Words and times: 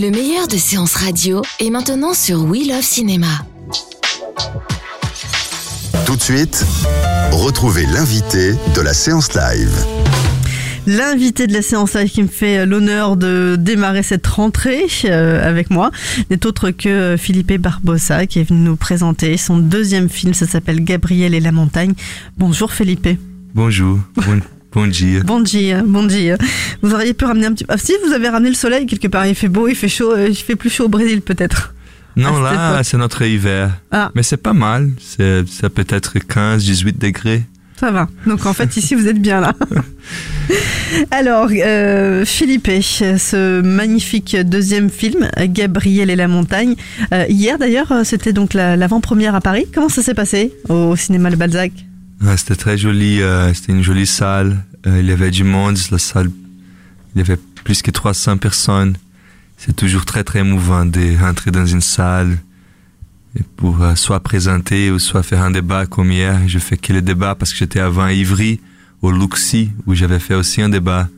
Le 0.00 0.10
meilleur 0.10 0.48
de 0.48 0.56
séances 0.56 0.94
radio 0.94 1.42
est 1.58 1.68
maintenant 1.68 2.14
sur 2.14 2.44
We 2.44 2.66
Love 2.66 2.80
Cinéma. 2.80 3.44
Tout 6.06 6.16
de 6.16 6.22
suite, 6.22 6.64
retrouvez 7.32 7.84
l'invité 7.84 8.54
de 8.74 8.80
la 8.80 8.94
séance 8.94 9.34
live. 9.34 9.70
L'invité 10.86 11.46
de 11.46 11.52
la 11.52 11.60
séance 11.60 11.92
live 11.92 12.08
qui 12.08 12.22
me 12.22 12.28
fait 12.28 12.64
l'honneur 12.64 13.18
de 13.18 13.56
démarrer 13.58 14.02
cette 14.02 14.26
rentrée 14.26 14.86
euh, 15.04 15.46
avec 15.46 15.68
moi 15.68 15.90
n'est 16.30 16.46
autre 16.46 16.70
que 16.70 16.88
euh, 16.88 17.16
Philippe 17.18 17.52
Barbosa 17.60 18.26
qui 18.26 18.38
est 18.38 18.44
venu 18.44 18.60
nous 18.60 18.76
présenter 18.76 19.36
son 19.36 19.58
deuxième 19.58 20.08
film. 20.08 20.32
Ça 20.32 20.46
s'appelle 20.46 20.82
Gabriel 20.82 21.34
et 21.34 21.40
la 21.40 21.52
montagne. 21.52 21.92
Bonjour 22.38 22.72
Philippe. 22.72 23.06
Bonjour. 23.54 23.98
Bon, 24.16 24.40
bon 24.72 24.86
dia. 24.86 25.20
Bon 25.24 25.40
dia, 25.40 25.82
bon 25.82 26.04
dia. 26.04 26.36
Vous 26.82 26.92
auriez 26.94 27.14
pu 27.14 27.24
ramener 27.24 27.46
un 27.46 27.52
petit. 27.52 27.64
Ah, 27.68 27.76
si 27.78 27.92
vous 28.06 28.12
avez 28.12 28.28
ramené 28.28 28.50
le 28.50 28.54
soleil 28.54 28.86
quelque 28.86 29.08
part, 29.08 29.26
il 29.26 29.34
fait 29.34 29.48
beau, 29.48 29.68
il 29.68 29.74
fait 29.74 29.88
chaud, 29.88 30.12
euh, 30.12 30.28
il 30.28 30.34
fait 30.36 30.56
plus 30.56 30.70
chaud 30.70 30.84
au 30.84 30.88
Brésil 30.88 31.20
peut-être. 31.22 31.74
Non, 32.16 32.44
Ah, 32.44 32.72
là, 32.76 32.82
c'est 32.82 32.96
notre 32.98 33.22
hiver. 33.22 33.70
Ah. 33.92 34.10
Mais 34.14 34.22
c'est 34.22 34.36
pas 34.36 34.52
mal. 34.52 34.90
C'est, 35.00 35.48
ça 35.48 35.70
peut 35.70 35.86
être 35.88 36.18
15, 36.18 36.64
18 36.64 36.98
degrés. 36.98 37.44
Ça 37.78 37.90
va. 37.90 38.08
Donc 38.26 38.44
en 38.44 38.52
fait 38.52 38.76
ici 38.76 38.94
vous 38.94 39.08
êtes 39.08 39.22
bien 39.22 39.40
là. 39.40 39.54
Alors 41.10 41.48
euh, 41.50 42.24
Philippe, 42.26 42.68
ce 42.82 43.62
magnifique 43.62 44.36
deuxième 44.36 44.90
film, 44.90 45.28
Gabriel 45.48 46.10
et 46.10 46.16
la 46.16 46.28
montagne. 46.28 46.74
Euh, 47.14 47.24
hier 47.30 47.58
d'ailleurs 47.58 47.92
c'était 48.04 48.34
donc 48.34 48.52
la- 48.52 48.76
l'avant-première 48.76 49.34
à 49.34 49.40
Paris. 49.40 49.66
Comment 49.72 49.88
ça 49.88 50.02
s'est 50.02 50.12
passé 50.14 50.52
au 50.68 50.94
cinéma 50.94 51.30
Le 51.30 51.36
Balzac? 51.36 51.72
C'était 52.36 52.56
très 52.56 52.78
joli. 52.78 53.20
euh, 53.22 53.52
C'était 53.54 53.72
une 53.72 53.82
jolie 53.82 54.06
salle. 54.06 54.64
Euh, 54.86 55.00
Il 55.00 55.06
y 55.06 55.12
avait 55.12 55.30
du 55.30 55.44
monde. 55.44 55.78
La 55.90 55.98
salle, 55.98 56.30
il 57.14 57.18
y 57.18 57.20
avait 57.22 57.38
plus 57.64 57.82
que 57.82 57.90
300 57.90 58.36
personnes. 58.38 58.96
C'est 59.56 59.74
toujours 59.76 60.04
très, 60.04 60.24
très 60.24 60.40
émouvant 60.40 60.86
de 60.86 61.18
rentrer 61.20 61.50
dans 61.50 61.66
une 61.66 61.80
salle 61.82 62.38
pour 63.56 63.82
euh, 63.82 63.94
soit 63.94 64.20
présenter 64.20 64.90
ou 64.90 64.98
soit 64.98 65.22
faire 65.22 65.42
un 65.42 65.50
débat 65.50 65.86
comme 65.86 66.10
hier. 66.12 66.40
Je 66.46 66.58
fais 66.58 66.76
que 66.76 66.92
le 66.92 67.02
débat 67.02 67.34
parce 67.34 67.52
que 67.52 67.58
j'étais 67.58 67.80
avant 67.80 68.04
à 68.04 68.12
Ivry, 68.12 68.60
au 69.02 69.10
Luxi, 69.12 69.70
où 69.86 69.94
j'avais 69.94 70.18
fait 70.18 70.34
aussi 70.34 70.62
un 70.62 70.68
débat. 70.68 71.08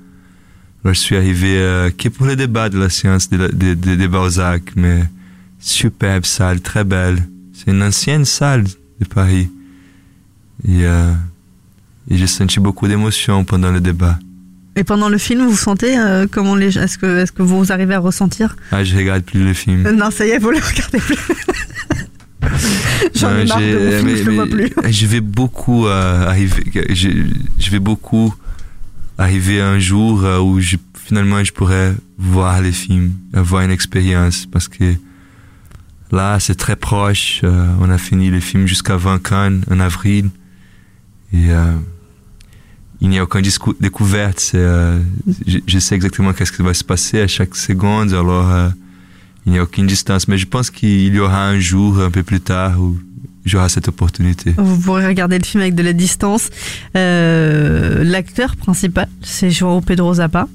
Alors, 0.85 0.95
je 0.95 0.99
suis 1.01 1.17
arrivé 1.17 1.59
euh, 1.59 1.91
que 1.91 2.09
pour 2.09 2.27
le 2.27 2.35
débat 2.37 2.69
de 2.69 2.79
la 2.79 2.91
science 2.91 3.29
de, 3.31 3.37
la- 3.37 3.49
de, 3.49 3.75
de, 3.75 3.95
de 3.95 4.07
Balzac, 4.09 4.63
mais 4.77 5.05
superbe 5.61 6.25
salle, 6.25 6.61
très 6.61 6.83
belle. 6.85 7.29
C'est 7.55 7.71
une 7.71 7.83
ancienne 7.83 8.25
salle 8.25 8.65
de 8.65 9.05
Paris. 9.05 9.49
Et, 10.69 10.85
euh, 10.87 11.13
et 12.11 12.17
j'ai 12.17 12.27
senti 12.27 12.61
beaucoup 12.61 12.87
d'émotion 12.89 13.45
pendant 13.45 13.71
le 13.71 13.81
débat. 13.81 14.19
Et 14.77 14.85
pendant 14.85 15.09
le 15.11 15.19
film 15.19 15.47
vous 15.47 15.57
sentez 15.57 15.99
euh, 15.99 16.27
comment 16.31 16.55
les 16.55 16.79
est-ce 16.79 16.97
que 16.97 17.19
est-ce 17.19 17.33
que 17.33 17.43
vous 17.43 17.73
arrivez 17.73 17.95
à 17.95 17.99
ressentir? 17.99 18.57
Ah, 18.71 18.83
je 18.85 18.97
regarde 18.97 19.23
plus 19.23 19.45
le 19.45 19.53
film. 19.53 19.85
Euh, 19.87 19.93
Non 19.93 20.11
ça 20.11 20.25
y 20.27 20.31
est 20.31 20.39
vous 20.39 20.51
le 20.51 20.59
regardez 20.59 20.99
plus. 20.99 21.19
J'en 23.15 23.37
ai 23.37 23.45
marre 23.45 23.59
de 23.61 23.79
mon 23.79 23.91
film, 23.99 24.05
mais- 24.07 24.17
je 24.17 24.23
le 24.25 24.35
vois 24.35 24.47
plus. 24.47 24.71
Je 24.91 25.07
vais 25.07 25.21
beaucoup 25.21 25.87
euh, 25.87 26.27
arriver. 26.27 26.63
Je, 26.91 27.09
je 27.59 27.71
vais 27.71 27.79
beaucoup 27.79 28.35
arriver 29.19 29.61
un 29.61 29.79
jour 29.79 30.25
où 30.43 30.59
je, 30.61 30.77
finalement 30.95 31.43
je 31.45 31.53
pourrais 31.53 31.95
voir 32.19 32.61
les 32.63 32.73
films, 32.73 33.13
avoir 33.35 33.63
une 33.63 33.71
expérience, 33.71 34.47
parce 34.51 34.69
que 34.69 34.95
là 36.11 36.39
c'est 36.41 36.55
très 36.57 36.77
proche. 36.77 37.43
on 37.45 37.91
a 37.91 37.99
fini 37.99 38.31
les 38.31 38.41
films 38.41 38.67
jusqu'à 38.67 38.97
20 38.97 39.23
Cannes 39.23 39.63
en 39.71 39.81
avril 39.81 40.31
et 41.33 41.51
euh, 41.51 41.73
il 43.01 43.09
n'y 43.09 43.19
a 43.19 43.25
aucune 43.25 43.43
découverte. 43.81 44.53
euh, 44.55 45.01
je, 45.47 45.59
je 45.67 45.79
sais 45.79 45.95
exactement 45.95 46.33
qu'est-ce 46.33 46.53
qui 46.53 46.63
va 46.63 46.75
se 46.75 46.85
passer 46.85 47.21
à 47.21 47.27
chaque 47.27 47.57
seconde, 47.57 48.13
alors 48.13 48.49
euh, 48.51 48.69
il 49.47 49.53
n'y 49.53 49.59
a 49.59 49.63
aucune 49.65 49.87
distance. 49.87 50.29
Mais 50.29 50.39
je 50.39 50.47
pense 50.47 50.71
qu'il 50.71 51.13
y 51.15 51.19
aura 51.19 51.49
un 51.49 51.59
jour 51.59 52.01
un 52.01 52.11
peu 52.11 52.23
plus 52.23 52.41
tard 52.41 52.81
où 52.81 52.97
j'aurai 53.45 53.69
cette 53.69 53.89
opportunité. 53.89 54.55
Vous 54.57 54.79
pourrez 54.79 55.07
regarder 55.07 55.39
le 55.39 55.45
film 55.45 55.63
avec 55.63 55.75
de 55.75 55.83
la 55.83 55.93
distance. 55.93 56.49
Euh, 56.97 58.05
L'acteur 58.05 58.55
principal, 58.57 59.09
c'est 59.23 59.51
João 59.51 59.81
Pedro 59.83 60.15
Zappa. 60.15 60.47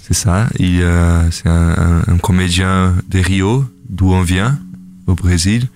C'est 0.00 0.14
ça. 0.14 0.48
Euh, 0.60 1.28
c'est 1.30 1.48
un, 1.48 1.70
un- 1.78 2.02
un 2.14 2.18
comédien 2.18 2.94
de 3.08 3.18
Rio, 3.18 3.64
d'où 3.88 4.12
on 4.12 4.22
vient, 4.22 4.58
au 5.06 5.14
Brésil. 5.14 5.68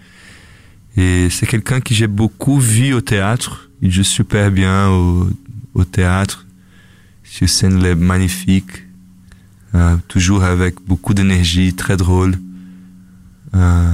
Et 0.99 1.29
c'est 1.31 1.47
quelqu'un 1.47 1.81
que 1.81 1.95
j'ai 1.95 2.07
beaucoup 2.09 2.59
vu 2.59 2.93
au 2.93 3.01
théâtre. 3.01 3.66
Il 3.83 3.91
joue 3.93 4.05
super 4.05 4.51
bien 4.51 4.89
au, 4.89 5.29
au 5.75 5.85
théâtre. 5.85 6.47
Sur 7.25 7.49
scène, 7.49 7.79
il 7.81 7.87
est 7.87 7.95
magnifique. 7.95 8.85
Euh, 9.75 9.97
toujours 10.09 10.43
avec 10.45 10.77
beaucoup 10.87 11.13
d'énergie, 11.13 11.75
très 11.75 11.97
drôle. 11.97 12.37
Euh, 13.55 13.91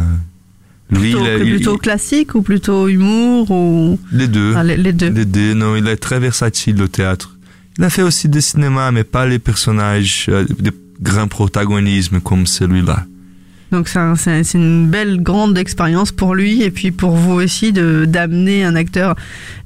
lui, 0.91 1.12
Plutôt, 1.12 1.20
il 1.25 1.26
est- 1.28 1.47
il- 1.47 1.54
plutôt 1.56 1.78
classique 1.78 2.34
ou 2.34 2.43
plutôt 2.43 2.88
humour 2.88 3.50
ou 3.50 3.98
les 4.12 4.28
deux. 4.28 4.54
Ah, 4.56 4.62
les, 4.62 4.76
les 4.76 4.93
deux. 4.93 5.10
Les 5.10 5.25
deux, 5.25 5.54
non, 5.54 5.75
il 5.76 5.88
est 5.88 5.97
très 5.97 6.20
versatile 6.20 6.81
au 6.82 6.88
théâtre. 6.88 7.37
Il 7.78 7.84
a 7.84 7.91
fait 7.91 8.03
aussi 8.03 8.28
des 8.28 8.43
cinémas, 8.43 8.91
mais 8.93 9.03
pas 9.04 9.26
les 9.26 9.38
personnages 9.38 10.26
euh, 10.28 10.44
de 10.60 10.72
grand 11.00 11.26
protagonisme 11.26 12.20
comme 12.20 12.47
celui-là. 12.47 13.06
Donc 13.72 13.88
c'est 13.88 13.99
un- 13.99 14.16
c'est 14.16 14.44
c'est 14.44 14.59
une 14.59 14.87
belle 14.88 15.22
grande 15.22 15.56
expérience 15.56 16.12
pour 16.12 16.34
lui 16.34 16.62
et 16.62 16.71
puis 16.71 16.91
pour 16.91 17.16
vous 17.16 17.33
aussi 17.33 17.72
d'amener 17.72 18.65
un 18.65 18.77
acteur 18.77 19.16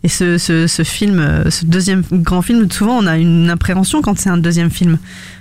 et 0.04 0.08
ce, 0.08 0.38
ce, 0.38 0.82
film, 0.84 1.18
euh, 1.18 1.50
ce 1.50 1.64
deuxième 1.64 2.02
grand 2.12 2.40
film. 2.40 2.70
Souvent 2.70 2.98
on 2.98 3.06
a 3.06 3.18
une 3.18 3.50
appréhension 3.50 4.02
quand 4.02 4.16
c'est 4.16 4.30
un 4.30 4.38
deuxième 4.38 4.70
film. 4.70 4.98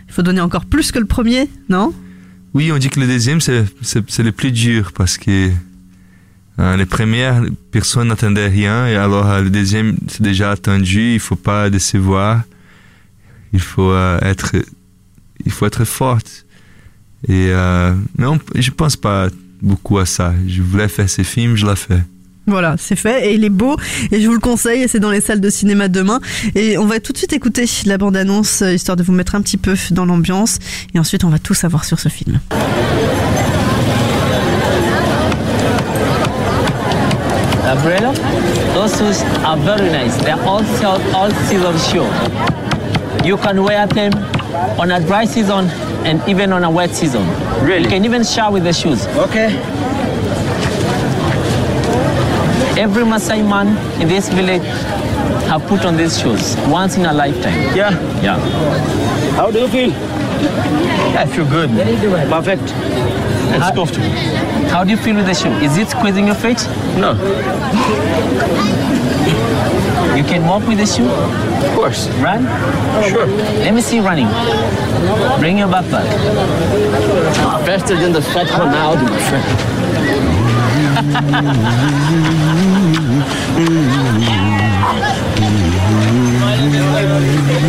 Il 0.07 0.13
faut 0.13 0.23
donner 0.23 0.41
encore 0.41 0.65
plus 0.65 0.91
que 0.91 0.97
le 0.97 1.05
premier, 1.05 1.47
non? 1.69 1.93
Oui, 2.55 2.71
on 2.71 2.77
dit 2.77 2.89
que 2.89 2.99
le 2.99 3.05
deuxième, 3.07 3.41
c'est, 3.41 3.65
le 4.23 4.31
plus 4.31 4.51
dur 4.51 4.93
parce 4.93 5.17
que 5.17 5.51
euh, 6.57 6.77
les 6.77 6.85
premières, 6.85 7.43
personne 7.69 8.07
n'attendait 8.07 8.47
rien 8.47 8.87
et 8.87 8.95
alors 8.95 9.29
euh, 9.29 9.41
le 9.41 9.49
deuxième, 9.49 9.97
c'est 10.07 10.21
déjà 10.23 10.51
attendu, 10.51 11.13
il 11.13 11.19
faut 11.19 11.35
pas 11.35 11.69
décevoir, 11.69 12.41
il 13.53 13.59
faut 13.59 13.95
être, 14.21 14.55
il 15.45 15.51
faut 15.51 15.65
être 15.67 15.83
forte. 15.85 16.44
Et, 17.27 17.49
euh, 17.49 17.93
mais 18.17 18.27
on, 18.27 18.39
je 18.55 18.71
pense 18.71 18.95
pas 18.95 19.27
beaucoup 19.61 19.97
à 19.97 20.05
ça. 20.05 20.33
Je 20.47 20.61
voulais 20.61 20.87
faire 20.87 21.09
ces 21.09 21.23
films, 21.23 21.55
je 21.55 21.65
l'ai 21.65 21.75
fait. 21.75 22.01
Voilà, 22.47 22.75
c'est 22.77 22.95
fait 22.95 23.27
et 23.27 23.33
il 23.33 23.43
est 23.43 23.49
beau 23.49 23.75
et 24.11 24.21
je 24.21 24.27
vous 24.27 24.33
le 24.33 24.39
conseille 24.39 24.83
et 24.83 24.87
c'est 24.87 24.99
dans 24.99 25.09
les 25.09 25.21
salles 25.21 25.41
de 25.41 25.49
cinéma 25.49 25.87
demain 25.87 26.19
et 26.53 26.77
on 26.77 26.85
va 26.85 26.99
tout 26.99 27.11
de 27.11 27.17
suite 27.17 27.33
écouter 27.33 27.65
la 27.87 27.97
bande-annonce 27.97 28.61
euh, 28.61 28.71
histoire 28.71 28.95
de 28.95 29.01
vous 29.01 29.13
mettre 29.13 29.33
un 29.33 29.41
petit 29.41 29.57
peu 29.57 29.75
dans 29.89 30.05
l'ambiance 30.05 30.59
et 30.93 30.99
ensuite 30.99 31.23
on 31.23 31.29
va 31.29 31.39
tout 31.39 31.55
savoir 31.55 31.85
sur 31.85 31.99
ce 31.99 32.07
film. 32.07 32.39
Umbrella? 37.65 38.13
Those 38.75 38.95
shoes 38.95 39.23
are 39.43 39.57
very 39.57 39.89
nice. 39.89 40.15
They're 40.17 40.39
all 40.45 40.63
sell, 40.77 41.01
all 41.15 41.31
season 41.47 41.75
shoe. 41.79 42.05
You 43.25 43.37
can 43.37 43.63
wear 43.63 43.87
them 43.87 44.13
on 44.77 44.91
a 44.91 44.99
dry 44.99 45.25
season 45.25 45.67
and 46.05 46.21
even 46.29 46.53
on 46.53 46.63
a 46.63 46.69
wet 46.69 46.91
season. 46.91 47.27
Really? 47.65 47.83
You 47.83 47.89
can 47.89 48.05
even 48.05 48.23
shower 48.23 48.51
with 48.53 48.63
the 48.63 48.73
shoes. 48.73 49.07
Okay. 49.07 49.47
Every 52.77 53.03
Maasai 53.03 53.47
man 53.47 53.67
in 54.01 54.07
this 54.07 54.29
village 54.29 54.63
have 55.49 55.65
put 55.67 55.85
on 55.85 55.97
these 55.97 56.19
shoes 56.19 56.55
once 56.67 56.97
in 56.97 57.05
a 57.05 57.13
lifetime. 57.13 57.75
Yeah. 57.75 57.91
Yeah. 58.21 58.37
How 59.35 59.49
do 59.49 59.59
you 59.59 59.67
feel? 59.67 59.91
I 61.17 61.25
feel 61.25 61.45
good. 61.45 61.69
Perfect. 62.29 62.63
It's 63.57 63.75
comfortable. 63.75 64.09
How 64.69 64.83
do 64.83 64.91
you 64.91 64.97
feel 64.97 65.15
with 65.15 65.25
the 65.27 65.33
shoe? 65.33 65.51
Is 65.63 65.77
it 65.77 65.89
squeezing 65.89 66.27
your 66.27 66.35
feet? 66.35 66.67
No. 66.97 67.13
You 70.15 70.23
can 70.23 70.47
walk 70.47 70.65
with 70.65 70.77
the 70.77 70.85
shoe? 70.85 71.09
Of 71.09 71.75
course. 71.75 72.07
Run? 72.23 72.45
Sure. 73.09 73.27
Let 73.27 73.73
me 73.73 73.81
see 73.81 73.99
running. 73.99 74.27
Bring 75.39 75.57
your 75.57 75.67
backpack. 75.67 76.07
Faster 77.65 77.95
than 77.95 78.13
the 78.13 78.21
fat 78.21 78.47
Ronaldo, 78.47 79.09
my 79.09 79.19
friend. 79.27 79.45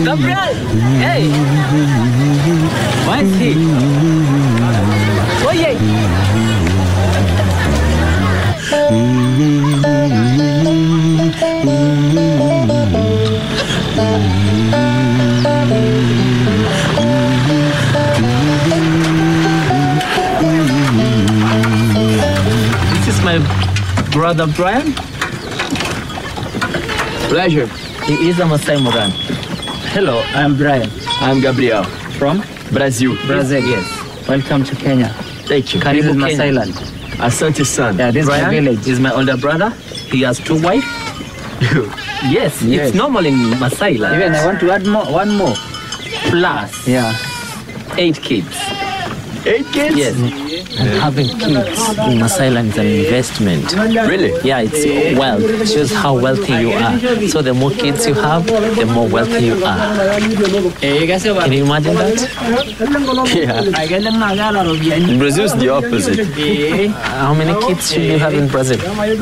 Gabriel! 0.05 0.55
Hey! 1.03 1.31
Where 3.07 3.25
is 3.25 3.37
he? 3.39 4.16
Brother 24.37 24.53
Brian. 24.55 24.93
Pleasure. 27.31 27.67
He 28.05 28.29
is 28.29 28.39
a 28.39 28.47
Masai 28.47 28.81
Moran. 28.81 29.11
Hello, 29.95 30.21
I'm 30.35 30.57
Brian. 30.57 30.91
I'm 31.21 31.41
Gabriel. 31.41 31.85
From 32.19 32.43
Brazil. 32.73 33.17
Brazil. 33.27 33.65
Yes. 33.65 34.29
Welcome 34.29 34.65
to 34.65 34.77
Kenya. 34.77 35.09
Thank 35.49 35.75
you. 35.75 35.81
Karibu 35.81 36.03
Kenya. 36.03 36.15
Masai 36.15 36.53
land. 36.53 36.73
Asante 37.19 37.65
San. 37.65 37.97
Yeah, 37.99 38.11
this 38.11 38.25
is 38.25 38.29
my 38.29 38.51
village. 38.51 38.87
is 38.87 39.01
my 39.01 39.13
older 39.13 39.37
brother. 39.37 39.71
He 40.11 40.21
has 40.23 40.39
two 40.39 40.61
wives. 40.63 40.85
yes, 42.29 42.61
Yes. 42.63 42.89
it's 42.89 42.95
normal 42.97 43.25
in 43.25 43.59
Masai 43.59 43.97
land. 43.97 44.17
Even 44.23 44.35
I 44.35 44.45
want 44.45 44.61
to 44.61 44.71
add 44.71 44.87
more, 44.87 45.07
one 45.11 45.35
more. 45.37 45.55
Plus 46.31 46.87
Yeah. 46.87 47.17
eight 47.97 48.21
kids. 48.21 48.55
Eight 49.47 49.67
kids? 49.73 49.97
Yes. 49.97 50.46
And 50.79 50.89
having 51.01 51.29
kids 51.39 51.99
in 51.99 52.19
Masai 52.19 52.51
land 52.51 52.69
is 52.69 52.79
an 52.79 52.87
investment. 52.87 53.73
Really? 53.75 54.33
Yeah, 54.45 54.61
it's 54.61 55.19
wealth. 55.19 55.43
It 55.43 55.69
shows 55.69 55.93
how 55.93 56.19
wealthy 56.19 56.53
you 56.55 56.73
are. 56.73 56.99
So 57.29 57.43
the 57.43 57.55
more 57.55 57.71
kids 57.71 58.07
you 58.07 58.15
have, 58.15 58.47
the 58.47 58.87
more 58.87 59.09
wealthy 59.09 59.47
you 59.47 59.65
are. 59.65 59.97
Can 60.81 61.53
you 61.53 61.65
imagine 61.65 61.95
that? 61.95 62.19
Yeah. 63.35 63.63
In 64.97 65.19
Brazil, 65.19 65.45
it's 65.45 65.55
the 65.55 65.69
opposite. 65.71 66.21
How 66.95 67.35
many 67.35 67.55
kids 67.67 67.93
should 67.93 68.03
you 68.03 68.19
have 68.19 68.35
in 68.35 68.49
Brazil? 68.49 68.79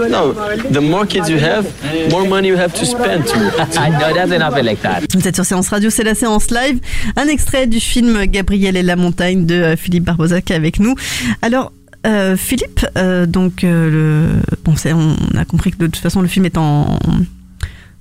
No, 0.09 0.33
the 0.33 0.81
more 0.81 1.07
kids 1.07 1.29
you 1.31 1.39
have, 1.39 1.65
more 2.11 2.27
money 2.27 2.49
you 2.49 2.57
have 2.57 2.75
to 2.75 2.85
spend 2.87 3.27
too. 3.27 3.39
no, 3.39 4.09
it 4.09 4.15
doesn't 4.15 4.41
happen 4.41 4.65
like 4.67 4.81
that. 4.83 5.03
Vous 5.15 5.27
êtes 5.29 5.35
sur 5.35 5.45
Séance 5.45 5.69
Radio, 5.69 5.91
c'est 5.91 6.05
la 6.05 6.15
séance 6.15 6.51
live. 6.51 6.81
Un 7.17 7.29
extrait 7.29 7.67
du 7.67 7.81
film 7.81 8.25
Gabriel 8.27 8.77
et 8.77 8.83
la 8.83 8.97
montagne 8.97 9.47
de 9.47 9.55
euh, 9.55 9.77
Philippe 9.77 10.05
Barbosa 10.05 10.41
qui 10.41 10.53
est 10.53 10.57
avec 10.57 10.81
nous. 10.81 10.95
Alors, 11.45 11.73
euh, 12.07 12.39
Philippe, 12.39 12.87
euh, 12.97 13.27
donc, 13.27 13.65
euh, 13.65 14.41
on 14.67 15.37
a 15.37 15.45
compris 15.45 15.73
que 15.73 15.77
de 15.77 15.89
toute 15.89 15.99
façon 16.03 16.23
le 16.23 16.27
film 16.27 16.47
est 16.47 16.57
en 16.57 16.99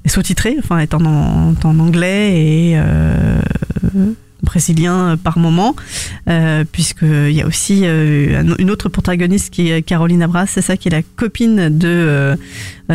sous-titré, 0.06 0.56
enfin 0.60 0.80
est 0.80 0.94
en, 0.94 1.54
anglais 1.66 2.72
et 2.72 2.78
brésilien 4.44 5.18
par 5.22 5.38
moment, 5.38 5.76
puisqu'il 6.72 7.32
y 7.32 7.42
a 7.42 7.46
aussi 7.46 7.86
un- 7.86 8.56
une 8.58 8.72
autre 8.72 8.88
protagoniste 8.88 9.54
qui 9.54 9.72
est 9.72 9.82
Caroline 9.82 10.22
Abras, 10.24 10.48
c'est 10.48 10.62
ça 10.62 10.78
qui 10.78 10.88
est 10.88 10.92
la 10.92 11.02
copine 11.02 11.68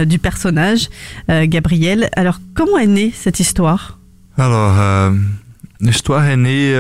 du 0.07 0.19
personnage, 0.19 0.89
Gabriel. 1.29 2.09
Alors, 2.17 2.41
comment 2.55 2.79
est 2.79 2.87
née 2.87 3.13
cette 3.15 3.39
histoire? 3.39 3.99
Alors, 4.39 5.13
l'histoire 5.83 6.25
est 6.25 6.39
née 6.39 6.75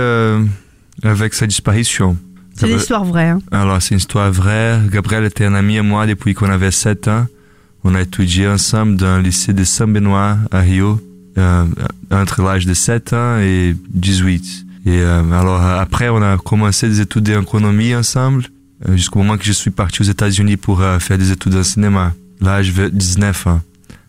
avec 1.02 1.34
sa 1.34 1.46
disparition. 1.46 2.16
C'est 2.58 2.68
une 2.68 2.76
histoire 2.76 3.04
vraie. 3.04 3.28
Hein 3.28 3.40
Alors, 3.52 3.80
c'est 3.80 3.90
une 3.90 3.98
histoire 3.98 4.32
vraie. 4.32 4.80
Gabriel 4.90 5.24
était 5.24 5.44
un 5.44 5.54
ami 5.54 5.78
à 5.78 5.82
moi 5.82 6.06
depuis 6.06 6.34
qu'on 6.34 6.50
avait 6.50 6.72
7 6.72 7.06
ans. 7.06 7.26
On 7.84 7.94
a 7.94 8.00
étudié 8.00 8.48
ensemble 8.48 8.96
dans 8.96 9.18
le 9.18 9.22
lycée 9.22 9.52
de 9.52 9.62
Saint-Benoît 9.62 10.38
à 10.50 10.60
Rio, 10.60 11.00
euh, 11.38 11.64
entre 12.10 12.42
l'âge 12.42 12.66
de 12.66 12.74
7 12.74 13.12
ans 13.12 13.38
et 13.38 13.76
18. 13.90 14.66
Et 14.86 15.02
euh, 15.02 15.22
alors, 15.32 15.62
après, 15.62 16.08
on 16.08 16.20
a 16.20 16.36
commencé 16.36 16.88
des 16.88 17.00
études 17.00 17.24
d'économie 17.24 17.94
ensemble, 17.94 18.44
euh, 18.88 18.96
jusqu'au 18.96 19.20
moment 19.20 19.36
que 19.36 19.44
je 19.44 19.52
suis 19.52 19.70
parti 19.70 20.02
aux 20.02 20.06
États-Unis 20.06 20.56
pour 20.56 20.80
euh, 20.80 20.98
faire 20.98 21.18
des 21.18 21.30
études 21.30 21.54
en 21.54 21.62
cinéma, 21.62 22.14
l'âge 22.40 22.74
de 22.74 22.88
19 22.88 23.46
ans. 23.46 23.60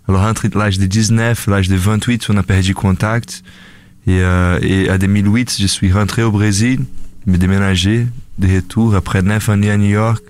Alors, 0.08 0.24
entre 0.24 0.48
l'âge 0.58 0.80
de 0.80 0.88
19 0.88 1.48
et 1.48 1.52
l'âge 1.52 1.68
de 1.68 1.76
28, 1.76 2.28
on 2.30 2.38
a 2.38 2.44
perdu 2.44 2.74
contact. 2.74 3.44
Et, 4.08 4.22
et 4.62 4.90
à 4.90 4.98
2008, 4.98 5.58
je 5.60 5.68
suis 5.68 5.92
rentré 5.92 6.24
au 6.24 6.32
Brésil, 6.32 6.80
me 7.28 7.38
déménagé 7.38 8.08
de 8.40 8.56
retour 8.56 8.96
après 8.96 9.22
neuf 9.22 9.50
années 9.50 9.70
à 9.70 9.78
New 9.78 9.90
York. 9.90 10.24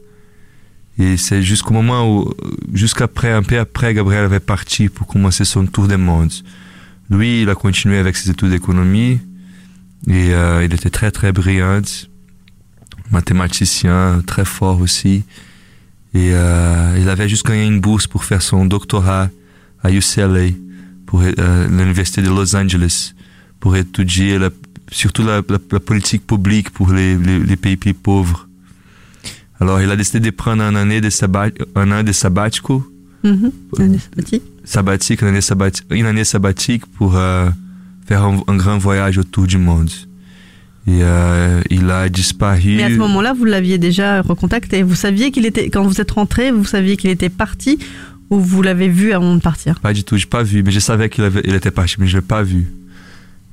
Et 0.98 1.16
c'est 1.16 1.42
jusqu'au 1.42 1.74
moment 1.74 2.14
où, 2.14 2.34
jusqu'après, 2.74 3.32
un 3.32 3.44
peu 3.44 3.58
après, 3.58 3.94
Gabriel 3.94 4.26
avait 4.26 4.42
parti 4.42 4.90
pour 4.90 5.08
commencer 5.08 5.46
son 5.46 5.66
tour 5.66 5.88
du 5.88 5.96
monde. 5.96 6.32
Lui, 7.10 7.44
il 7.44 7.50
a 7.50 7.56
continué 7.56 7.98
avec 7.98 8.18
ses 8.18 8.30
études 8.30 8.50
d'économie 8.50 9.20
et 10.08 10.34
euh, 10.34 10.64
il 10.66 10.74
était 10.74 10.90
très 10.90 11.12
très 11.12 11.32
brillant, 11.32 11.82
mathématicien, 13.12 14.22
très 14.28 14.46
fort 14.46 14.82
aussi. 14.82 15.24
Et 16.14 16.32
euh, 16.34 16.98
il 17.00 17.08
avait 17.08 17.30
juste 17.30 17.46
gagné 17.46 17.66
une 17.66 17.80
bourse 17.80 18.08
pour 18.08 18.26
faire 18.26 18.42
son 18.42 18.66
doctorat 18.66 19.30
à 19.84 19.92
UCLA, 19.92 20.50
pour 21.06 21.22
euh, 21.22 21.68
l'université 21.68 22.22
de 22.22 22.30
Los 22.30 22.56
Angeles, 22.56 23.14
pour 23.60 23.76
étudier 23.76 24.38
la, 24.38 24.50
surtout 24.92 25.24
la, 25.24 25.42
la, 25.48 25.58
la 25.72 25.80
politique 25.80 26.26
publique 26.26 26.70
pour 26.72 26.92
les, 26.92 27.16
les, 27.16 27.40
les, 27.40 27.56
pays 27.56 27.78
plus 27.78 27.94
pauvres. 27.94 28.48
Alors, 29.60 29.82
il 29.82 29.90
a 29.92 29.96
décidé 29.96 30.20
de 30.20 30.30
prendre 30.32 30.64
année 30.64 31.02
de, 31.02 31.10
sabbat, 31.10 31.50
un 31.76 31.92
an 31.92 32.04
de 32.04 32.12
sabbatico. 32.12 32.86
Mm 33.24 33.30
-hmm. 33.32 33.52
Une 33.78 33.84
année 33.84 34.00
sabbatique. 34.00 34.44
Sabbatique, 34.64 35.22
une 35.22 35.28
année 35.28 35.42
sabbatique, 35.42 35.86
une 35.92 36.06
année 36.06 36.24
sabbatique 36.26 36.86
pour 36.86 37.12
euh, 37.16 37.50
faire 38.08 38.24
un, 38.24 38.42
un, 38.48 38.56
grand 38.56 38.78
voyage 38.78 39.18
autour 39.18 39.46
du 39.48 39.58
monde. 39.58 39.92
Et 40.88 41.04
euh, 41.04 41.62
il 41.70 41.90
a 41.92 42.08
disparu. 42.10 42.76
Mais 42.78 42.84
à 42.84 42.90
ce 42.90 43.02
moment-là, 43.06 43.34
vous 43.34 43.46
l'aviez 43.46 43.78
déjà 43.78 44.22
recontacté. 44.22 44.82
Vous 44.84 44.96
saviez 44.96 45.32
qu'il 45.32 45.46
était, 45.46 45.70
quand 45.70 45.84
vous 45.84 46.00
êtes 46.02 46.12
rentré, 46.12 46.52
vous 46.52 46.66
saviez 46.66 46.96
qu'il 47.00 47.12
était 47.12 47.30
parti 47.30 47.78
ou 48.30 48.40
vous 48.40 48.62
l'avez 48.62 48.88
vu 48.88 49.12
avant 49.12 49.36
de 49.36 49.42
partir? 49.42 49.80
Pas 49.82 49.94
du 49.94 50.04
tout, 50.04 50.18
je 50.18 50.26
n'ai 50.26 50.30
pas 50.30 50.44
vu, 50.44 50.64
mais 50.64 50.72
je 50.72 50.80
savais 50.80 51.10
qu'il 51.10 51.30
il 51.44 51.56
était 51.56 51.72
parti, 51.72 51.96
mais 52.00 52.08
je 52.08 52.16
ne 52.16 52.22
l'ai 52.22 52.28
pas 52.28 52.44
vu. 52.44 52.68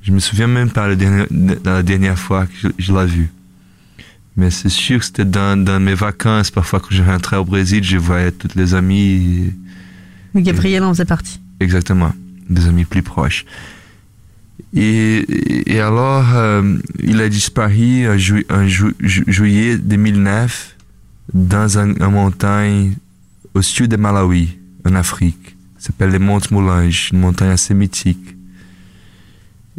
Je 0.07 0.13
me 0.13 0.19
souviens 0.19 0.47
même 0.47 0.69
pas 0.69 0.87
la 0.87 0.95
dernière, 0.95 1.27
la 1.65 1.83
dernière 1.83 2.17
fois 2.17 2.45
que 2.45 2.53
je, 2.61 2.67
je 2.79 2.93
l'ai 2.93 3.05
vu. 3.07 3.29
Mais 4.37 4.51
c'est 4.51 4.69
sûr 4.69 4.99
que 4.99 5.05
c'était 5.05 5.25
dans, 5.25 5.61
dans, 5.61 5.81
mes 5.81 5.95
vacances, 5.95 6.49
parfois 6.49 6.79
quand 6.79 6.91
je 6.91 7.03
rentrais 7.03 7.35
au 7.35 7.43
Brésil, 7.43 7.83
je 7.83 7.97
voyais 7.97 8.31
tous 8.31 8.55
les 8.55 8.73
amis. 8.73 9.51
Et, 10.33 10.41
Gabriel 10.41 10.83
en 10.83 10.93
faisait 10.93 11.03
partie. 11.03 11.41
Exactement, 11.59 12.13
des 12.49 12.67
amis 12.67 12.85
plus 12.85 13.01
proches. 13.01 13.43
Et, 14.73 15.25
et 15.73 15.81
alors, 15.81 16.33
euh, 16.35 16.77
il 17.03 17.19
a 17.19 17.27
disparu 17.27 18.07
en, 18.07 18.17
ju, 18.17 18.45
en 18.49 18.65
ju, 18.65 18.95
ju, 19.01 19.25
juillet 19.27 19.77
2009 19.77 20.77
dans 21.33 21.77
une 21.77 22.01
un 22.01 22.09
montagne 22.09 22.93
au 23.53 23.61
sud 23.61 23.91
de 23.91 23.97
Malawi, 23.97 24.57
en 24.85 24.95
Afrique. 24.95 25.57
S'appelle 25.77 26.11
les 26.11 26.19
Montes 26.19 26.49
Moulanges, 26.51 27.09
une 27.11 27.19
montagne 27.19 27.49
assez 27.49 27.73
mythique. 27.73 28.36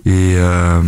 Et 0.04 0.34
euh, 0.36 0.82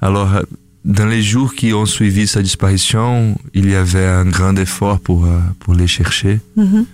alors, 0.00 0.42
dans 0.84 1.06
les 1.06 1.22
jours 1.22 1.54
qui 1.54 1.72
ont 1.72 1.86
suivi 1.86 2.26
sa 2.26 2.42
disparition, 2.42 3.38
il 3.54 3.68
y 3.70 3.74
avait 3.74 4.06
un 4.06 4.24
grand 4.26 4.56
effort 4.56 5.00
pour, 5.00 5.24
euh, 5.24 5.38
pour 5.60 5.74
les 5.74 5.86
chercher. 5.86 6.40
Mm 6.56 6.64
-hmm. 6.64 6.84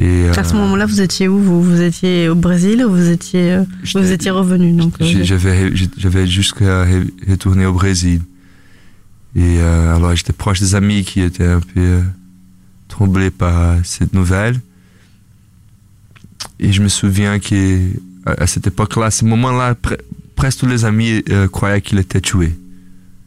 Et, 0.00 0.28
à 0.28 0.44
ce 0.44 0.54
moment-là, 0.54 0.86
vous 0.86 1.00
étiez 1.00 1.26
où? 1.26 1.38
Vous, 1.40 1.60
vous 1.60 1.80
étiez 1.80 2.28
au 2.28 2.36
Brésil 2.36 2.84
ou 2.84 2.90
vous 2.90 3.10
étiez, 3.10 3.54
euh, 3.54 3.64
vous 3.94 4.12
étiez 4.12 4.30
revenu 4.30 4.72
donc 4.72 4.94
J'avais 5.00 5.72
j'avais 5.96 6.26
jusqu'à 6.28 6.86
retourner 7.28 7.66
au 7.66 7.72
Brésil. 7.72 8.20
Et 9.34 9.58
euh, 9.58 9.96
alors 9.96 10.14
j'étais 10.14 10.32
proche 10.32 10.60
des 10.60 10.76
amis 10.76 11.02
qui 11.02 11.20
étaient 11.20 11.46
un 11.46 11.60
peu 11.60 11.80
euh, 11.80 12.02
troublés 12.86 13.30
par 13.30 13.84
cette 13.84 14.14
nouvelle. 14.14 14.60
Et 16.60 16.72
je 16.72 16.80
me 16.80 16.88
souviens 16.88 17.40
qu'à 17.40 17.56
à 18.36 18.46
cette 18.46 18.66
époque-là, 18.66 19.06
à 19.06 19.10
ce 19.10 19.24
moment-là, 19.24 19.74
pre 19.74 19.96
presque 20.36 20.60
tous 20.60 20.66
les 20.66 20.84
amis 20.84 21.24
euh, 21.30 21.48
croyaient 21.48 21.80
qu'il 21.80 21.98
était 21.98 22.20
tué, 22.20 22.56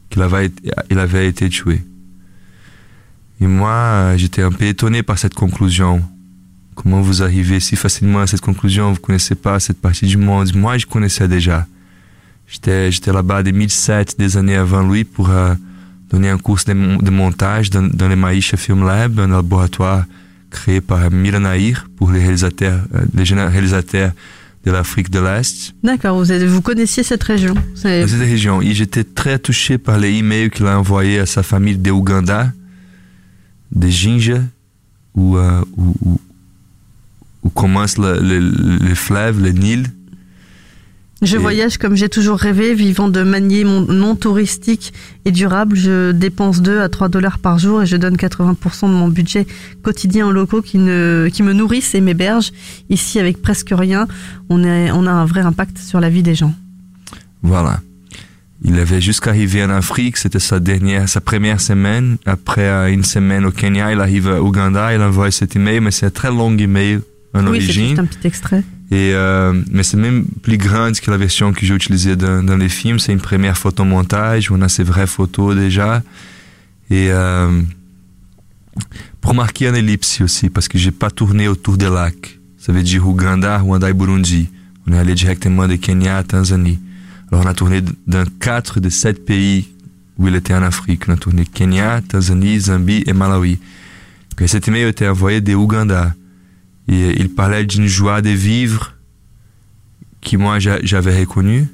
qu'il 0.10 0.22
avait, 0.22 1.28
été 1.28 1.50
tué. 1.50 1.82
Et 3.42 3.48
moi, 3.48 4.14
j'étais 4.16 4.44
un 4.44 4.52
peu 4.52 4.64
étonné 4.64 5.04
par 5.04 5.20
cette 5.20 5.34
conclusion. 5.34 6.02
Comment 6.74 7.02
vous 7.02 7.22
arrivez 7.22 7.60
si 7.60 7.76
facilement 7.76 8.22
à 8.22 8.28
cette 8.28 8.40
conclusion? 8.40 8.88
Vous 8.88 8.94
ne 8.94 9.06
connaissez 9.08 9.36
pas 9.36 9.60
cette 9.60 9.82
partie 9.82 10.06
du 10.06 10.16
monde. 10.16 10.56
Moi, 10.56 10.78
je 10.78 10.86
connaissais 10.86 11.28
déjà. 11.28 11.68
J'étais 12.48 13.12
là-bas 13.12 13.40
en 13.40 13.44
2007, 13.44 14.16
des 14.18 14.38
années 14.38 14.56
avant 14.56 14.88
lui, 14.90 15.04
pour 15.04 15.30
euh, 15.30 15.54
donner 16.10 16.30
un 16.30 16.38
cours 16.38 16.60
de, 16.66 17.10
montage 17.10 17.70
dans, 17.70 17.88
dans 17.88 18.16
Maïcha 18.16 18.56
Film 18.56 18.86
Lab, 18.86 19.20
un 19.20 19.28
laboratoire 19.28 20.06
créé 20.50 20.82
par 20.82 21.10
Mira 21.12 21.40
Nahir 21.40 21.88
pour 21.98 22.12
les 22.12 22.44
euh, 22.44 22.80
les 23.14 23.24
réalisateurs 23.24 24.12
de 24.64 24.72
l'Afrique 24.72 25.10
de 25.10 25.20
l'Est. 25.20 25.74
D'accord, 25.84 26.24
vous, 26.24 26.48
vous 26.48 26.62
connaissiez 26.62 27.04
cette 27.04 27.24
région 27.24 27.56
Cette 27.76 28.12
région. 28.12 28.62
Et 28.62 28.74
j'étais 28.74 29.04
très 29.04 29.40
touché 29.40 29.78
par 29.78 29.98
les 29.98 30.12
emails 30.14 30.50
qu'il 30.50 30.68
a 30.68 30.78
envoyés 30.78 31.20
à 31.20 31.26
sa 31.26 31.44
famille 31.44 31.78
de 31.78 31.92
Ouganda, 31.92 32.52
de 33.72 33.88
Jinja, 33.88 34.42
où, 35.16 35.38
euh, 35.38 35.62
où, 35.78 35.96
où, 36.06 36.22
où 37.44 37.50
commence 37.50 37.98
le, 37.98 38.20
le, 38.20 38.40
le, 38.40 38.96
fleuve, 38.96 39.42
le 39.42 39.52
Nil. 39.52 39.88
Je 41.22 41.38
voyage 41.38 41.78
comme 41.78 41.96
j'ai 41.96 42.10
toujours 42.10 42.40
rêvé, 42.40 42.74
vivant 42.74 43.08
de 43.08 43.22
manière 43.22 43.68
non 43.68 44.16
touristique 44.16 44.92
et 45.24 45.32
durable. 45.32 45.76
Je 45.76 46.12
dépense 46.12 46.64
2 46.64 46.80
à 46.80 46.90
3 46.90 47.10
dollars 47.10 47.38
par 47.38 47.60
jour 47.60 47.84
et 47.84 47.86
je 47.86 47.96
donne 47.96 48.16
80% 48.16 48.88
de 48.88 48.94
mon 48.94 49.08
budget 49.08 49.46
quotidien 49.84 50.26
aux 50.26 50.32
locaux 50.32 50.64
qui, 50.64 50.80
ne, 50.80 51.30
qui 51.32 51.44
me 51.44 51.54
nourrissent 51.54 51.94
et 51.94 52.02
m'hébergent. 52.02 52.52
Ici, 52.90 53.20
avec 53.20 53.40
presque 53.40 53.70
rien, 53.72 54.08
on, 54.50 54.64
est, 54.64 54.90
on 54.92 55.06
a 55.06 55.12
un 55.12 55.26
vrai 55.26 55.42
impact 55.42 55.78
sur 55.78 56.00
la 56.00 56.10
vie 56.10 56.24
des 56.24 56.34
gens. 56.34 56.56
Voilà. 57.44 57.82
Il 58.64 58.80
avait 58.80 59.02
jusqu'à 59.02 59.30
arriver 59.32 59.64
en 59.64 59.70
Afrique, 59.70 60.18
c'était 60.18 60.40
sa 60.40 60.60
dernière, 60.60 61.08
sa 61.08 61.22
première 61.22 61.62
semaine. 61.62 62.18
Après 62.26 62.66
euh, 62.66 62.92
une 62.92 63.04
semaine 63.04 63.46
au 63.46 63.52
Kenya, 63.52 63.92
il 63.92 64.00
arrive 64.00 64.28
à 64.28 64.42
Ouganda, 64.42 64.94
il 64.94 65.02
envoie 65.02 65.30
cet 65.30 65.56
email, 65.56 65.82
mais 65.82 65.92
c'est 65.92 66.08
un 66.08 66.12
très 66.12 66.30
long 66.30 66.56
email 66.58 67.00
en 67.34 67.42
oui, 67.44 67.58
origine. 67.58 67.96
c'est 67.96 68.02
un 68.02 68.06
petit 68.06 68.28
extrait. 68.28 68.64
Euh, 68.92 69.54
mais 69.72 69.84
c'est 69.84 69.98
même 69.98 70.26
plus 70.42 70.58
grande 70.58 71.00
que 71.00 71.10
la 71.10 71.18
version 71.18 71.54
que 71.54 71.66
j'ai 71.66 71.74
utilisée 71.74 72.16
dans, 72.16 72.58
les 72.58 72.70
films. 72.70 73.00
C'est 73.00 73.14
une 73.14 73.22
première 73.22 73.58
photomontage 73.58 74.52
on 74.52 74.62
a 74.62 74.70
ces 74.70 74.84
vraies 74.84 75.08
photos 75.08 75.56
déjà. 75.56 76.04
Et 76.90 77.08
euh, 77.12 77.62
pour 79.22 79.34
marquer 79.34 79.68
un 79.68 79.74
ellipse 79.74 80.20
aussi, 80.22 80.50
parce 80.50 80.68
que 80.68 80.78
j'ai 80.78 80.92
pas 80.92 81.10
tourné 81.10 81.48
autour 81.48 81.78
des 81.78 81.90
lacs. 81.90 82.40
Ça 82.58 82.74
veut 82.74 82.84
dire 82.84 83.08
Ouganda, 83.08 83.60
Rwanda 83.60 83.90
et 83.90 83.94
Burundi. 83.94 84.50
On 84.88 84.94
est 84.94 84.98
allé 84.98 85.14
directement 85.14 85.68
de 85.68 85.76
Kenya 85.76 86.18
à 86.18 86.24
Tanzanie. 86.24 86.80
Alors 87.32 87.46
on 87.46 87.48
a 87.48 87.54
tourné 87.54 87.82
dans 88.08 88.26
quatre 88.40 88.80
de 88.82 88.90
sept 88.90 89.26
pays 89.26 89.70
où 90.18 90.28
il 90.28 90.36
était 90.36 90.54
en 90.54 90.64
Afrique. 90.64 91.04
On 91.08 91.14
a 91.14 91.18
tourné 91.18 91.46
Kenya, 91.46 92.02
Tanzanie, 92.08 92.60
Zambie 92.60 93.04
et 93.08 93.14
Malawi. 93.14 93.58
Et 94.42 94.48
cet 94.48 94.68
email 94.68 94.88
était 94.88 95.08
envoyé 95.08 95.40
de 95.40 95.54
Ouganda. 95.54 96.16
Et 96.88 97.20
il 97.20 97.30
parlait 97.30 97.66
d'une 97.66 97.88
joie 97.88 98.22
de 98.22 98.30
vivre 98.30 98.96
qui 100.22 100.38
moi 100.38 100.60
j'a- 100.60 100.80
j'avais 100.84 101.20
reconnue 101.20 101.68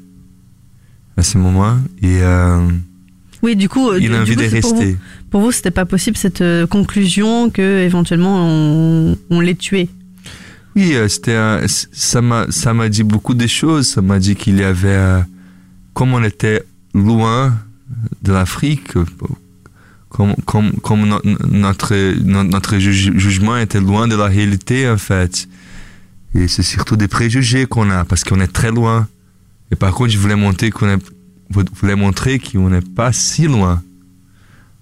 à 1.18 1.24
ce 1.24 1.38
moment. 1.38 1.78
Et 2.02 2.22
euh, 2.22 2.68
Oui, 3.42 3.56
du 3.56 3.68
coup, 3.70 3.94
il 3.94 4.10
du 4.10 4.16
a 4.16 4.22
envie 4.22 4.36
coup, 4.36 4.42
de 4.42 4.50
c'est 4.50 4.62
pour 4.62 4.74
vous- 4.74 4.80
rester. 4.80 4.98
Pour 5.30 5.42
vous, 5.42 5.52
c'était 5.52 5.72
pas 5.72 5.86
possible 5.86 6.18
cette 6.18 6.42
euh, 6.42 6.66
conclusion 6.68 7.50
que 7.50 7.80
éventuellement 7.80 8.48
on, 8.48 9.18
on 9.30 9.40
l'ait 9.42 9.56
tué? 9.56 9.90
Oui, 10.76 10.94
euh, 10.94 11.08
c'était 11.08 11.66
ça 11.68 12.22
m'a 12.22 12.46
ça 12.52 12.74
m'a 12.74 12.88
dit 12.90 13.04
beaucoup 13.04 13.34
de 13.34 13.48
choses. 13.48 13.88
Ça 13.88 14.02
m'a 14.02 14.20
dit 14.20 14.36
qu'il 14.36 14.58
y 14.60 14.64
avait 14.64 14.88
euh, 14.90 15.20
comme 15.94 16.14
on 16.14 16.24
était 16.24 16.62
loin 16.94 17.58
de 18.22 18.32
l'Afrique, 18.34 18.96
euh, 18.96 19.06
comme 20.10 20.36
comme 20.46 20.72
comme 20.82 21.08
no- 21.08 21.22
notre 21.50 21.94
no- 22.24 22.44
notre 22.44 22.78
juge- 22.78 23.12
jugement 23.18 23.58
était 23.58 23.80
loin 23.82 24.08
de 24.08 24.16
la 24.16 24.26
réalité 24.26 24.90
en 24.90 24.98
fait. 24.98 25.48
Et 26.36 26.48
c'est 26.48 26.64
surtout 26.64 26.96
des 26.96 27.08
préjugés 27.08 27.66
qu'on 27.66 27.90
a 27.90 28.06
parce 28.06 28.24
qu'on 28.24 28.40
est 28.40 28.52
très 28.52 28.72
loin. 28.72 29.08
Et 29.72 29.76
par 29.76 29.94
contre, 29.94 30.12
je 30.12 30.18
voulais 30.18 30.36
montrer 30.36 30.70
qu'on 30.72 30.88
est 30.90 31.00
je 31.54 31.60
voulais 31.80 31.96
montrer 31.96 32.40
qu'on 32.40 32.70
n'est 32.70 32.82
pas 32.82 33.12
si 33.14 33.48
loin. 33.48 33.82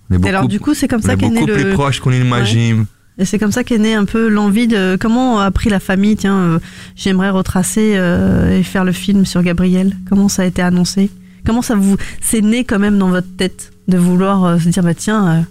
On 0.09 0.15
est 0.15 0.25
Et 0.25 0.29
alors, 0.29 0.41
beaucoup- 0.43 0.51
du 0.51 0.59
coup, 0.59 0.73
c'est 0.73 0.87
comme 0.87 1.01
ça 1.01 1.13
est 1.13 1.17
qu'est 1.17 1.29
né 1.29 1.39
beaucoup 1.41 1.51
plus 1.53 1.63
le. 1.63 1.73
proche 1.73 1.99
qu'on 1.99 2.11
imagine. 2.11 2.85
Et 3.17 3.23
c'est 3.25 3.39
comme 3.39 3.51
ça 3.53 3.63
qu'est 3.63 3.77
née 3.77 3.93
un 3.95 4.05
peu 4.05 4.27
l'envie 4.27 4.67
de. 4.67 4.97
Comment 4.99 5.39
a 5.39 5.49
pris 5.49 5.69
la 5.69 5.79
famille 5.79 6.15
Tiens, 6.17 6.35
euh, 6.37 6.59
j'aimerais 6.95 7.29
retracer 7.29 7.93
euh, 7.95 8.59
et 8.59 8.63
faire 8.63 8.83
le 8.83 8.91
film 8.91 9.25
sur 9.25 9.41
Gabriel. 9.41 9.95
Comment 10.09 10.27
ça 10.27 10.41
a 10.41 10.45
été 10.45 10.61
annoncé? 10.61 11.09
Comment 11.45 11.61
ça 11.61 11.75
vous. 11.75 11.95
C'est 12.21 12.41
né 12.41 12.63
quand 12.65 12.79
même 12.79 12.97
dans 12.97 13.09
votre 13.09 13.33
tête? 13.37 13.71
De 13.87 13.97
vouloir 13.97 14.43
euh, 14.45 14.59
se 14.59 14.69
dire, 14.69 14.83
bah 14.83 14.93
tiens, 14.93 15.27
euh, 15.27 15.41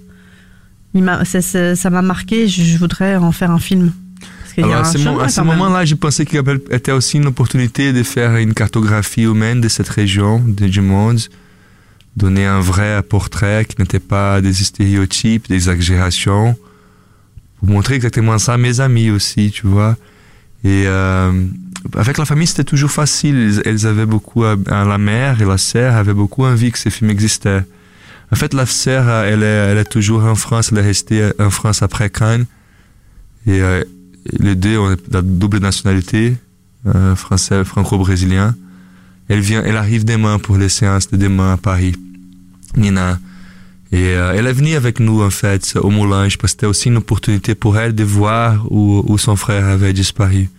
il 0.95 1.03
c'est- 1.41 1.75
ça 1.75 1.91
m'a 1.91 2.03
marqué, 2.03 2.49
je, 2.49 2.63
je 2.63 2.79
voudrais 2.79 3.17
en 3.17 3.33
faire 3.33 3.51
un 3.51 3.59
film. 3.59 3.93
Alors 4.63 4.77
à 4.81 4.85
ce, 4.85 4.99
mo- 4.99 5.21
à 5.21 5.29
moment-là, 5.43 5.85
je 5.85 5.95
pensais 5.97 6.25
qu'il 6.25 6.37
y 6.37 6.39
avait- 6.39 6.61
était 6.71 6.93
aussi 6.93 7.17
une 7.17 7.27
opportunité 7.27 7.93
de 7.93 8.03
faire 8.05 8.37
une 8.37 8.55
cartographie 8.55 9.23
humaine 9.23 9.61
de 9.61 9.69
cette 9.69 9.89
région, 9.89 10.41
de- 10.47 10.67
du 10.69 10.81
monde, 10.81 11.21
donner 12.17 12.47
un 12.47 12.61
vrai 12.61 13.03
portrait 13.03 13.65
qui 13.65 13.75
n'était 13.81 13.99
pas 13.99 14.41
des 14.41 14.53
stéréotypes, 14.53 15.49
des 15.49 15.69
exagérations, 15.69 16.57
pour 17.59 17.69
montrer 17.69 17.95
exactement 17.97 18.39
ça 18.39 18.55
à 18.55 18.57
mes 18.59 18.79
amis 18.81 19.11
aussi, 19.11 19.51
tu 19.51 19.67
vois. 19.67 19.97
Et 20.63 20.85
euh, 20.87 21.33
avec 21.97 22.17
la 22.19 22.25
famille, 22.25 22.47
c'était 22.47 22.63
toujours 22.65 22.93
facile. 22.93 23.37
Elles- 23.37 23.63
Elles 23.65 23.87
avaient 23.89 24.07
beaucoup, 24.07 24.45
à, 24.45 24.55
à 24.71 24.85
la 24.85 24.99
mère 24.99 25.43
et 25.43 25.45
la 25.45 25.59
sœur 25.59 25.97
avaient 25.97 26.15
beaucoup 26.15 26.45
envie 26.45 26.71
que 26.71 26.79
ces 26.79 26.91
films 26.91 27.11
existaient. 27.11 27.65
En 28.35 28.37
fait, 28.37 28.53
la 28.53 28.67
sœur, 28.67 29.05
euh, 29.07 29.71
elle 29.71 29.79
est, 29.79 29.85
toujours 29.85 30.25
en 30.25 30.35
France, 30.35 30.71
elle 30.73 30.79
est 30.79 30.83
restée 30.83 31.31
en 31.39 31.51
France 31.51 31.83
après 31.83 32.11
Cannes. 32.11 32.47
Et 33.47 33.61
euh, 33.61 33.85
les 34.39 34.57
deux 34.57 34.77
ont 34.77 34.97
la 35.13 35.23
double 35.23 35.59
nationalité, 35.59 36.35
euh, 36.87 37.15
français, 37.15 37.65
franco-brésilien. 37.65 38.57
Elle 39.29 39.39
vient, 39.41 39.63
elle 39.63 39.77
arrive 39.77 40.05
demain 40.05 40.41
pour 40.41 40.57
les 40.57 40.69
séances 40.69 41.09
de 41.11 41.17
demain 41.17 41.53
à 41.53 41.57
Paris, 41.57 41.95
Nina. 42.77 43.21
Et 43.93 44.09
euh, 44.09 44.35
elle 44.37 44.49
est 44.49 44.53
venue 44.53 44.75
avec 44.75 44.99
nous 44.99 45.23
en 45.23 45.31
fait 45.31 45.77
au 45.77 45.89
Moulange 45.89 46.37
parce 46.37 46.53
que 46.53 46.57
c'était 46.57 46.67
aussi 46.67 46.89
une 46.89 46.97
opportunité 46.97 47.55
pour 47.55 47.79
elle 47.79 47.95
de 47.95 48.03
voir 48.03 48.67
où, 48.69 49.17
son 49.19 49.37
frère 49.37 49.67
avait 49.67 49.93
disparu. 49.93 50.51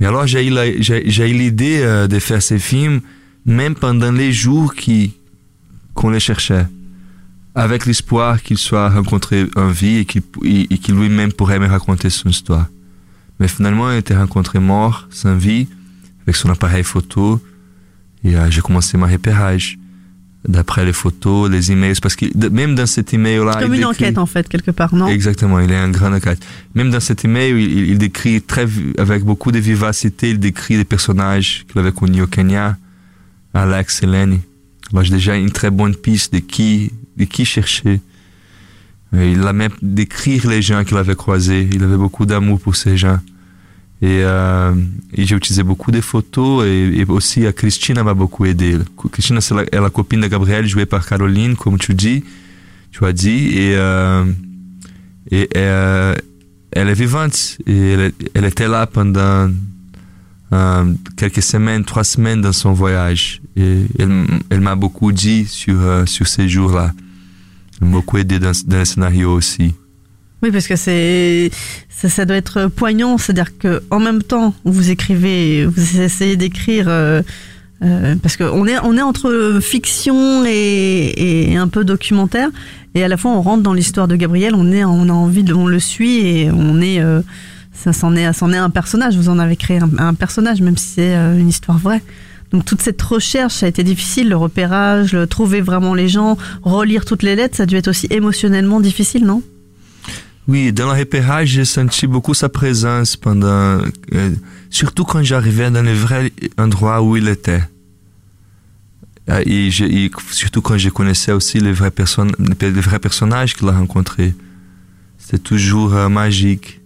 Mais 0.00 0.06
alors 0.06 0.26
j'ai 0.26 0.44
eu 0.44 1.34
l'idée 1.34 1.78
euh, 1.82 2.08
de 2.08 2.18
faire 2.18 2.42
ces 2.42 2.58
films 2.58 3.00
même 3.46 3.76
pendant 3.76 4.10
les 4.10 4.32
jours 4.32 4.74
qu'on 5.94 6.10
les 6.10 6.18
cherchait, 6.18 6.66
avec 7.58 7.86
l'espoir 7.86 8.42
qu'il 8.42 8.58
soit 8.58 8.88
rencontré 8.88 9.46
en 9.56 9.68
vie 9.68 9.96
et 9.98 10.04
qu'il 10.04 10.94
lui-même 10.94 11.32
pourrait 11.32 11.58
me 11.58 11.66
raconter 11.66 12.08
son 12.10 12.28
histoire. 12.28 12.66
Mais 13.40 13.48
finalement, 13.48 13.90
il 13.92 13.98
était 13.98 14.16
rencontré 14.16 14.58
mort, 14.58 15.06
sans 15.10 15.34
vie, 15.36 15.66
avec 16.22 16.36
son 16.36 16.50
appareil 16.50 16.84
photo. 16.84 17.40
Et 18.24 18.36
euh, 18.36 18.50
j'ai 18.50 18.60
commencé 18.60 18.96
ma 18.98 19.06
repérage 19.06 19.78
d'après 20.46 20.84
les 20.84 20.92
photos, 20.92 21.50
les 21.50 21.72
emails, 21.72 21.98
parce 22.00 22.14
que 22.16 22.26
même 22.48 22.74
dans 22.74 22.86
cet 22.86 23.12
email-là, 23.12 23.54
Comme 23.60 23.74
il 23.74 23.80
une 23.80 23.86
décrit- 23.88 24.04
enquête 24.04 24.18
en 24.18 24.26
fait, 24.26 24.48
quelque 24.48 24.70
part, 24.70 24.94
non? 24.94 25.08
Exactement, 25.08 25.58
il 25.60 25.70
est 25.70 25.76
un 25.76 25.90
grand 25.90 26.12
enquête. 26.12 26.40
Même 26.74 26.90
dans 26.90 27.00
cet 27.00 27.24
email, 27.24 27.50
il, 27.60 27.98
décrit 27.98 28.40
très, 28.40 28.66
avec 28.98 29.24
beaucoup 29.24 29.50
de 29.52 29.58
vivacité, 29.58 30.30
il 30.30 30.38
décrit 30.38 30.76
les 30.76 30.84
personnages 30.84 31.64
qu'il 31.68 31.78
avait 31.80 31.92
connus 31.92 32.22
au 32.22 32.26
Kenya, 32.28 32.76
Alex 33.52 34.02
et 34.02 34.06
Lenny. 34.06 34.40
Alors 34.92 35.04
j'ai 35.04 35.14
déjà 35.14 35.36
une 35.36 35.50
très 35.50 35.70
bonne 35.70 35.94
piste 35.94 36.32
de 36.32 36.38
qui, 36.38 36.92
de 37.18 37.24
qui 37.24 37.44
chercher. 37.44 38.00
Et 39.16 39.32
il 39.32 39.42
a 39.46 39.52
même 39.52 39.72
décrire 39.82 40.46
les 40.48 40.62
gens 40.62 40.84
qu'il 40.84 40.96
avait 40.96 41.16
croisés. 41.16 41.68
Il 41.72 41.82
avait 41.82 41.96
beaucoup 41.96 42.26
d'amour 42.26 42.60
pour 42.60 42.76
ces 42.76 42.96
gens. 42.96 43.18
Et, 44.00 44.22
euh, 44.22 44.74
et 45.12 45.26
j'ai 45.26 45.34
utilisé 45.34 45.64
beaucoup 45.64 45.90
de 45.90 46.00
photos 46.00 46.64
et, 46.64 47.04
aussi 47.08 47.46
a 47.46 47.52
Christina 47.52 48.04
m'a 48.04 48.14
beaucoup 48.14 48.44
aidé. 48.44 48.78
Christina, 49.10 49.40
c'est 49.40 49.54
la, 49.54 49.90
copine 49.90 50.20
de 50.20 50.28
Gabriel, 50.28 50.66
jouée 50.66 50.86
par 50.86 51.04
Caroline, 51.06 51.56
comme 51.56 51.78
tu 51.78 51.94
dis, 51.94 52.22
tu 52.92 53.04
as 53.04 53.12
dit. 53.12 53.58
Et, 53.58 53.74
euh, 53.76 54.24
euh, 55.56 56.14
elle 56.70 56.88
est 56.88 56.94
vivante. 56.94 57.58
Et 57.66 58.12
elle, 58.34 58.44
était 58.44 58.68
là 58.68 58.86
pendant 58.86 59.50
euh, 60.52 60.94
quelques 61.16 61.42
semaines, 61.42 61.84
trois 61.84 62.04
semaines 62.04 62.40
dans 62.40 62.52
son 62.52 62.72
voyage. 62.72 63.40
Et 63.56 63.82
elle, 63.98 64.26
elle 64.50 64.60
m'a 64.60 64.76
beaucoup 64.76 65.12
dit 65.12 65.46
sur, 65.46 65.80
euh, 65.80 66.06
sur 66.06 66.26
ces 66.26 66.48
jours-là. 66.48 66.92
Beaucoup 67.80 68.18
aidé 68.18 68.38
dans, 68.38 68.52
dans 68.66 68.78
le 68.78 68.84
scénario 68.84 69.32
aussi. 69.32 69.74
Oui, 70.42 70.52
parce 70.52 70.68
que 70.68 70.76
c'est 70.76 71.50
ça, 71.90 72.24
doit 72.24 72.36
être 72.36 72.66
poignant, 72.68 73.18
c'est-à-dire 73.18 73.58
que 73.58 73.82
en 73.90 73.98
même 73.98 74.22
temps 74.22 74.54
vous 74.64 74.90
écrivez, 74.90 75.66
vous 75.66 76.00
essayez 76.00 76.36
d'écrire, 76.36 76.86
euh, 76.88 77.22
euh, 77.82 78.14
parce 78.22 78.36
qu'on 78.36 78.66
est 78.66 78.78
on 78.84 78.96
est 78.96 79.02
entre 79.02 79.58
fiction 79.60 80.44
et, 80.46 81.50
et 81.50 81.56
un 81.56 81.66
peu 81.66 81.84
documentaire, 81.84 82.50
et 82.94 83.02
à 83.02 83.08
la 83.08 83.16
fois 83.16 83.32
on 83.32 83.42
rentre 83.42 83.64
dans 83.64 83.72
l'histoire 83.72 84.06
de 84.06 84.14
Gabriel, 84.14 84.54
on 84.54 84.70
est 84.70 84.84
on 84.84 85.08
a 85.08 85.12
envie 85.12 85.44
on 85.52 85.66
le 85.66 85.80
suit 85.80 86.18
et 86.18 86.50
on 86.52 86.80
est 86.80 87.00
euh, 87.00 87.20
ça 87.72 87.92
s'en 87.92 88.14
est 88.14 88.22
est 88.22 88.56
un 88.56 88.70
personnage, 88.70 89.16
vous 89.16 89.28
en 89.28 89.40
avez 89.40 89.56
créé 89.56 89.78
un, 89.78 89.90
un 89.98 90.14
personnage 90.14 90.60
même 90.60 90.76
si 90.76 90.86
c'est 90.86 91.16
euh, 91.16 91.36
une 91.36 91.48
histoire 91.48 91.78
vraie. 91.78 92.02
Donc 92.50 92.64
toute 92.64 92.80
cette 92.80 93.02
recherche, 93.02 93.62
a 93.62 93.68
été 93.68 93.84
difficile, 93.84 94.30
le 94.30 94.36
repérage, 94.36 95.12
le 95.12 95.26
trouver 95.26 95.60
vraiment 95.60 95.94
les 95.94 96.08
gens, 96.08 96.38
relire 96.62 97.04
toutes 97.04 97.22
les 97.22 97.36
lettres, 97.36 97.56
ça 97.56 97.64
a 97.64 97.66
dû 97.66 97.76
être 97.76 97.88
aussi 97.88 98.06
émotionnellement 98.10 98.80
difficile, 98.80 99.24
non? 99.24 99.42
Oui, 100.46 100.72
dans 100.72 100.86
le 100.90 100.98
repérage, 100.98 101.48
j'ai 101.48 101.66
senti 101.66 102.06
beaucoup 102.06 102.32
sa 102.32 102.48
présence 102.48 103.16
pendant, 103.16 103.82
euh, 104.14 104.30
surtout 104.70 105.04
quand 105.04 105.22
j'arrivais 105.22 105.70
dans 105.70 105.82
le 105.82 105.92
vrai 105.92 106.32
endroit 106.56 107.02
où 107.02 107.18
il 107.18 107.28
était. 107.28 107.60
Euh, 109.28 109.42
Et, 109.44 109.68
et 109.68 110.10
surtout 110.30 110.62
quand 110.62 110.78
je 110.78 110.88
connaissais 110.88 111.32
aussi 111.32 111.60
les 111.60 111.72
vrais, 111.72 111.92
vrais 112.88 112.98
personnages 112.98 113.54
qu'il 113.56 113.68
a 113.68 113.72
rencontrés. 113.72 114.34
C'était 115.18 115.36
toujours 115.36 115.94
euh, 115.94 116.08
magique. 116.08 116.77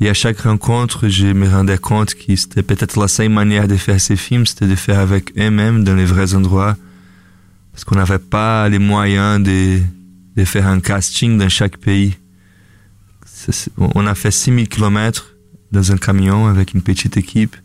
Et 0.00 0.08
à 0.08 0.14
chaque 0.14 0.40
rencontre, 0.40 1.08
je 1.08 1.26
me 1.26 1.46
rendais 1.46 1.76
compte 1.76 2.14
que 2.14 2.34
c'était 2.34 2.62
peut-être 2.62 2.98
la 2.98 3.06
seule 3.06 3.28
manière 3.28 3.68
de 3.68 3.76
faire 3.76 4.00
ces 4.00 4.16
films, 4.16 4.46
c'était 4.46 4.66
de 4.66 4.74
faire 4.74 4.98
avec 4.98 5.32
eux-mêmes 5.38 5.84
dans 5.84 5.94
les 5.94 6.06
vrais 6.06 6.34
endroits. 6.34 6.76
Parce 7.72 7.84
qu'on 7.84 7.96
n'avait 7.96 8.18
pas 8.18 8.68
les 8.70 8.78
moyens 8.78 9.42
de, 9.42 9.78
de 10.36 10.44
faire 10.44 10.66
un 10.66 10.80
casting 10.80 11.36
dans 11.36 11.50
chaque 11.50 11.76
pays. 11.76 12.16
On 13.78 14.06
a 14.06 14.14
fait 14.14 14.30
6000 14.30 14.68
km 14.68 15.34
dans 15.70 15.92
un 15.92 15.98
camion 15.98 16.46
avec 16.46 16.72
une 16.72 16.82
petite 16.82 17.18
équipe. 17.18 17.56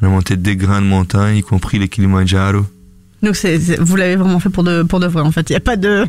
On 0.00 0.06
a 0.06 0.08
monté 0.08 0.36
des 0.36 0.56
grandes 0.56 0.88
montagnes, 0.88 1.36
y 1.36 1.42
compris 1.42 1.78
les 1.78 1.88
Kilimanjaro. 1.88 2.66
Donc 3.22 3.36
c'est, 3.36 3.58
c'est- 3.60 3.78
vous 3.80 3.94
l'avez 3.96 4.16
vraiment 4.16 4.40
fait 4.40 4.48
pour 4.50 4.64
de, 4.64 4.82
pour 4.82 4.98
de 5.00 5.06
vrai 5.06 5.22
en 5.22 5.30
fait. 5.30 5.48
Il 5.50 5.52
n'y 5.52 5.56
a 5.56 5.60
pas 5.60 5.76
de. 5.76 6.04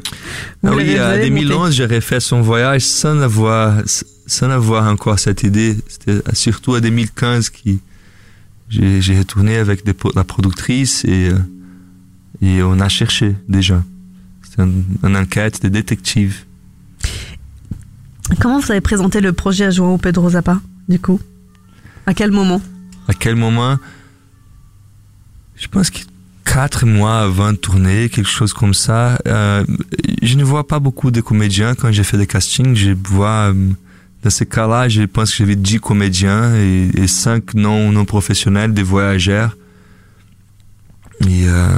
vous 0.64 0.70
Ah 0.70 0.76
oui, 0.76 1.00
en 1.00 1.04
avez 1.04 1.30
monté. 1.30 1.46
2011, 1.46 1.76
j'aurais 1.76 2.02
fait 2.02 2.20
son 2.20 2.42
voyage 2.42 2.82
sans 2.82 3.20
avoir, 3.22 3.82
sans 4.26 4.50
avoir 4.50 4.88
encore 4.92 5.20
cette 5.20 5.44
idée. 5.44 5.78
C'était 5.88 6.22
surtout 6.34 6.76
en 6.76 6.80
2015 6.80 7.50
qui 7.52 7.80
j'ai 8.70 9.00
j'ai 9.02 9.20
retourné 9.20 9.58
avec 9.58 9.86
des 9.86 9.94
la 10.16 10.24
productrice 10.24 11.06
et, 11.06 11.30
euh, 11.30 11.38
et 12.42 12.64
on 12.64 12.80
a 12.80 12.90
cherché 12.90 13.36
déjà. 13.48 13.84
C'était 14.42 14.64
un- 14.64 15.08
une 15.08 15.16
enquête 15.18 15.62
de 15.62 15.70
détective. 15.70 16.46
Comment 18.40 18.60
vous 18.60 18.72
avez 18.72 18.82
présenté 18.82 19.22
le 19.22 19.34
projet 19.34 19.66
à 19.66 19.70
João 19.70 20.00
Pedro 20.00 20.32
Zappa 20.32 20.60
du 20.90 20.98
coup? 20.98 21.20
À 22.08 22.14
quel 22.16 22.32
moment? 22.32 22.62
À 23.08 23.14
quel 23.14 23.36
moment? 23.36 23.78
Je 25.56 25.68
pense 25.68 25.90
que 25.92 26.00
quatre 26.54 26.86
mois 26.86 27.22
avant 27.22 27.52
de 27.52 27.58
tourner, 27.58 28.10
quelque 28.10 28.30
chose 28.30 28.54
comme 28.54 28.76
ça. 28.76 29.18
Euh, 29.28 29.66
je 30.22 30.38
ne 30.38 30.44
vois 30.44 30.68
pas 30.68 30.78
beaucoup 30.80 31.10
de 31.10 31.20
comédiens 31.20 31.74
quand 31.74 31.92
j'ai 31.92 32.04
fait 32.04 32.18
des 32.18 32.28
castings. 32.28 32.76
Je 32.76 32.92
vois, 32.92 33.52
euh, 33.52 33.70
dans 34.22 34.30
ces 34.30 34.46
cas-là, 34.46 34.88
je 34.88 35.02
pense 35.02 35.32
que 35.32 35.38
j'avais 35.38 35.56
10 35.56 35.80
comédiens 35.80 36.56
et, 36.56 36.92
et 36.94 37.08
5 37.08 37.56
non, 37.56 37.92
non 37.92 38.06
professionnels, 38.06 38.72
des 38.72 38.84
voyageurs. 38.84 39.58
Et, 41.22 41.48
euh, 41.48 41.70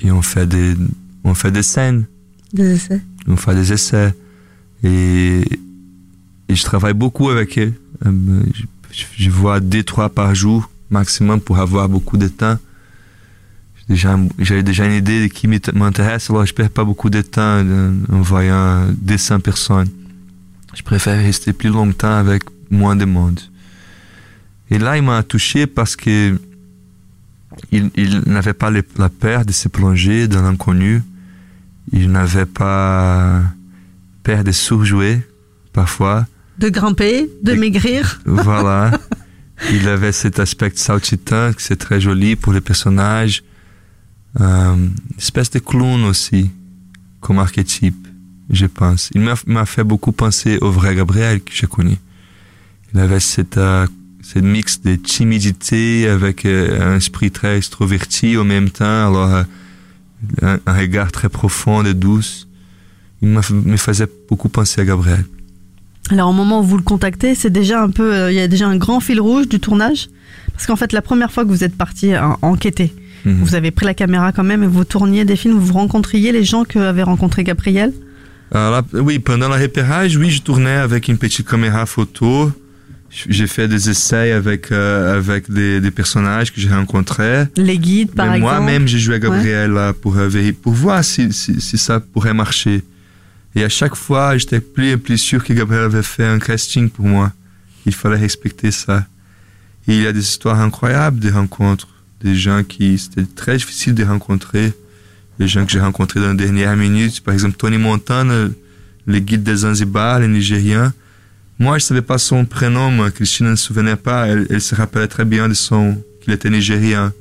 et 0.00 0.10
on, 0.10 0.22
fait 0.22 0.48
des, 0.48 0.74
on 1.22 1.34
fait 1.34 1.52
des 1.52 1.62
scènes, 1.62 2.04
Des 2.52 2.74
essais. 2.74 3.00
on 3.28 3.36
fait 3.36 3.54
des 3.54 3.72
essais. 3.72 4.12
Et, 4.82 5.42
et 6.48 6.54
je 6.54 6.62
travaille 6.64 6.94
beaucoup 6.94 7.28
avec 7.28 7.58
eux. 7.60 7.72
Je, 9.16 9.30
vois 9.30 9.60
deux, 9.60 9.84
trois 9.84 10.08
par 10.08 10.34
jour 10.34 10.68
maximum 10.90 11.40
pour 11.40 11.58
avoir 11.58 11.88
beaucoup 11.88 12.16
de 12.16 12.26
temps. 12.26 12.58
J'ai 13.90 14.62
déjà, 14.62 14.84
une 14.86 14.92
idée 14.92 15.22
de 15.28 15.32
qui 15.32 15.48
m'int- 15.48 15.72
m'intéresse, 15.74 16.28
alors 16.30 16.44
je 16.44 16.52
perds 16.52 16.70
pas 16.70 16.84
beaucoup 16.84 17.08
de 17.08 17.22
temps 17.22 17.40
euh, 17.64 17.92
en 18.12 18.20
voyant 18.20 18.86
200 19.00 19.40
personnes. 19.40 19.88
Je 20.74 20.82
préfère 20.82 21.16
rester 21.18 21.52
plus 21.54 21.70
longtemps 21.70 22.16
avec 22.18 22.42
moins 22.70 22.96
de 22.96 23.06
monde. 23.06 23.40
Et 24.70 24.78
là, 24.78 24.98
il 24.98 25.02
m'a 25.02 25.22
touché 25.22 25.66
parce 25.66 25.96
que 25.96 26.38
il, 27.72 27.90
il 27.96 28.20
n'avait 28.26 28.52
pas 28.52 28.70
le- 28.70 28.84
la 28.98 29.08
peur 29.08 29.46
de 29.46 29.52
se 29.52 29.68
plonger 29.68 30.28
dans 30.28 30.42
l'inconnu. 30.42 31.02
Il 31.90 32.12
n'avait 32.12 32.44
pas 32.46 33.42
peur 34.22 34.44
de 34.44 34.52
surjouer, 34.52 35.22
parfois. 35.72 36.26
De 36.58 36.68
grimper, 36.68 37.30
de 37.42 37.54
maigrir. 37.54 38.20
Voilà. 38.26 38.90
Il 39.72 39.88
avait 39.88 40.12
cet 40.12 40.38
aspect 40.38 40.70
saltitant, 40.76 41.50
c'est 41.58 41.76
très 41.78 42.00
joli 42.00 42.36
pour 42.36 42.52
les 42.52 42.60
personnages. 42.60 43.42
Euh, 44.40 44.74
une 44.74 44.92
espèce 45.16 45.50
de 45.50 45.58
clown 45.58 46.04
aussi, 46.04 46.50
comme 47.20 47.38
archétype, 47.38 48.06
je 48.50 48.66
pense. 48.66 49.10
Il 49.14 49.22
m'a 49.46 49.66
fait 49.66 49.84
beaucoup 49.84 50.12
penser 50.12 50.58
au 50.60 50.70
vrai 50.70 50.94
Gabriel 50.94 51.40
que 51.40 51.52
j'ai 51.52 51.66
connu. 51.66 51.96
Il 52.94 53.00
avait 53.00 53.20
cette, 53.20 53.58
euh, 53.58 53.86
mix 54.36 54.80
de 54.80 54.94
timidité 54.96 56.08
avec 56.08 56.44
euh, 56.44 56.92
un 56.94 56.96
esprit 56.96 57.30
très 57.30 57.58
extroverti 57.58 58.36
en 58.36 58.44
même 58.44 58.70
temps, 58.70 59.08
alors 59.08 59.34
euh, 60.42 60.58
un, 60.66 60.72
regard 60.72 61.12
très 61.12 61.28
profond 61.28 61.84
et 61.84 61.94
douce. 61.94 62.48
Il 63.20 63.28
me 63.28 63.76
faisait 63.76 64.06
beaucoup 64.28 64.48
penser 64.48 64.80
à 64.80 64.84
Gabriel. 64.84 65.24
Alors 66.10 66.30
au 66.30 66.32
moment 66.32 66.60
où 66.60 66.62
vous 66.62 66.76
le 66.76 66.82
contactez, 66.82 67.34
c'est 67.34 67.50
déjà 67.50 67.82
un 67.82 67.90
peu, 67.90 68.30
il 68.30 68.34
y 68.34 68.40
a 68.40 68.48
déjà 68.48 68.68
un 68.68 68.76
grand 68.76 69.00
fil 69.00 69.20
rouge 69.20 69.48
du 69.48 69.58
tournage, 69.58 70.08
parce 70.52 70.66
qu'en 70.66 70.76
fait 70.76 70.92
la 70.92 71.02
première 71.02 71.32
fois 71.32 71.44
que 71.44 71.48
vous 71.48 71.64
êtes 71.64 71.76
parti 71.76 72.12
enquêter, 72.40 72.94
Mhm. 73.24 73.42
vous 73.42 73.54
avez 73.54 73.70
pris 73.70 73.84
la 73.86 73.94
caméra 73.94 74.32
quand 74.32 74.44
même 74.44 74.62
et 74.62 74.66
vous 74.66 74.84
tourniez 74.84 75.24
des 75.24 75.36
films, 75.36 75.58
vous 75.58 75.72
rencontriez 75.74 76.32
les 76.32 76.44
gens 76.44 76.64
que 76.64 76.78
avait 76.78 77.02
rencontré 77.02 77.44
Gabriel? 77.44 77.92
Alors 78.52 78.70
là, 78.70 78.82
oui, 78.94 79.18
pendant 79.18 79.48
le 79.48 79.60
repérage, 79.60 80.16
oui, 80.16 80.30
je 80.30 80.40
tournais 80.40 80.70
avec 80.76 81.08
une 81.08 81.18
petite 81.18 81.46
caméra 81.48 81.84
photo. 81.86 82.50
J'ai 83.10 83.46
fait 83.46 83.68
des 83.68 83.88
essais 83.88 84.32
avec, 84.32 84.70
euh, 84.70 85.16
avec 85.16 85.50
des, 85.50 85.80
des 85.80 85.90
personnages 85.90 86.52
que 86.52 86.60
j'ai 86.60 86.68
rencontrés. 86.68 87.44
Les 87.56 87.78
guides 87.78 88.12
par 88.12 88.26
Mais 88.26 88.36
exemple. 88.36 88.54
moi-même, 88.54 88.86
j'ai 88.86 88.98
joué 88.98 89.14
à 89.16 89.18
Gabriel 89.18 89.72
là, 89.72 89.92
pour, 89.94 90.16
euh, 90.16 90.28
pour 90.62 90.72
voir 90.74 91.02
si, 91.02 91.32
si, 91.32 91.60
si 91.60 91.78
ça 91.78 92.00
pourrait 92.00 92.34
marcher. 92.34 92.82
Et 93.54 93.64
à 93.64 93.68
chaque 93.70 93.94
fois, 93.94 94.36
j'étais 94.36 94.60
plus 94.60 94.88
et 94.90 94.96
plus 94.98 95.16
sûr 95.18 95.42
que 95.42 95.52
Gabriel 95.54 95.84
avait 95.84 96.02
fait 96.02 96.24
un 96.26 96.38
casting 96.38 96.90
pour 96.90 97.06
moi. 97.06 97.32
Il 97.86 97.94
fallait 97.94 98.18
respecter 98.18 98.70
ça. 98.70 99.06
Et 99.88 99.96
il 99.96 100.02
y 100.02 100.06
a 100.06 100.12
des 100.12 100.20
histoires 100.20 100.60
incroyables 100.60 101.18
de 101.18 101.30
rencontres. 101.30 101.88
Des 102.22 102.34
gens 102.34 102.64
qui, 102.64 102.98
c'était 102.98 103.24
très 103.24 103.56
difficile 103.56 103.94
de 103.94 104.04
rencontrer. 104.04 104.72
Des 105.38 105.46
gens 105.46 105.64
que 105.64 105.70
j'ai 105.70 105.80
rencontrés 105.80 106.20
dans 106.20 106.30
les 106.30 106.36
dernières 106.36 106.76
minutes. 106.76 107.20
Par 107.20 107.34
exemple, 107.34 107.56
Tony 107.56 107.78
Montana, 107.78 108.48
le 109.06 109.18
guide 109.18 109.42
des 109.42 109.56
Zanzibar, 109.56 110.20
le 110.20 110.26
Nigérien. 110.26 110.92
Moi, 111.58 111.78
je 111.78 111.84
savais 111.84 112.02
pas 112.02 112.18
son 112.18 112.44
prénom. 112.44 113.10
Christine 113.10 113.50
ne 113.50 113.56
se 113.56 113.66
souvenait 113.66 113.96
pas. 113.96 114.26
Elle, 114.26 114.46
elle 114.50 114.60
se 114.60 114.74
rappelait 114.74 115.08
très 115.08 115.24
bien 115.24 115.48
de 115.48 115.54
son, 115.54 115.96
qu'il 116.20 116.32
était 116.32 116.50
nigérien. 116.50 117.12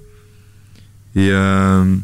Et, 1.16 1.30
euh, 1.32 1.96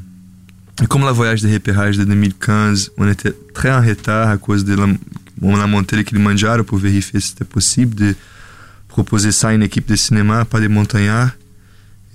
comme 0.90 1.06
le 1.06 1.12
voyage 1.12 1.42
de 1.42 1.54
repérage 1.54 1.98
de 1.98 2.04
2015, 2.04 2.92
on 2.98 3.08
était 3.08 3.34
très 3.54 3.72
en 3.72 3.82
retard 3.82 4.30
à 4.30 4.38
cause 4.38 4.66
de 4.66 4.74
la, 4.74 4.88
on 5.42 5.60
a 5.60 5.68
monté 5.68 6.04
pour 6.66 6.78
vérifier 6.78 7.20
si 7.20 7.28
c'était 7.28 7.46
possible 7.46 7.96
de 7.96 8.16
proposer 8.88 9.32
ça 9.32 9.50
à 9.50 9.54
une 9.54 9.64
équipe 9.64 9.88
de 9.88 9.96
cinéma, 9.96 10.46
pas 10.46 10.60
des 10.60 10.68
montagnards. 10.68 11.32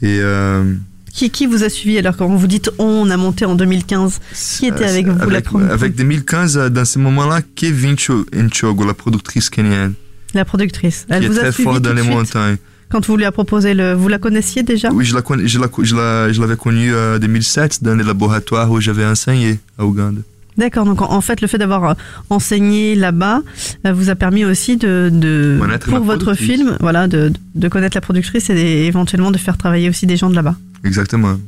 Et 0.03 0.19
euh, 0.21 0.65
Qui, 1.13 1.31
qui 1.31 1.47
vous 1.47 1.65
a 1.65 1.69
suivi 1.69 1.99
alors 1.99 2.17
quand 2.17 2.29
vous 2.29 2.47
dites 2.47 2.71
on 2.79 3.11
a 3.11 3.17
monté 3.17 3.45
en 3.45 3.55
2015 3.57 4.21
Qui 4.59 4.67
était 4.67 4.85
avec 4.85 5.07
vous 5.09 5.19
la 5.19 5.25
avec, 5.25 5.45
première 5.45 5.73
avec 5.73 5.95
2015, 5.97 6.57
euh, 6.57 6.69
dans 6.69 6.85
ce 6.85 6.99
moment-là, 7.01 7.41
Kevin 7.57 7.99
Cho- 7.99 8.27
Nchogo, 8.33 8.85
la 8.87 8.95
productrice 8.95 9.51
kenyenne, 9.51 9.95
La 10.35 10.45
productrice. 10.45 11.07
Elle 11.09 11.21
qui 11.21 11.25
est 11.27 11.29
vous 11.29 11.39
a 11.39 11.41
très 11.43 11.53
suivi 11.53 11.65
forte 11.71 11.83
dans 11.83 11.93
les 11.95 12.03
suite 12.03 12.15
montagnes. 12.15 12.57
quand 12.91 13.05
vous 13.07 13.17
lui 13.17 13.25
a 13.25 13.33
proposé 13.33 13.75
le. 13.75 13.95
Vous 13.95 14.09
la 14.09 14.19
connaissiez 14.19 14.63
déjà? 14.63 14.91
Oui, 14.93 15.05
je 15.05 15.15
la 15.15 15.23
je 15.45 15.59
la- 15.59 15.69
je 15.83 15.95
la- 15.97 16.29
l'avais 16.33 16.57
connue 16.57 16.93
euh, 16.95 17.17
en 17.17 17.19
2007 17.19 17.83
dans 17.83 17.97
les 17.97 18.05
laboratoires 18.05 18.71
où 18.71 18.81
j'avais 18.81 19.05
enseigné 19.05 19.59
à 19.79 19.85
Ouganda. 19.85 20.21
D'accord, 20.59 20.85
donc 20.85 21.01
en, 21.01 21.11
en 21.13 21.21
fait, 21.21 21.41
le 21.41 21.47
fait 21.47 21.57
d'avoir 21.59 21.85
euh, 21.91 21.95
enseigné 22.31 22.95
là-bas 22.97 23.43
euh, 23.87 23.93
vous 23.93 24.11
a 24.11 24.17
permis 24.17 24.45
aussi 24.45 24.77
de, 24.77 25.09
de 25.13 25.57
Connaître 25.61 25.87
pour 25.87 25.95
la 25.95 26.01
votre 26.01 26.25
productrice. 26.25 26.47
film, 26.57 26.77
voilà, 26.81 27.07
de, 27.09 27.33
de 27.55 27.69
connaître 27.69 27.97
la 27.97 28.01
productrice 28.01 28.51
et 28.51 28.87
éventuellement 28.87 29.31
de 29.31 29.39
faire 29.39 29.57
travailler 29.57 29.89
aussi 29.89 30.07
des 30.07 30.17
gens 30.17 30.29
de 30.31 30.35
là-bas. 30.35 30.57
Exactement. 30.85 31.39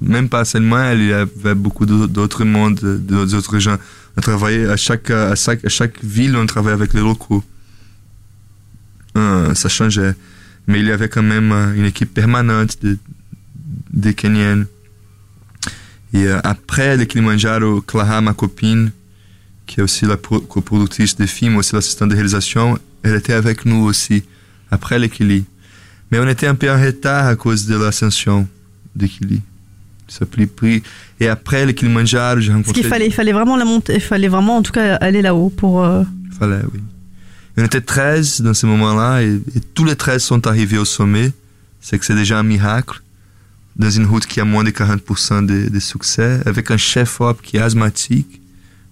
Même 0.00 0.28
pas 0.28 0.44
seulement, 0.44 0.78
elle, 0.80 1.00
il 1.00 1.08
y 1.08 1.12
avait 1.12 1.54
beaucoup 1.54 1.86
d'au- 1.86 2.06
d'autres 2.06 2.44
mondes, 2.44 2.78
d'autres 2.80 3.58
gens. 3.58 3.76
On 4.16 4.20
travaillait 4.20 4.66
à 4.66 4.76
chaque, 4.76 5.10
à 5.10 5.34
chaque, 5.34 5.64
à 5.64 5.68
chaque 5.68 6.02
ville, 6.04 6.36
on 6.36 6.46
travaillait 6.46 6.74
avec 6.74 6.92
les 6.94 7.00
locaux. 7.00 7.42
Euh, 9.16 9.54
ça 9.54 9.68
changeait. 9.68 10.14
Mais 10.66 10.80
il 10.80 10.86
y 10.86 10.92
avait 10.92 11.08
quand 11.08 11.22
même 11.22 11.52
euh, 11.52 11.74
une 11.74 11.84
équipe 11.86 12.12
permanente 12.12 12.76
de, 12.82 12.98
des 13.92 14.14
Kenyans. 14.14 14.64
Et 16.14 16.24
euh, 16.26 16.40
après 16.44 16.96
le 16.96 17.04
Kilimanjaro, 17.04 17.80
Clara, 17.82 18.20
ma 18.20 18.32
copine, 18.32 18.90
qui 19.66 19.80
est 19.80 19.82
aussi 19.82 20.06
la 20.06 20.16
pro- 20.16 20.40
coproductrice 20.40 21.16
des 21.16 21.26
films, 21.26 21.56
aussi 21.56 21.74
l'assistante 21.74 22.08
de 22.10 22.14
réalisation, 22.14 22.78
elle 23.02 23.14
était 23.16 23.34
avec 23.34 23.64
nous 23.66 23.84
aussi, 23.84 24.22
après 24.70 24.98
le 24.98 25.08
Kili. 25.08 25.44
Mais 26.10 26.18
on 26.18 26.26
était 26.26 26.46
un 26.46 26.54
peu 26.54 26.70
en 26.70 26.80
retard 26.80 27.26
à 27.26 27.36
cause 27.36 27.66
de 27.66 27.76
l'ascension 27.76 28.48
de 28.96 29.06
Kili. 29.06 29.42
Ça 30.08 30.24
pris 30.24 30.46
pris. 30.46 30.82
Et 31.20 31.28
après 31.28 31.66
le 31.66 31.72
Kilimanjaro, 31.72 32.40
j'ai 32.40 32.50
rencontré. 32.52 32.72
qu'il 32.80 32.84
fallait, 32.88 33.06
il 33.06 33.12
fallait 33.12 33.32
vraiment 33.34 33.58
la 33.58 33.66
monter, 33.66 33.96
il 33.96 34.00
fallait 34.00 34.28
vraiment 34.28 34.56
en 34.56 34.62
tout 34.62 34.72
cas 34.72 34.94
aller 34.96 35.20
là-haut 35.20 35.50
pour. 35.50 35.84
euh, 35.84 36.02
Fallait, 36.38 36.62
oui. 36.72 36.80
On 37.58 37.64
était 37.64 37.80
13 37.82 38.40
dans 38.40 38.54
ce 38.54 38.64
moment-là 38.66 39.20
et, 39.22 39.34
et 39.34 39.60
tous 39.74 39.84
les 39.84 39.96
13 39.96 40.22
sont 40.22 40.46
arrivés 40.46 40.78
au 40.78 40.84
sommet. 40.86 41.32
C'est 41.80 41.98
que 41.98 42.06
c'est 42.06 42.14
déjà 42.14 42.38
un 42.38 42.42
miracle. 42.44 43.02
Dans 43.78 43.90
une 43.90 44.06
route 44.06 44.26
qui 44.26 44.40
a 44.40 44.44
moins 44.44 44.64
de 44.64 44.70
40% 44.70 45.46
de, 45.46 45.68
de 45.68 45.78
succès, 45.78 46.40
avec 46.46 46.70
un 46.70 46.76
chef-op 46.76 47.40
qui 47.42 47.58
est 47.58 47.60
asthmatique, 47.60 48.40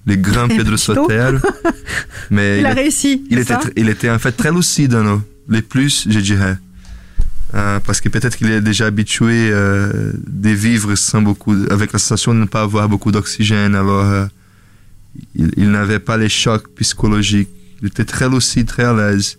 le 0.06 0.14
grand 0.16 0.48
Pedro 0.56 0.76
Sotero. 0.76 1.38
Mais 2.30 2.60
Il 2.60 2.66
a 2.66 2.72
réussi. 2.72 3.24
il 3.30 3.38
était, 3.38 3.54
il 3.76 3.88
était 3.88 4.10
en 4.10 4.18
fait 4.18 4.32
très 4.32 4.52
lucide, 4.52 4.94
hein, 4.94 5.22
les 5.48 5.62
plus, 5.62 6.06
je 6.08 6.20
dirais. 6.20 6.56
Euh, 7.54 7.78
parce 7.80 8.00
que 8.00 8.08
peut-être 8.08 8.36
qu'il 8.36 8.50
est 8.50 8.60
déjà 8.60 8.86
habitué 8.86 9.50
euh, 9.52 10.12
de 10.26 10.50
vivre 10.50 10.94
sans 10.94 11.22
beaucoup, 11.22 11.56
avec 11.70 11.92
la 11.92 11.98
sensation 11.98 12.34
de 12.34 12.40
ne 12.40 12.44
pas 12.46 12.62
avoir 12.62 12.88
beaucoup 12.88 13.12
d'oxygène. 13.12 13.74
Alors, 13.74 14.04
euh, 14.04 14.26
il, 15.34 15.52
il 15.56 15.70
n'avait 15.70 16.00
pas 16.00 16.16
les 16.16 16.28
chocs 16.28 16.68
psychologiques. 16.76 17.48
Il 17.82 17.88
était 17.88 18.04
très 18.04 18.28
lucide, 18.28 18.66
très 18.66 18.84
à 18.84 18.92
l'aise. 18.92 19.38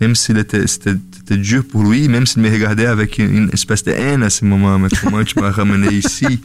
Même 0.00 0.14
s'il 0.14 0.38
était, 0.38 0.66
c'était, 0.66 0.94
dur 1.36 1.64
pour 1.64 1.84
lui, 1.84 2.08
même 2.08 2.26
s'il 2.26 2.42
me 2.42 2.50
regardait 2.50 2.86
avec 2.86 3.18
une, 3.18 3.50
espèce 3.52 3.84
de 3.84 3.90
haine 3.90 4.22
à 4.22 4.30
ce 4.30 4.44
moment. 4.44 4.78
Mais 4.78 4.88
comment 5.02 5.24
tu 5.24 5.38
m'as 5.38 5.50
ramené 5.50 5.92
ici? 5.92 6.40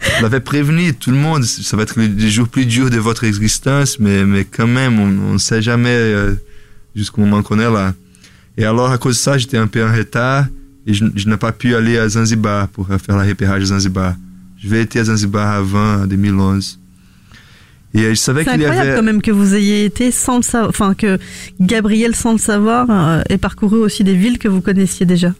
Je 0.00 0.22
l'avais 0.22 0.40
prévenu, 0.40 0.94
tout 0.94 1.10
le 1.10 1.16
monde, 1.16 1.44
ça 1.44 1.76
va 1.76 1.84
être 1.84 2.00
les, 2.00 2.30
jours 2.30 2.48
plus 2.48 2.66
durs 2.66 2.90
de 2.90 2.98
votre 2.98 3.24
existence, 3.24 4.00
mais, 4.00 4.24
mais 4.24 4.44
quand 4.44 4.66
même, 4.66 4.98
on 4.98 5.34
ne 5.34 5.38
sait 5.38 5.62
jamais 5.62 5.90
euh, 5.90 6.34
jusqu'au 6.96 7.20
moment 7.20 7.42
qu'on 7.42 7.60
est 7.60 7.70
là. 7.70 7.94
Et 8.56 8.64
alors, 8.64 8.90
à 8.90 8.98
cause 8.98 9.16
de 9.16 9.20
ça, 9.20 9.38
j'étais 9.38 9.58
un 9.58 9.66
peu 9.66 9.84
en 9.86 9.92
retard. 9.92 10.46
et 10.86 10.94
je, 10.94 11.28
n'ai 11.28 11.36
pas 11.36 11.52
pu 11.52 11.74
aller 11.74 11.98
à 11.98 12.08
Zanzibar 12.08 12.68
pour 12.68 12.88
faire 12.88 13.16
la 13.16 13.24
repérage 13.24 13.62
à 13.62 13.66
Zanzibar. 13.66 14.14
Je 14.58 14.68
vais 14.68 14.82
été 14.82 14.98
à 14.98 15.04
Zanzibar 15.04 15.56
avant, 15.56 16.02
en 16.02 16.06
2011. 16.06 16.78
Et 17.94 18.10
je 18.10 18.14
savais 18.14 18.44
C'est 18.44 18.52
qu'il 18.52 18.60
y 18.60 18.64
incroyable 18.64 18.88
avait... 18.88 18.98
quand 18.98 19.04
même 19.04 19.22
que 19.22 19.30
vous 19.30 19.54
ayez 19.54 19.84
été 19.84 20.10
sans 20.10 20.38
le 20.38 20.42
savoir, 20.42 20.70
enfin 20.70 20.94
que 20.94 21.18
Gabriel 21.60 22.14
sans 22.14 22.32
le 22.32 22.38
savoir 22.38 22.86
euh, 22.90 23.22
ait 23.28 23.38
parcouru 23.38 23.78
aussi 23.78 24.02
des 24.02 24.14
villes 24.14 24.38
que 24.38 24.48
vous 24.48 24.62
connaissiez 24.62 25.04
déjà. 25.04 25.34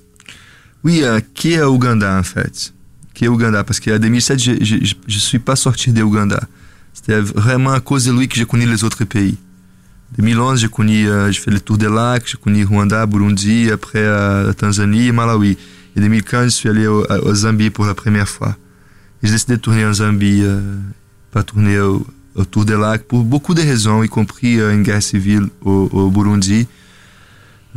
Oui, 0.84 1.00
euh, 1.02 1.20
qui 1.34 1.52
est 1.52 1.62
Ouganda 1.62 2.18
en 2.18 2.22
fait? 2.22 2.74
Qui 3.14 3.24
est 3.24 3.28
Ouganda? 3.28 3.64
Parce 3.64 3.80
qu'en 3.80 3.98
2007, 3.98 4.38
je 4.38 4.74
ne 4.74 5.18
suis 5.18 5.38
pas 5.38 5.56
sorti 5.56 5.92
de 5.92 6.02
Ouganda. 6.02 6.40
C'était 6.92 7.20
vraiment 7.20 7.72
à 7.72 7.80
cause 7.80 8.04
de 8.04 8.12
lui 8.12 8.28
que 8.28 8.36
j'ai 8.36 8.44
connu 8.44 8.66
les 8.66 8.84
autres 8.84 9.04
pays. 9.04 9.36
2011, 10.18 10.60
j'ai 10.60 10.68
connu, 10.68 11.08
euh, 11.08 11.30
j'ai 11.32 11.40
fait 11.40 11.50
le 11.50 11.60
tour 11.60 11.78
des 11.78 11.88
lacs, 11.88 12.24
j'ai 12.26 12.36
connu 12.36 12.64
Rwanda, 12.64 13.06
Burundi, 13.06 13.70
après 13.70 14.00
euh, 14.00 14.48
la 14.48 14.54
Tanzanie 14.54 15.06
et 15.06 15.12
Malawi. 15.12 15.56
Et 15.96 16.00
2015, 16.00 16.44
je 16.44 16.50
suis 16.50 16.68
allé 16.68 16.86
au, 16.86 17.04
au 17.06 17.34
Zambie 17.34 17.70
pour 17.70 17.86
la 17.86 17.94
première 17.94 18.28
fois. 18.28 18.56
J'ai 19.22 19.30
décidé 19.30 19.56
de 19.56 19.60
tourner 19.60 19.86
en 19.86 19.92
Zambie, 19.92 20.42
euh, 20.42 20.60
pas 21.30 21.42
tourner 21.42 21.78
au, 21.78 22.06
autour 22.34 22.64
des 22.64 22.76
lacs, 22.76 23.02
pour 23.04 23.22
beaucoup 23.24 23.54
de 23.54 23.60
raisons, 23.60 24.02
y 24.02 24.08
compris 24.08 24.58
euh, 24.58 24.72
une 24.72 24.82
guerre 24.82 25.02
civile 25.02 25.48
au, 25.62 26.10
Burundi, 26.10 26.66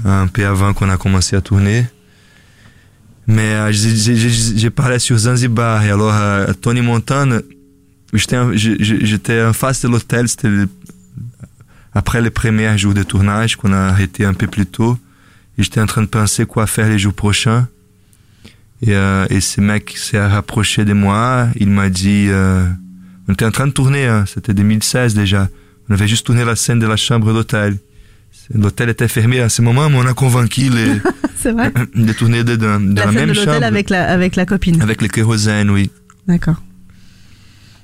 un 0.03 0.27
peu 0.27 0.45
avant 0.45 0.73
qu'on 0.73 0.89
a 0.89 0.97
commencé 0.97 1.35
à 1.35 1.41
tourner. 1.41 1.85
Mais 3.27 3.53
euh, 3.53 3.71
j'ai- 3.71 4.69
parlé 4.69 4.99
sur 4.99 5.17
Zanzibar 5.17 5.83
et 5.83 5.89
alors 5.89 6.13
euh, 6.13 6.53
Tony 6.61 6.81
Montana, 6.81 7.39
j'étais 8.13 8.37
en- 9.41 9.53
face 9.53 9.81
de 9.81 9.87
l'hôtel, 9.89 10.29
c'était 10.29 10.49
après 11.93 12.21
les 12.21 12.29
premiers 12.29 12.77
jours 12.77 12.93
de 12.93 13.03
tournage 13.03 13.55
qu'on 13.55 13.73
a 13.73 13.77
arrêté 13.87 14.25
un 14.25 14.33
peu 14.33 14.47
plus 14.47 14.65
tôt. 14.65 14.97
Et 15.57 15.63
j'étais 15.63 15.79
en 15.81 15.85
train 15.85 16.01
de 16.01 16.07
penser 16.07 16.45
quoi 16.45 16.67
faire 16.67 16.89
les 16.89 16.99
jours 16.99 17.13
prochains. 17.13 17.67
Et, 18.81 18.91
et 19.29 19.41
ce 19.41 19.61
mec 19.61 19.95
s'est 19.97 20.23
rapproché 20.23 20.83
de 20.83 20.91
moi, 20.93 21.47
il 21.55 21.69
m'a 21.69 21.89
dit, 21.89 22.27
on 23.27 23.33
était 23.33 23.45
en 23.45 23.51
train 23.51 23.67
de 23.67 23.71
tourner, 23.71 24.05
hein, 24.05 24.25
c'était 24.27 24.53
2016 24.53 25.13
déjà. 25.13 25.49
On 25.89 25.93
avait 25.93 26.07
juste 26.07 26.25
tourné 26.25 26.45
la 26.45 26.55
scène 26.55 26.79
de 26.79 26.87
la 26.87 26.97
chambre 26.97 27.33
d'hôtel. 27.33 27.77
L'hôtel 28.53 28.89
était 28.89 29.07
fermé 29.07 29.39
à 29.39 29.49
ce 29.49 29.61
moment, 29.61 29.89
mais 29.89 29.97
on 29.97 30.05
a 30.05 30.13
convaincu 30.13 30.69
les, 30.69 30.99
C'est 31.35 31.51
vrai. 31.51 31.71
de 31.95 32.13
tourner 32.13 32.43
dedans, 32.43 32.79
dans 32.79 32.93
la 32.95 33.05
la, 33.05 33.11
même 33.11 33.29
de 33.29 33.33
chambre. 33.33 33.63
avec 33.63 33.89
la 33.89 34.11
avec 34.11 34.35
la 34.35 34.45
copine. 34.45 34.81
Avec 34.81 35.01
le 35.01 35.07
kérosène, 35.07 35.69
oui. 35.69 35.91
D'accord. 36.27 36.61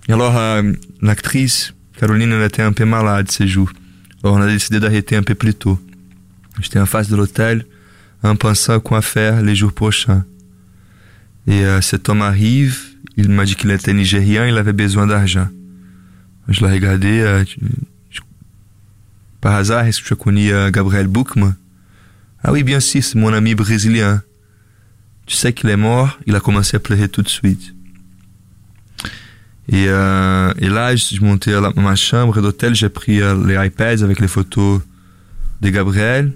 Et 0.07 0.13
alors, 0.13 0.35
euh, 0.37 0.63
l'actrice, 1.01 1.73
Caroline, 1.97 2.31
elle 2.31 2.43
était 2.43 2.63
un 2.63 2.73
peu 2.73 2.85
malade 2.85 3.29
ces 3.31 3.47
jours. 3.47 3.71
Alors, 4.23 4.35
on 4.35 4.41
a 4.41 4.47
décidé 4.47 4.79
d'arrêter 4.79 5.15
un 5.15 5.23
peu 5.23 5.35
plus 5.35 5.53
tôt. 5.53 5.79
J'étais 6.59 6.79
en 6.79 6.85
face 6.85 7.07
de 7.09 7.15
l'hôtel, 7.15 7.65
en 8.23 8.35
pensant 8.35 8.79
quoi 8.79 9.01
faire 9.01 9.41
les 9.41 9.55
jours 9.55 9.73
prochains. 9.73 10.25
Et 11.47 11.63
euh, 11.65 11.81
cet 11.81 12.09
homme 12.09 12.21
arrive, 12.21 12.79
il 13.23 13.29
m'a 13.29 13.45
dit 13.45 13.55
qu'il 13.55 13.71
était 13.71 13.93
nigérian, 13.93 14.45
il 14.45 14.57
avait 14.57 14.73
besoin 14.73 15.07
d'argent. 15.07 15.47
Je 16.47 16.65
l'ai 16.65 16.71
regardé, 16.71 17.19
euh, 17.21 17.43
je- 18.09 18.19
par 19.39 19.55
hasard, 19.55 19.85
est-ce 19.85 20.01
que 20.01 20.07
tu 20.07 20.13
as 20.13 20.15
connu 20.17 20.51
euh, 20.51 20.69
Gabriel 20.71 21.07
Boukman 21.07 21.53
Ah 22.43 22.51
oui, 22.51 22.63
bien 22.63 22.79
sûr, 22.79 23.03
c'est 23.03 23.15
mon 23.17 23.33
ami 23.33 23.55
brésilien. 23.55 24.21
Tu 25.25 25.35
sais 25.35 25.53
qu'il 25.53 25.69
est 25.69 25.77
mort, 25.77 26.19
il 26.27 26.35
a 26.35 26.39
commencé 26.39 26.75
à 26.77 26.79
pleurer 26.79 27.07
tout 27.09 27.21
de 27.21 27.29
suite. 27.29 27.73
Et, 29.69 29.85
euh, 29.87 30.51
et 30.57 30.67
là, 30.67 30.95
je 30.95 31.03
suis 31.03 31.19
monté 31.19 31.53
à 31.53 31.61
la- 31.61 31.71
ma 31.75 31.95
chambre 31.95 32.41
d'hôtel, 32.41 32.75
j'ai 32.75 32.89
pris 32.89 33.19
les 33.19 33.65
iPads 33.67 34.03
avec 34.03 34.19
les 34.19 34.27
photos 34.27 34.81
de 35.61 35.69
Gabriel. 35.69 36.33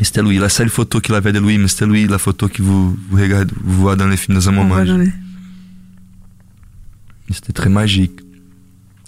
C'était 0.00 0.22
lui, 0.22 0.38
la 0.38 0.48
seule 0.48 0.68
photo 0.70 1.00
qu'il 1.00 1.14
avait 1.14 1.32
de 1.32 1.40
lui, 1.40 1.58
mais 1.58 1.68
c'était 1.68 1.86
lui 1.86 2.06
la 2.06 2.18
photo 2.18 2.48
que 2.48 2.62
vous, 2.62 2.96
vous 3.10 3.16
regardez, 3.16 3.52
vous 3.62 3.80
voyez 3.82 3.96
dans 3.98 4.06
les 4.08 4.16
films 4.16 4.36
dans 4.38 4.48
un 4.48 4.52
moment. 4.52 4.74
va 4.76 4.84
dans 4.84 4.98
les- 4.98 5.06
Et 5.06 5.12
C'était 7.30 7.52
très 7.52 7.68
magique. 7.70 8.20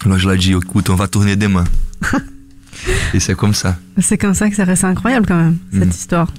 Alors 0.05 0.17
je 0.17 0.27
lui 0.29 0.35
ai 0.35 0.37
dit, 0.37 0.51
écoute, 0.53 0.89
on 0.89 0.95
va 0.95 1.07
tourner 1.07 1.35
demain. 1.35 1.63
et 3.13 3.19
c'est 3.19 3.35
comme 3.35 3.53
ça. 3.53 3.77
C'est 3.99 4.17
comme 4.17 4.33
ça 4.33 4.49
que 4.49 4.55
ça 4.55 4.63
reste 4.63 4.83
incroyable 4.83 5.25
quand 5.27 5.37
même 5.41 5.57
cette 5.71 5.83
Mhm. 5.85 5.89
histoire. 5.89 6.33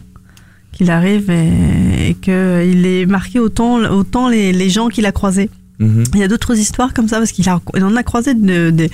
Qu'il 0.72 0.90
arrive 0.90 1.30
et, 1.30 2.10
et 2.10 2.14
qu'il 2.14 2.86
ait 2.86 3.04
marqué 3.06 3.38
autant 3.40 3.76
autant 3.90 4.28
les, 4.28 4.52
les 4.52 4.70
gens 4.70 4.88
qu'il 4.88 5.04
a 5.06 5.12
croisés. 5.12 5.50
Mhm. 5.78 6.04
Il 6.14 6.20
y 6.20 6.22
a 6.22 6.28
d'autres 6.28 6.56
histoires 6.56 6.94
comme 6.94 7.08
ça 7.08 7.18
parce 7.18 7.32
qu'il 7.32 7.48
en 7.50 7.96
a 7.96 8.02
croisé 8.02 8.34
de- 8.34 8.70
de- 8.70 8.88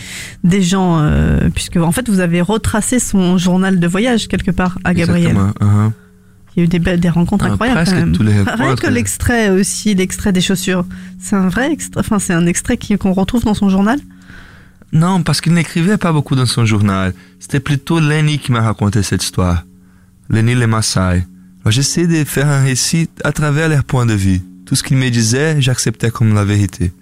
des 0.44 0.62
gens 0.62 1.00
euh, 1.00 1.48
puisque 1.54 1.76
en 1.76 1.92
fait 1.92 2.08
vous 2.08 2.20
avez 2.20 2.40
retracé 2.40 2.98
son 2.98 3.36
journal 3.38 3.78
de 3.78 3.86
voyage 3.86 4.26
quelque 4.28 4.52
part 4.52 4.78
à 4.84 4.94
Gabriel. 4.94 5.36
Exactement. 5.36 5.92
Il 6.56 6.60
y 6.60 6.62
a 6.62 6.94
eu 6.94 6.98
des, 6.98 7.08
rencontres 7.10 7.44
Ah, 7.48 7.52
incroyables 7.52 7.76
presque 7.80 7.92
quand 7.94 8.00
même. 8.00 8.12
tous 8.16 8.22
les 8.22 8.40
Rien 8.46 8.76
que 8.76 8.86
l'extrait 8.86 9.50
aussi, 9.50 9.94
l'extrait 9.94 10.32
des 10.32 10.40
chaussures. 10.40 10.86
C'est 11.20 11.36
un 11.36 11.48
vrai 11.48 11.70
extrait, 11.70 12.00
enfin 12.00 12.18
c'est 12.18 12.32
un 12.32 12.46
extrait 12.46 12.78
qu'on 12.98 13.12
retrouve 13.12 13.44
dans 13.44 13.54
son 13.54 13.68
journal? 13.68 13.98
Non, 14.92 15.22
parce 15.22 15.40
qu'il 15.40 15.52
n'écrivait 15.52 15.98
pas 15.98 16.12
beaucoup 16.12 16.34
dans 16.36 16.46
son 16.46 16.64
journal. 16.64 17.12
C'était 17.40 17.60
plutôt 17.60 18.00
Lenny 18.00 18.38
qui 18.38 18.52
m'a 18.52 18.62
raconté 18.62 19.02
cette 19.02 19.22
histoire. 19.22 19.64
Lenny 20.30 20.54
les 20.54 20.66
Maasai. 20.66 21.26
J'essayais 21.66 22.06
de 22.06 22.24
faire 22.24 22.46
un 22.46 22.62
récit 22.62 23.08
à 23.24 23.32
travers 23.32 23.68
leur 23.68 23.82
point 23.84 24.06
de 24.06 24.14
vue. 24.14 24.40
Tout 24.64 24.76
ce 24.76 24.82
qu'il 24.82 24.96
me 24.96 25.08
disait, 25.10 25.60
j'acceptais 25.60 26.10
comme 26.10 26.34
la 26.34 26.44
vérité. 26.44 26.92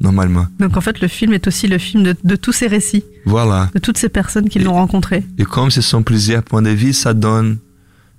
Normalement. 0.00 0.46
Donc 0.58 0.76
en 0.76 0.80
fait 0.80 1.00
le 1.00 1.06
film 1.06 1.32
est 1.34 1.46
aussi 1.46 1.68
le 1.68 1.78
film 1.78 2.02
de, 2.02 2.16
de 2.24 2.34
tous 2.36 2.50
ces 2.52 2.66
récits, 2.66 3.04
Voilà. 3.24 3.70
de 3.72 3.78
toutes 3.78 3.98
ces 3.98 4.08
personnes 4.08 4.48
qui 4.48 4.58
l'ont 4.58 4.72
rencontré. 4.72 5.22
Et 5.38 5.44
comme 5.44 5.70
ce 5.70 5.80
sont 5.80 6.02
plusieurs 6.02 6.42
points 6.42 6.62
de 6.62 6.70
vue, 6.70 6.92
ça 6.92 7.14
donne, 7.14 7.58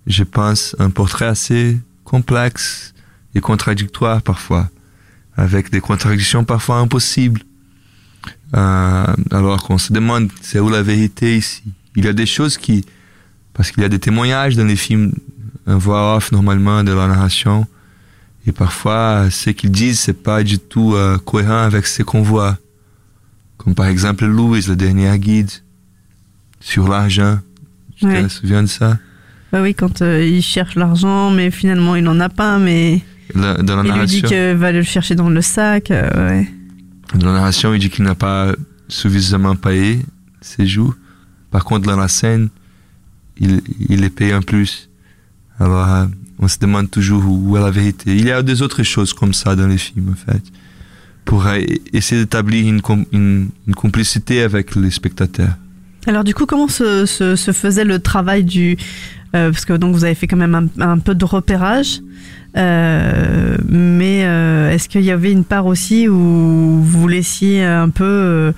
je 0.08 0.24
pense, 0.24 0.76
un 0.80 0.90
portrait 0.90 1.26
assez 1.26 1.80
complexe 2.04 2.94
et 3.36 3.42
contradictoire 3.42 4.22
parfois, 4.22 4.70
avec 5.36 5.72
des 5.72 5.82
contradictions 5.82 6.44
parfois 6.44 6.78
impossibles. 6.78 7.42
Euh, 8.56 9.14
alors 9.32 9.64
qu'on 9.64 9.78
se 9.78 9.92
demande, 9.92 10.30
c'est 10.42 10.60
où 10.60 10.70
la 10.70 10.84
vérité 10.84 11.38
ici? 11.38 11.64
Il 11.96 12.06
y 12.06 12.08
a 12.08 12.14
des 12.14 12.26
choses 12.26 12.58
qui, 12.58 12.86
parce 13.54 13.72
qu'il 13.72 13.82
y 13.82 13.86
a 13.86 13.90
des 13.90 14.00
témoignages 14.00 14.56
dans 14.56 14.66
les 14.66 14.76
films, 14.76 15.14
un 15.66 15.78
voix 15.78 16.16
off 16.16 16.32
normalement 16.32 16.84
de 16.84 16.92
la 16.92 17.08
narration, 17.08 17.68
et 18.46 18.52
parfois 18.52 19.30
ce 19.32 19.50
qu'ils 19.52 19.72
disent 19.72 20.00
c'est 20.02 20.22
pas 20.22 20.44
du 20.44 20.60
tout 20.60 20.94
euh, 20.96 21.18
cohérent 21.18 21.64
avec 21.64 21.88
ce 21.88 22.04
qu'on 22.04 22.22
voit. 22.22 22.58
Comme 23.58 23.74
par 23.74 23.88
exemple 23.88 24.26
Louis, 24.26 24.66
le 24.68 24.76
dernier 24.76 25.18
guide, 25.18 25.52
sur 26.60 26.88
l'argent. 26.88 27.40
Tu 27.96 28.06
te 28.06 28.28
souviens 28.28 28.64
de 28.64 28.68
ça? 28.68 28.98
Bah 29.54 29.62
oui, 29.62 29.76
quand 29.76 30.02
euh, 30.02 30.26
il 30.26 30.42
cherche 30.42 30.74
l'argent, 30.76 31.30
mais 31.30 31.52
finalement 31.52 31.96
il 31.96 32.04
n'en 32.04 32.20
a 32.20 32.28
pas, 32.30 32.58
mais 32.58 33.02
La- 33.36 33.54
Dans 33.62 33.82
la 33.84 33.88
il 33.88 34.00
lui 34.00 34.08
dit 34.08 34.22
qu'il 34.24 34.54
va 34.56 34.72
le 34.72 34.82
chercher 34.82 35.14
dans 35.16 35.30
le 35.30 35.42
sac. 35.44 35.92
euh, 35.92 36.10
ouais. 36.30 36.48
dans 37.14 37.28
la 37.28 37.34
narration, 37.34 37.72
il 37.74 37.80
dit 37.80 37.92
qu'il 37.92 38.04
n'a 38.04 38.16
pas 38.16 38.54
suffisamment 38.88 39.56
payé 39.56 40.00
ses 40.42 40.66
jours. 40.66 40.96
Par 41.52 41.64
contre, 41.66 41.86
dans 41.88 41.96
la 41.96 42.08
scène, 42.08 42.50
il, 43.40 43.62
il 43.90 44.02
les 44.02 44.10
paye 44.10 44.34
en 44.34 44.42
plus. 44.42 44.90
Alors, 45.60 45.88
euh, 45.88 46.06
on 46.40 46.48
se 46.48 46.58
demande 46.58 46.90
toujours 46.90 47.24
où, 47.26 47.52
où 47.52 47.58
est 47.58 47.62
la 47.62 47.70
vérité. 47.70 48.16
Il 48.16 48.26
y 48.26 48.32
a 48.32 48.42
des 48.42 48.64
autres 48.64 48.82
choses 48.82 49.14
comme 49.14 49.34
ça 49.36 49.56
dans 49.56 49.68
les 49.68 49.78
films, 49.78 50.10
en 50.14 50.32
fait, 50.32 50.42
pour 51.26 51.46
essayer 51.94 52.22
d'établir 52.22 52.68
une, 52.68 52.82
une, 53.12 53.50
une 53.68 53.76
complicité 53.76 54.42
avec 54.42 54.76
les 54.76 54.90
spectateurs. 54.90 55.56
Alors 56.08 56.24
du 56.24 56.34
coup, 56.34 56.46
comment 56.48 56.68
se, 56.68 57.06
se, 57.06 57.36
se 57.36 57.52
faisait 57.52 57.86
le 57.86 58.00
travail 58.00 58.44
du... 58.44 58.78
euh, 59.36 59.52
parce 59.52 59.66
que 59.66 59.74
donc 59.74 59.94
vous 59.94 60.04
avez 60.04 60.16
fait 60.16 60.28
quand 60.28 60.38
même 60.38 60.56
un, 60.56 60.68
un 60.82 61.00
peu 61.00 61.16
de 61.16 61.26
repérage, 61.26 62.02
euh, 62.56 63.58
mais 63.68 64.24
euh, 64.26 64.72
est-ce 64.72 64.88
qu'il 64.90 65.04
y 65.04 65.12
avait 65.12 65.32
une 65.32 65.44
part 65.44 65.66
aussi 65.66 66.08
où 66.08 66.82
vous 66.82 67.08
laissiez 67.08 67.64
un 67.64 67.90
peu... 67.90 68.54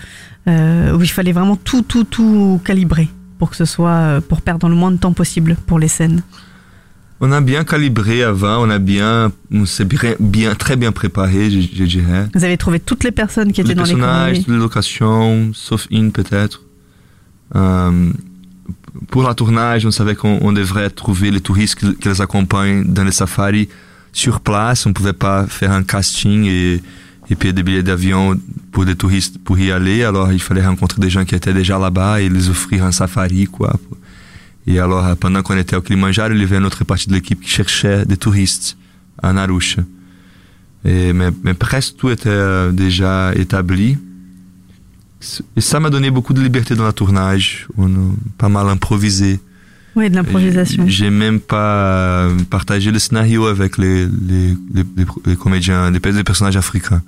où 0.48 1.02
il 1.02 1.12
fallait 1.12 1.32
vraiment 1.32 1.56
tout, 1.56 1.82
tout, 1.82 2.04
tout 2.04 2.62
calibrer 2.64 3.08
pour 3.40 3.50
que 3.50 3.56
ce 3.56 3.66
soit... 3.66 4.22
pour 4.30 4.42
perdre 4.42 4.70
le 4.70 4.76
moins 4.76 4.92
de 4.92 4.98
temps 4.98 5.14
possible 5.14 5.58
pour 5.66 5.80
les 5.80 5.88
scènes? 5.88 6.22
On 7.22 7.32
a 7.32 7.40
bien 7.40 7.64
calibré 7.64 8.24
avant, 8.24 8.62
on 8.62 8.70
a 8.70 8.78
bien, 8.78 9.32
on 9.50 9.66
s'est 9.66 9.88
bien, 10.20 10.54
très 10.54 10.76
bien 10.76 10.92
préparé, 10.92 11.50
je, 11.50 11.62
je 11.62 11.86
dirais. 11.86 12.28
Vous 12.36 12.44
avez 12.44 12.58
trouvé 12.58 12.82
toutes 12.82 13.06
les 13.06 13.12
personnes 13.12 13.54
qui 13.54 13.62
étaient 13.62 13.70
les 13.70 13.76
dans 13.76 13.84
les 13.84 13.96
personnages, 13.96 14.46
les 14.46 14.58
locations, 14.58 15.52
sauf 15.54 15.88
une 15.90 16.12
peut-être. 16.12 16.64
Euh, 17.56 18.12
pour 19.10 19.24
la 19.24 19.34
tournage, 19.34 19.86
on 19.86 19.92
savait 19.92 20.16
qu'on 20.16 20.40
on 20.42 20.54
devrait 20.54 20.90
trouver 20.90 21.32
les 21.32 21.42
touristes 21.42 21.76
qui, 21.76 22.08
les 22.08 22.22
accompagnent 22.22 22.84
dans 22.86 23.04
les 23.04 23.12
safaris 23.12 23.70
sur 24.14 24.40
place. 24.40 24.86
On 24.86 24.90
ne 24.90 24.94
pouvait 24.94 25.14
pas 25.14 25.48
faire 25.48 25.72
un 25.72 25.84
casting 25.84 26.46
et, 26.46 26.82
payer 27.40 27.54
des 27.54 27.64
billets 27.64 27.84
d'avion 27.84 28.40
pour 28.72 28.86
des 28.86 28.96
touristes 28.96 29.40
pour 29.44 29.58
y 29.60 29.72
aller. 29.72 30.04
Alors 30.04 30.32
il 30.32 30.42
fallait 30.42 30.66
rencontrer 30.66 31.02
des 31.02 31.10
gens 31.10 31.26
qui 31.26 31.36
étaient 31.36 31.54
déjà 31.54 31.80
là-bas 31.80 32.22
et 32.22 32.30
les 32.30 32.50
offrir 32.50 32.86
un 32.86 32.92
safari, 32.92 33.46
quoi. 33.46 33.76
Et 34.68 34.80
alors, 34.80 35.16
pendant 35.18 35.44
qu'on 35.44 35.58
était 35.58 35.76
au 35.76 35.82
Kilimanjaro, 35.82 36.34
il 36.34 36.40
y 36.40 36.44
avait 36.44 36.58
une 36.58 36.66
autre 36.66 36.84
partie 36.86 37.08
de 37.08 37.14
l'équipe 37.14 37.40
qui 37.40 37.50
cherchait 37.50 38.06
des 38.06 38.18
touristes 38.18 38.78
à 39.22 39.32
Narusha. 39.32 39.84
Mais, 40.84 41.14
mais 41.14 41.54
presque 41.54 41.98
tout 41.98 42.10
était 42.10 42.30
euh, 42.30 42.72
déjà 42.72 43.34
établi. 43.36 43.98
Et 45.56 45.62
ça 45.62 45.80
m'a 45.80 45.90
donné 45.90 46.12
beaucoup 46.12 46.34
de 46.34 46.42
liberté 46.42 46.76
dans 46.76 46.86
le 46.86 46.94
tournage. 46.94 47.68
On 47.78 47.88
a 47.88 48.12
pas 48.38 48.50
mal 48.50 48.68
improvisé. 48.70 49.40
Oui, 49.96 50.10
de 50.10 50.16
l'improvisation. 50.16 50.84
J'ai 50.88 51.10
même 51.10 51.40
pas 51.40 52.26
euh, 52.28 52.38
partagé 52.50 52.92
le 52.92 53.00
scénario 53.00 53.46
avec 53.48 53.78
les, 53.78 54.06
les, 54.06 54.50
les, 54.74 54.84
les- 54.98 55.06
les 55.26 55.36
comédiens, 55.36 55.90
les, 55.90 56.00
les 56.12 56.24
personnages 56.24 56.58
africains. 56.58 57.02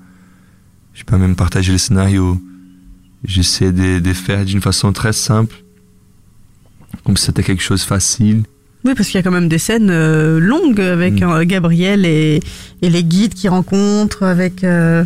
J'ai 0.96 1.04
pas 1.04 1.18
même 1.18 1.36
partagé 1.36 1.72
le 1.74 1.78
scénario. 1.78 2.42
J'essaie 3.26 3.72
de, 3.74 4.00
de 4.00 4.14
faire 4.14 4.46
d'une 4.46 4.62
façon 4.62 4.94
très 4.94 5.12
simple, 5.14 5.56
comme 7.04 7.18
si 7.18 7.26
c'était 7.26 7.44
quelque 7.44 7.62
chose 7.64 7.82
de 7.82 7.86
facile. 7.86 8.44
Oui, 8.86 8.94
parce 8.96 9.10
qu'il 9.10 9.16
y 9.18 9.20
a 9.20 9.24
quand 9.24 9.32
même 9.32 9.50
des 9.50 9.58
scènes 9.58 9.90
euh, 9.92 10.40
longues 10.40 10.80
avec 10.80 11.20
Mm. 11.22 11.24
euh, 11.30 11.44
Gabriel 11.46 12.06
et, 12.06 12.40
et 12.82 12.90
les 12.90 13.04
guides 13.04 13.34
qui 13.34 13.48
rencontrent 13.50 14.24
avec. 14.24 14.64
euh, 14.64 15.04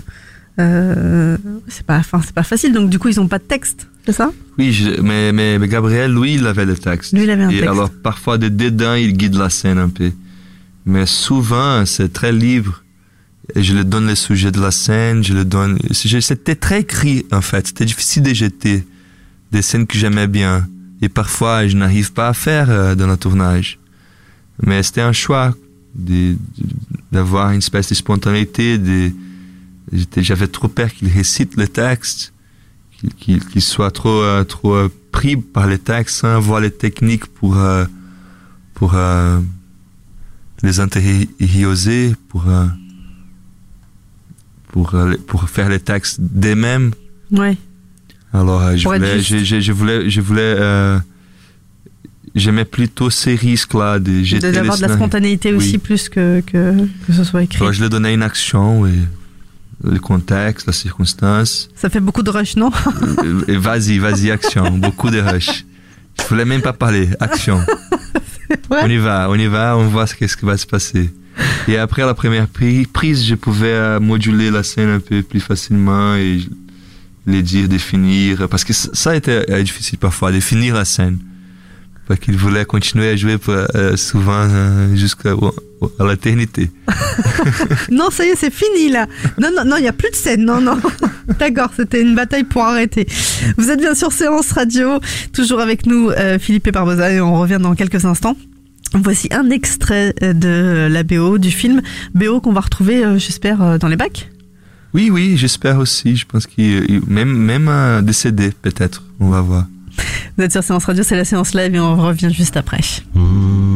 euh, 0.60 1.38
c'est 1.68 1.86
pas, 1.86 1.98
enfin, 1.98 2.22
c'est 2.24 2.34
pas 2.34 2.44
facile. 2.44 2.74
Donc 2.74 2.90
du 2.90 3.00
coup, 3.00 3.08
ils 3.10 3.20
ont 3.20 3.28
pas 3.28 3.40
de 3.40 3.44
texte, 3.44 3.88
c'est 4.06 4.12
ça? 4.14 4.32
Oui, 4.58 4.72
je- 4.74 5.02
mais, 5.02 5.32
mais, 5.32 5.58
mais 5.60 5.68
Gabriel, 5.68 6.14
lui, 6.14 6.36
il 6.36 6.46
avait 6.48 6.66
le 6.66 6.76
texte. 6.78 7.14
Lui, 7.14 7.24
il 7.24 7.30
avait 7.30 7.44
un 7.44 7.50
Et 7.50 7.56
texte. 7.60 7.70
alors, 7.70 7.90
parfois, 7.90 8.38
de 8.38 8.50
dedans, 8.50 8.94
il 8.96 9.14
guide 9.14 9.36
la 9.36 9.50
scène 9.50 9.78
un 9.78 9.90
peu. 9.90 10.12
Mais 10.86 11.06
souvent, 11.06 11.86
c'est 11.86 12.12
très 12.12 12.32
libre. 12.32 12.84
Et 13.56 13.64
je 13.64 13.74
lui 13.76 13.84
donne 13.86 14.08
le 14.08 14.16
sujet 14.16 14.52
de 14.52 14.60
la 14.62 14.72
scène, 14.72 15.24
je 15.24 15.34
le 15.34 15.44
donne. 15.46 15.78
C'était 15.92 16.56
très 16.56 16.82
écrit, 16.82 17.26
en 17.32 17.42
fait. 17.42 17.68
C'était 17.68 17.86
difficile 17.86 18.24
de 18.24 18.34
jeter 18.34 18.86
des 19.52 19.62
scènes 19.62 19.86
que 19.88 19.98
j'aimais 19.98 20.28
bien. 20.28 20.68
Et 21.02 21.10
parfois, 21.10 21.68
je 21.68 21.76
n'arrive 21.76 22.14
pas 22.14 22.30
à 22.30 22.34
faire 22.34 22.70
euh, 22.70 22.96
dans 22.96 23.08
le 23.08 23.18
tournage. 23.18 23.80
Mais 24.64 24.84
c'était 24.84 25.02
un 25.02 25.12
choix 25.12 25.54
d'avoir 27.12 27.52
une 27.52 27.58
espèce 27.60 27.90
de 27.90 27.96
spontanéité. 27.96 28.78
De, 28.78 29.12
J'avais 30.18 30.48
trop 30.48 30.68
peur 30.68 30.92
qu'il 30.94 31.10
récite 31.10 31.56
le 31.58 31.68
texte 31.68 32.34
qu'il 33.18 33.44
qu'il 33.44 33.62
soit 33.62 33.92
trop 33.92 34.22
euh, 34.22 34.44
trop 34.44 34.74
euh, 34.76 34.90
pris 35.12 35.36
par 35.36 35.68
les 35.68 35.80
textes 35.80 36.18
sans 36.18 36.36
avoir 36.36 36.60
les 36.62 36.72
techniques 36.72 37.26
pour 37.26 37.58
euh, 37.58 37.86
pour 38.74 38.94
euh, 38.96 39.40
les 40.64 40.80
intérioriser 40.80 42.16
pour 42.30 42.46
pour 44.72 44.96
pour 45.28 45.50
faire 45.50 45.70
les 45.70 45.80
textes 45.80 46.22
d'eux-mêmes 46.22 46.92
Ouais. 47.32 47.58
alors 48.34 48.76
je 48.78 48.88
voulais 48.88 49.20
je, 49.22 49.38
je- 49.44 49.60
je 49.60 49.72
voulais 49.72 50.10
je 50.10 50.22
voulais 50.22 50.56
j'aimais 52.36 52.66
plutôt 52.66 53.10
ces 53.10 53.36
risques 53.36 53.74
là 53.74 54.00
de 54.00 54.22
D'avoir 54.52 54.78
de 54.78 54.82
la 54.84 54.96
spontanéité 54.96 55.50
Oui. 55.52 55.58
aussi, 55.58 55.78
plus 55.78 56.08
que, 56.08 56.40
que, 56.42 56.88
que 57.06 57.12
ce 57.12 57.26
soit 57.26 57.44
écrit. 57.44 57.60
Alors, 57.60 57.74
je 57.74 57.82
lui 57.84 57.90
donnais 57.90 58.14
une 58.14 58.24
action 58.24 58.86
et 58.88 58.94
le 59.84 60.00
contexte 60.00 60.68
la 60.68 60.74
circonstance 60.74 61.70
Ça 61.76 61.90
fait 61.90 62.00
beaucoup 62.00 62.24
de 62.24 62.30
rush, 62.30 62.56
non? 62.56 62.72
Et 63.48 63.58
vas-y, 63.58 63.98
vas-y, 63.98 64.32
action. 64.32 64.70
Beaucoup 64.78 65.10
de 65.10 65.20
rush. 65.20 65.66
Je 66.20 66.24
voulais 66.28 66.46
même 66.46 66.62
pas 66.62 66.74
parler. 66.74 67.10
Action. 67.20 67.60
On 68.70 68.88
y 68.90 68.98
va, 68.98 69.28
on 69.30 69.36
y 69.36 69.48
va, 69.48 69.78
on 69.78 69.88
voit 69.88 70.08
ce 70.08 70.14
qu'est-ce 70.16 70.36
qui 70.36 70.46
va 70.46 70.58
se 70.58 70.68
passer. 70.68 71.10
Et 71.70 71.78
après 71.78 72.06
la 72.06 72.14
première 72.14 72.48
pri- 72.48 72.86
prise, 72.86 73.26
je 73.26 73.36
pouvais 73.36 73.68
euh, 73.74 74.00
moduler 74.02 74.52
la 74.52 74.64
scène 74.64 74.90
un 74.90 75.00
peu 75.00 75.24
plus 75.24 75.40
facilement 75.40 76.16
et 76.16 76.42
les 77.26 77.44
dire, 77.44 77.70
définir. 77.70 78.50
Parce 78.50 78.66
que 78.66 78.74
ça 78.74 78.90
ça 78.94 79.12
euh, 79.12 79.64
difficile 79.64 80.00
parfois, 80.00 80.32
définir 80.34 80.76
la 80.76 80.84
scène. 80.86 81.20
Qu'il 82.16 82.38
voulait 82.38 82.66
continuer 82.66 83.10
à 83.10 83.16
jouer 83.16 83.38
pour, 83.38 83.54
euh, 83.54 83.96
souvent 83.96 84.48
euh, 84.50 84.96
jusqu'à 84.96 85.32
à 86.00 86.08
l'éternité. 86.08 86.70
Non, 87.92 88.10
ça 88.12 88.26
y 88.26 88.30
est, 88.30 88.36
c'est 88.36 88.54
fini 88.54 88.90
là. 88.90 89.08
Non, 89.40 89.50
non, 89.56 89.66
non, 89.66 89.78
il 89.78 89.82
n'y 89.82 89.88
a 89.88 89.94
plus 89.94 90.10
de 90.12 90.16
scène. 90.16 90.46
Non, 90.46 90.62
non. 90.62 90.78
D'accord, 91.40 91.72
c'était 91.76 92.02
une 92.02 92.16
bataille 92.16 92.44
pour 92.44 92.64
arrêter. 92.64 93.08
Vous 93.58 93.70
êtes 93.70 93.80
bien 93.80 93.96
sur 93.96 94.12
Séance 94.12 94.52
Radio, 94.52 95.00
toujours 95.34 95.60
avec 95.60 95.86
nous, 95.86 96.10
euh, 96.12 96.38
Philippe 96.40 96.68
et 96.68 96.72
Barbosa, 96.72 97.12
et 97.12 97.20
on 97.22 97.34
revient 97.40 97.60
dans 97.62 97.74
quelques 97.76 98.06
instants. 98.06 98.36
Voici 98.94 99.30
un 99.32 99.50
extrait 99.50 100.14
de 100.22 100.88
la 100.92 101.04
BO 101.04 101.38
du 101.38 101.50
film. 101.52 101.82
BO 102.14 102.42
qu'on 102.42 102.52
va 102.54 102.62
retrouver, 102.62 103.04
j'espère, 103.18 103.80
dans 103.80 103.88
les 103.88 103.96
bacs. 103.96 104.30
Oui, 104.94 105.10
oui, 105.10 105.38
j'espère 105.38 105.80
aussi. 105.80 106.18
Je 106.18 106.26
pense 106.26 106.46
qu'il 106.46 106.66
il- 106.90 107.02
même 107.08 107.32
même 107.32 107.70
un 107.70 108.02
décédé 108.02 108.52
peut-être. 108.62 109.04
On 109.22 109.30
va 109.30 109.40
voir. 109.42 109.66
Vous 110.38 110.44
êtes 110.44 110.52
sur 110.52 110.64
Séance 110.64 110.86
Radio, 110.86 111.04
c'est 111.04 111.16
la 111.16 111.26
séance 111.26 111.54
live 111.54 111.76
et 111.76 111.80
on 111.80 111.96
revient 111.96 112.32
juste 112.32 112.58
après. 112.58 112.80
Mm-hmm. 113.16 113.71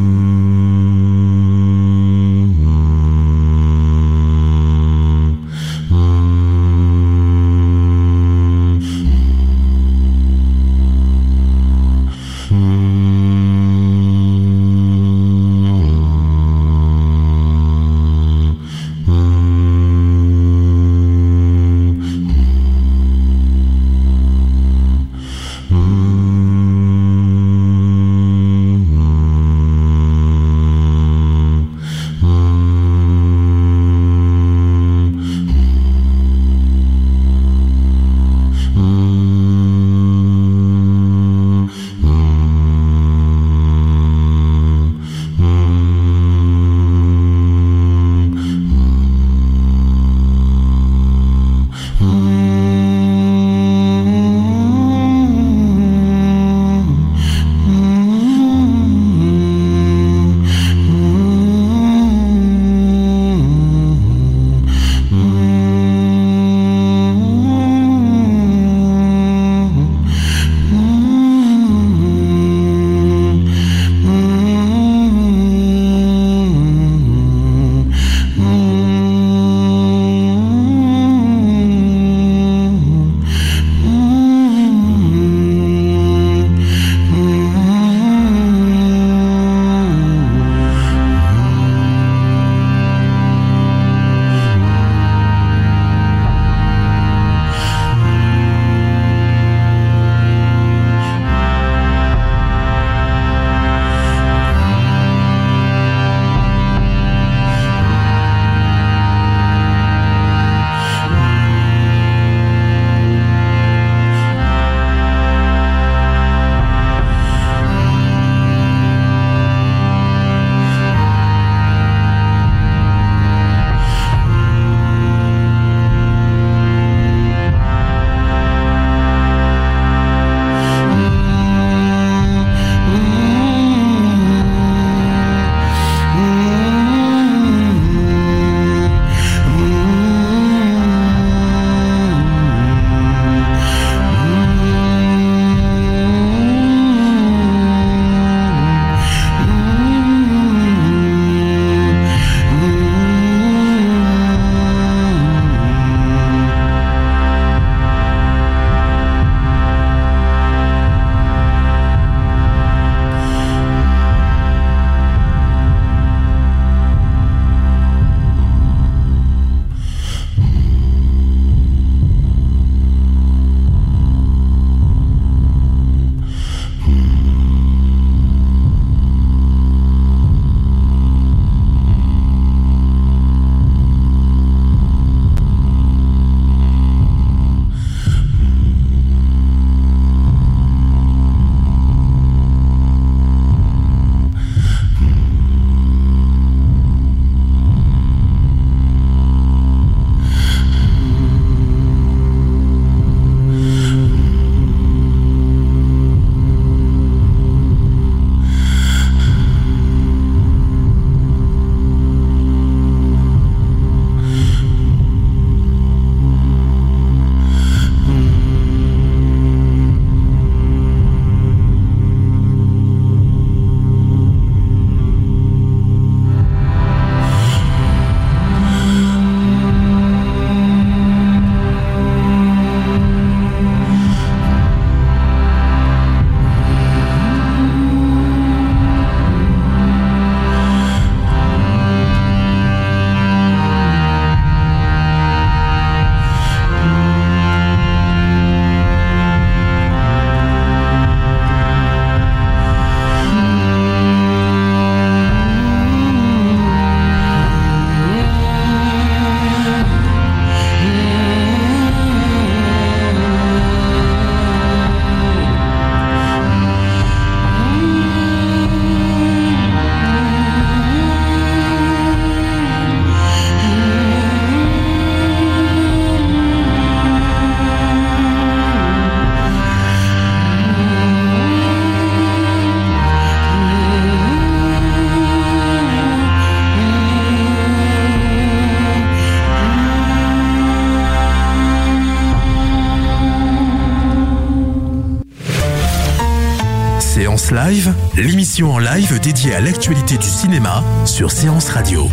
En 298.64 298.80
live 298.80 299.20
dédiée 299.20 299.54
à 299.54 299.60
l'actualité 299.60 300.18
du 300.18 300.28
cinéma 300.28 300.84
sur 301.06 301.32
Séance 301.32 301.70
Radio. 301.70 302.10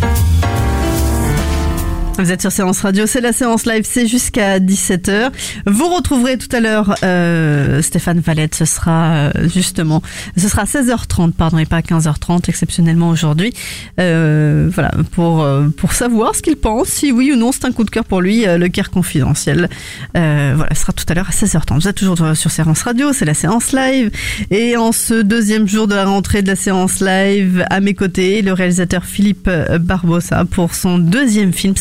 Vous 2.19 2.31
êtes 2.31 2.43
sur 2.43 2.53
Séance 2.53 2.81
Radio, 2.83 3.07
c'est 3.07 3.23
la 3.23 3.33
séance 3.33 3.65
live, 3.65 3.85
c'est 3.85 4.07
jusqu'à 4.07 4.59
17h. 4.59 5.31
Vous 5.67 5.89
retrouverez 5.89 6.37
tout 6.37 6.55
à 6.55 6.61
l'heure 6.61 6.95
euh, 7.03 7.81
Stéphane 7.81 8.21
Valette, 8.21 8.55
ce 8.55 8.67
sera 8.67 9.15
euh, 9.15 9.49
justement, 9.49 10.03
ce 10.37 10.47
sera 10.49 10.65
16h30, 10.65 11.33
pardon, 11.33 11.59
et 11.59 11.65
pas 11.65 11.81
15h30 11.81 12.49
exceptionnellement 12.49 13.09
aujourd'hui. 13.09 13.55
Euh, 13.99 14.69
voilà, 14.73 14.93
pour, 15.13 15.47
pour 15.77 15.93
savoir 15.95 16.37
ce 16.37 16.43
qu'il 16.43 16.57
pense, 16.57 16.89
si 16.89 17.13
oui 17.13 17.33
ou 17.33 17.37
non 17.37 17.51
c'est 17.51 17.65
un 17.65 17.73
coup 17.73 17.83
de 17.83 17.91
cœur 17.91 18.05
pour 18.05 18.21
lui, 18.21 18.45
le 18.45 18.69
cœur 18.69 18.91
confidentiel. 18.91 19.71
Voilà, 20.15 20.75
ce 20.75 20.81
sera 20.83 20.93
tout 20.93 21.07
à 21.09 21.15
l'heure 21.15 21.29
à 21.29 21.33
16h30. 21.33 21.81
Vous 21.81 21.89
êtes 21.89 21.97
toujours 21.97 22.37
sur 22.37 22.51
Séance 22.51 22.83
Radio, 22.83 23.13
c'est 23.15 23.25
la 23.25 23.35
séance 23.35 23.73
live. 23.73 24.11
Et 24.51 24.77
en 24.77 24.93
ce 24.93 25.23
deuxième 25.23 25.67
jour 25.67 25.89
de 25.89 25.95
la 25.95 26.05
rentrée 26.05 26.43
de 26.43 26.49
la 26.49 26.57
séance 26.57 27.01
live, 27.01 27.65
à 27.71 27.81
mes 27.81 27.95
côtés, 27.95 28.43
le 28.43 28.53
réalisateur 28.53 29.05
Philippe 29.07 29.49
Barbosa 29.81 30.45
pour 30.45 30.75
son 30.75 30.99
deuxième 30.99 31.55
film 31.55 31.75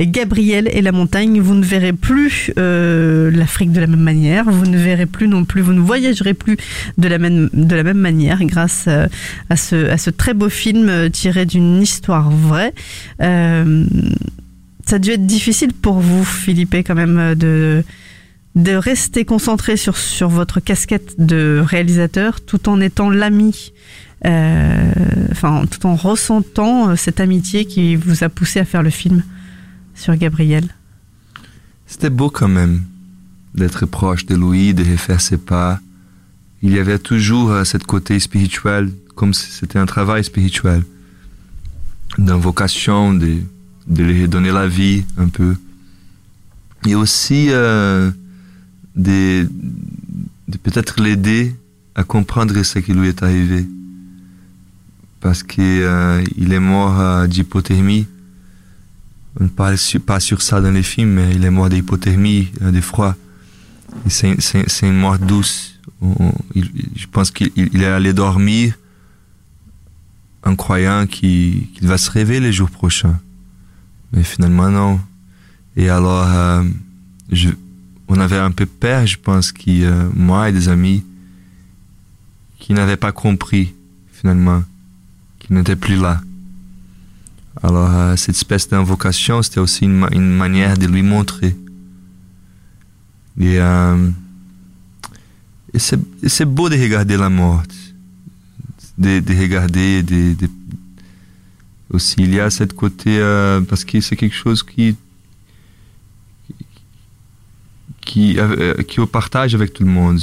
Gabriel 0.00 0.68
et 0.72 0.82
la 0.82 0.92
montagne. 0.92 1.40
Vous 1.40 1.54
ne 1.54 1.64
verrez 1.64 1.92
plus 1.92 2.52
euh, 2.58 3.30
l'Afrique 3.30 3.72
de 3.72 3.80
la 3.80 3.86
même 3.86 4.00
manière. 4.00 4.50
Vous 4.50 4.66
ne 4.66 4.76
verrez 4.76 5.06
plus 5.06 5.28
non 5.28 5.44
plus, 5.44 5.60
vous 5.60 5.72
ne 5.72 5.80
voyagerez 5.80 6.34
plus 6.34 6.56
de 6.98 7.08
la 7.08 7.18
même, 7.18 7.48
de 7.52 7.92
manière 7.92 8.44
grâce 8.44 8.84
euh, 8.88 9.06
à, 9.50 9.56
ce, 9.56 10.10
très 10.10 10.34
beau 10.34 10.48
film 10.48 10.88
euh, 10.88 11.08
tiré 11.08 11.46
d'une 11.46 11.80
histoire 11.82 12.30
vraie. 12.30 12.74
Ça 13.18 14.96
a 14.96 14.98
dû 14.98 15.10
être 15.10 15.26
difficile 15.26 15.72
pour 15.72 16.00
vous, 16.00 16.24
Philippe, 16.24 16.74
quand 16.74 16.96
même, 16.96 17.34
de, 17.36 17.84
de 18.56 18.72
rester 18.72 19.24
concentré 19.24 19.76
sur, 19.76 19.96
sur 19.96 20.28
votre 20.28 20.58
casquette 20.58 21.14
de 21.18 21.62
réalisateur 21.64 22.40
tout 22.40 22.68
en 22.68 22.80
étant 22.80 23.08
l'ami 23.08 23.72
tout 24.24 25.86
en 25.86 25.96
ressentant 25.96 26.94
cette 26.96 27.18
amitié 27.20 27.64
qui 27.64 27.96
vous 27.96 28.22
a 28.22 28.28
poussé 28.28 28.60
à 28.60 28.64
faire 28.64 28.82
le 28.82 28.90
film 28.90 29.22
Gabriel. 30.10 30.68
C'était 31.86 32.10
beau 32.10 32.30
quand 32.30 32.48
même 32.48 32.82
d'être 33.54 33.86
proche 33.86 34.26
de 34.26 34.34
lui, 34.34 34.74
de 34.74 34.82
refaire 34.82 35.20
ses 35.20 35.36
pas. 35.36 35.80
Il 36.62 36.72
y 36.72 36.78
avait 36.78 36.98
toujours 36.98 37.50
euh, 37.50 37.64
cette 37.64 37.84
côté 37.84 38.18
spirituel, 38.18 38.90
comme 39.14 39.34
si 39.34 39.50
c'était 39.50 39.78
un 39.78 39.86
travail 39.86 40.24
spirituel, 40.24 40.82
d'invocation, 42.18 43.12
de, 43.14 43.38
de 43.86 44.04
lui 44.04 44.22
redonner 44.22 44.52
la 44.52 44.66
vie 44.66 45.04
un 45.18 45.28
peu. 45.28 45.56
Et 46.86 46.94
aussi 46.94 47.48
euh, 47.50 48.10
de, 48.96 49.48
peut-être 50.62 51.00
l'aider 51.00 51.54
à 51.94 52.04
comprendre 52.04 52.60
ce 52.62 52.78
qui 52.78 52.92
lui 52.92 53.08
est 53.08 53.22
arrivé. 53.22 53.66
Parce 55.20 55.42
qu'il 55.42 55.62
euh, 55.62 56.24
est 56.36 56.58
mort 56.58 57.28
d'hypothermie. 57.28 58.06
On 59.40 59.44
ne 59.44 59.48
parle 59.48 59.76
pas 60.04 60.20
sur 60.20 60.42
ça 60.42 60.60
dans 60.60 60.70
les 60.70 60.82
films, 60.82 61.10
mais 61.14 61.34
il 61.34 61.44
est 61.44 61.50
mort 61.50 61.68
d'hypothermie, 61.68 62.48
euh, 62.62 62.70
de 62.70 62.80
froid. 62.80 63.14
C'est 64.08 64.36
une 64.82 64.96
mort 64.98 65.18
douce. 65.18 65.78
Je 66.54 67.06
pense 67.10 67.30
qu'il 67.30 67.50
il- 67.56 67.70
il 67.72 67.82
est 67.82 67.86
allé 67.86 68.12
dormir 68.12 68.74
en 70.44 70.56
croyant 70.56 71.06
qu'il 71.06 71.68
va 71.82 71.98
se 71.98 72.10
réveiller 72.10 72.40
les 72.40 72.52
jours 72.52 72.70
prochains. 72.70 73.18
Mais 74.12 74.22
finalement, 74.24 74.70
non. 74.70 75.00
Et 75.76 75.88
alors, 75.88 76.26
euh, 76.28 76.64
on 78.08 78.18
avait 78.20 78.38
un 78.38 78.50
peu 78.50 78.66
peur, 78.66 79.06
je 79.06 79.16
pense, 79.16 79.52
qui, 79.52 79.84
euh, 79.84 80.08
moi 80.14 80.48
et 80.48 80.52
des 80.52 80.68
amis, 80.68 81.04
qui 82.58 82.74
n'avaient 82.74 82.96
pas 82.98 83.12
compris, 83.12 83.72
finalement, 84.12 84.62
qu'il 85.38 85.56
n'était 85.56 85.76
plus 85.76 85.96
là. 85.96 86.20
Alors, 87.60 87.90
euh, 87.90 88.16
cette 88.16 88.36
espèce 88.36 88.68
d'invocation, 88.68 89.42
c'était 89.42 89.60
aussi 89.60 89.84
une, 89.84 89.98
ma- 89.98 90.08
une 90.12 90.30
manière 90.30 90.78
de 90.78 90.86
lui 90.86 91.02
montrer. 91.02 91.56
Et, 93.40 93.58
euh, 93.58 94.10
et 95.74 95.78
c'est 95.78 96.44
beau 96.44 96.68
de 96.68 96.76
regarder 96.76 97.16
la 97.16 97.28
mort, 97.30 97.62
de, 98.98 99.20
de 99.20 99.34
regarder, 99.34 100.02
de, 100.02 100.34
de- 100.34 100.50
aussi 101.90 102.16
il 102.20 102.34
y 102.34 102.40
a 102.40 102.48
cette 102.50 102.72
côté, 102.74 103.18
euh, 103.18 103.60
parce 103.60 103.84
que 103.84 104.00
c'est 104.00 104.16
quelque 104.16 104.34
chose 104.36 104.62
qui, 104.62 104.96
qui, 108.00 108.38
euh, 108.38 108.74
qui 108.82 109.00
au 109.00 109.06
partage 109.06 109.54
avec 109.54 109.72
tout 109.72 109.84
le 109.84 109.90
monde. 109.90 110.20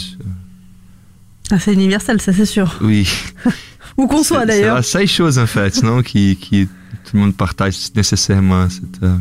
Ah, 1.51 1.59
c'est 1.59 1.73
universel, 1.73 2.21
ça 2.21 2.33
c'est 2.33 2.45
sûr. 2.45 2.77
Oui. 2.81 3.07
Où 3.97 4.07
qu'on 4.07 4.23
soit 4.23 4.45
d'ailleurs. 4.45 4.83
C'est 4.83 4.97
la 4.99 5.05
seule 5.05 5.07
chose 5.07 5.39
en 5.39 5.47
fait, 5.47 5.81
non, 5.83 6.01
qui, 6.03 6.35
qui 6.37 6.67
tout 7.09 7.15
le 7.15 7.23
monde 7.23 7.35
partage 7.35 7.75
nécessairement 7.95 8.69
cet, 8.69 9.01
euh, 9.01 9.15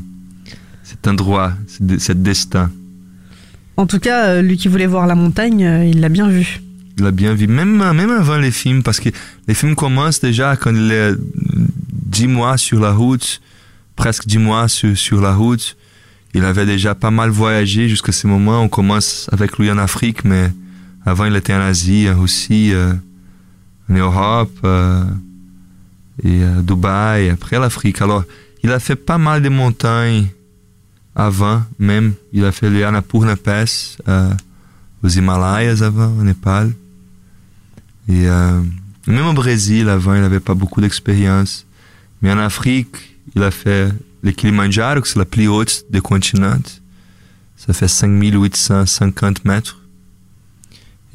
cet 0.83 1.09
endroit, 1.09 1.55
cet 1.99 2.23
destin. 2.23 2.71
En 3.79 3.87
tout 3.87 3.99
cas, 3.99 4.27
euh, 4.27 4.43
lui 4.43 4.59
qui 4.59 4.69
voulait 4.69 4.87
voir 4.87 5.07
la 5.07 5.15
montagne, 5.15 5.65
euh, 5.65 5.87
il 5.87 6.01
l'a 6.01 6.11
bien 6.11 6.29
vu. 6.29 6.61
Il 6.99 7.07
a 7.07 7.13
bien 7.13 7.33
vu, 7.33 7.47
même, 7.47 7.77
même 7.77 8.11
avant 8.11 8.37
les 8.37 8.51
films, 8.51 8.83
parce 8.83 9.01
que 9.01 9.09
les 9.47 9.55
films 9.55 9.75
commencent 9.75 10.21
déjà 10.21 10.57
quand 10.57 10.75
il 10.75 10.93
est 10.93 11.15
dix 11.93 12.27
mois 12.27 12.59
sur 12.59 12.81
la 12.81 12.93
route, 12.93 13.41
presque 13.97 14.27
dix 14.27 14.39
mois 14.39 14.69
sur, 14.69 14.97
sur 14.99 15.21
la 15.23 15.33
route. 15.35 15.77
Il 16.35 16.45
avait 16.45 16.67
déjà 16.67 16.95
pas 16.95 17.11
mal 17.11 17.31
voyagé 17.31 17.89
jusqu'à 17.89 18.13
ce 18.13 18.27
moment. 18.27 18.61
On 18.61 18.69
commence 18.69 19.31
avec 19.33 19.59
lui 19.59 19.71
en 19.71 19.79
Afrique, 19.79 20.25
mais 20.25 20.51
avant 21.07 21.25
il 21.25 21.37
était 21.37 21.55
en 21.55 21.61
Asie, 21.61 22.07
en 22.11 22.21
Russie, 22.21 22.73
euh, 22.75 22.93
en 23.89 23.95
Europe, 23.95 24.59
euh, 24.65 25.05
et 26.23 26.43
à 26.43 26.63
Dubaï, 26.63 27.27
et 27.27 27.31
après 27.31 27.59
l'Afrique. 27.59 28.01
Alors, 28.03 28.25
il 28.63 28.73
a 28.73 28.81
fait 28.81 28.97
pas 28.97 29.19
mal 29.19 29.43
de 29.43 29.49
montagnes 29.49 30.29
avant 31.15 31.63
même. 31.79 32.15
Il 32.33 32.45
a 32.45 32.53
fait 32.53 32.71
les 32.71 32.85
Annapurna 32.85 33.37
Pass, 33.37 33.99
euh, 34.09 34.33
aux 35.03 35.09
Himalayas 35.09 35.83
avant, 35.83 36.13
au 36.19 36.23
Népal. 36.23 36.73
Et 38.09 38.29
euh, 38.29 38.63
même 39.07 39.27
au 39.27 39.33
Brésil, 39.33 39.89
avant, 39.89 40.15
il 40.15 40.21
n'avait 40.21 40.41
pas 40.41 40.55
beaucoup 40.55 40.81
d'expérience. 40.81 41.67
Mais 42.23 42.33
en 42.33 42.39
Afrique, 42.39 43.17
il 43.35 43.43
a 43.43 43.51
fait 43.51 43.89
le 44.23 44.33
Kilimanjaro, 44.33 45.01
que 45.01 45.09
c'est 45.09 45.19
la 45.19 45.25
plus 45.25 45.49
haute 45.49 45.85
des 45.91 46.01
continents. 46.01 46.59
Ça 47.57 47.73
fait 47.73 47.89
5850 47.89 49.45
mètres. 49.45 49.81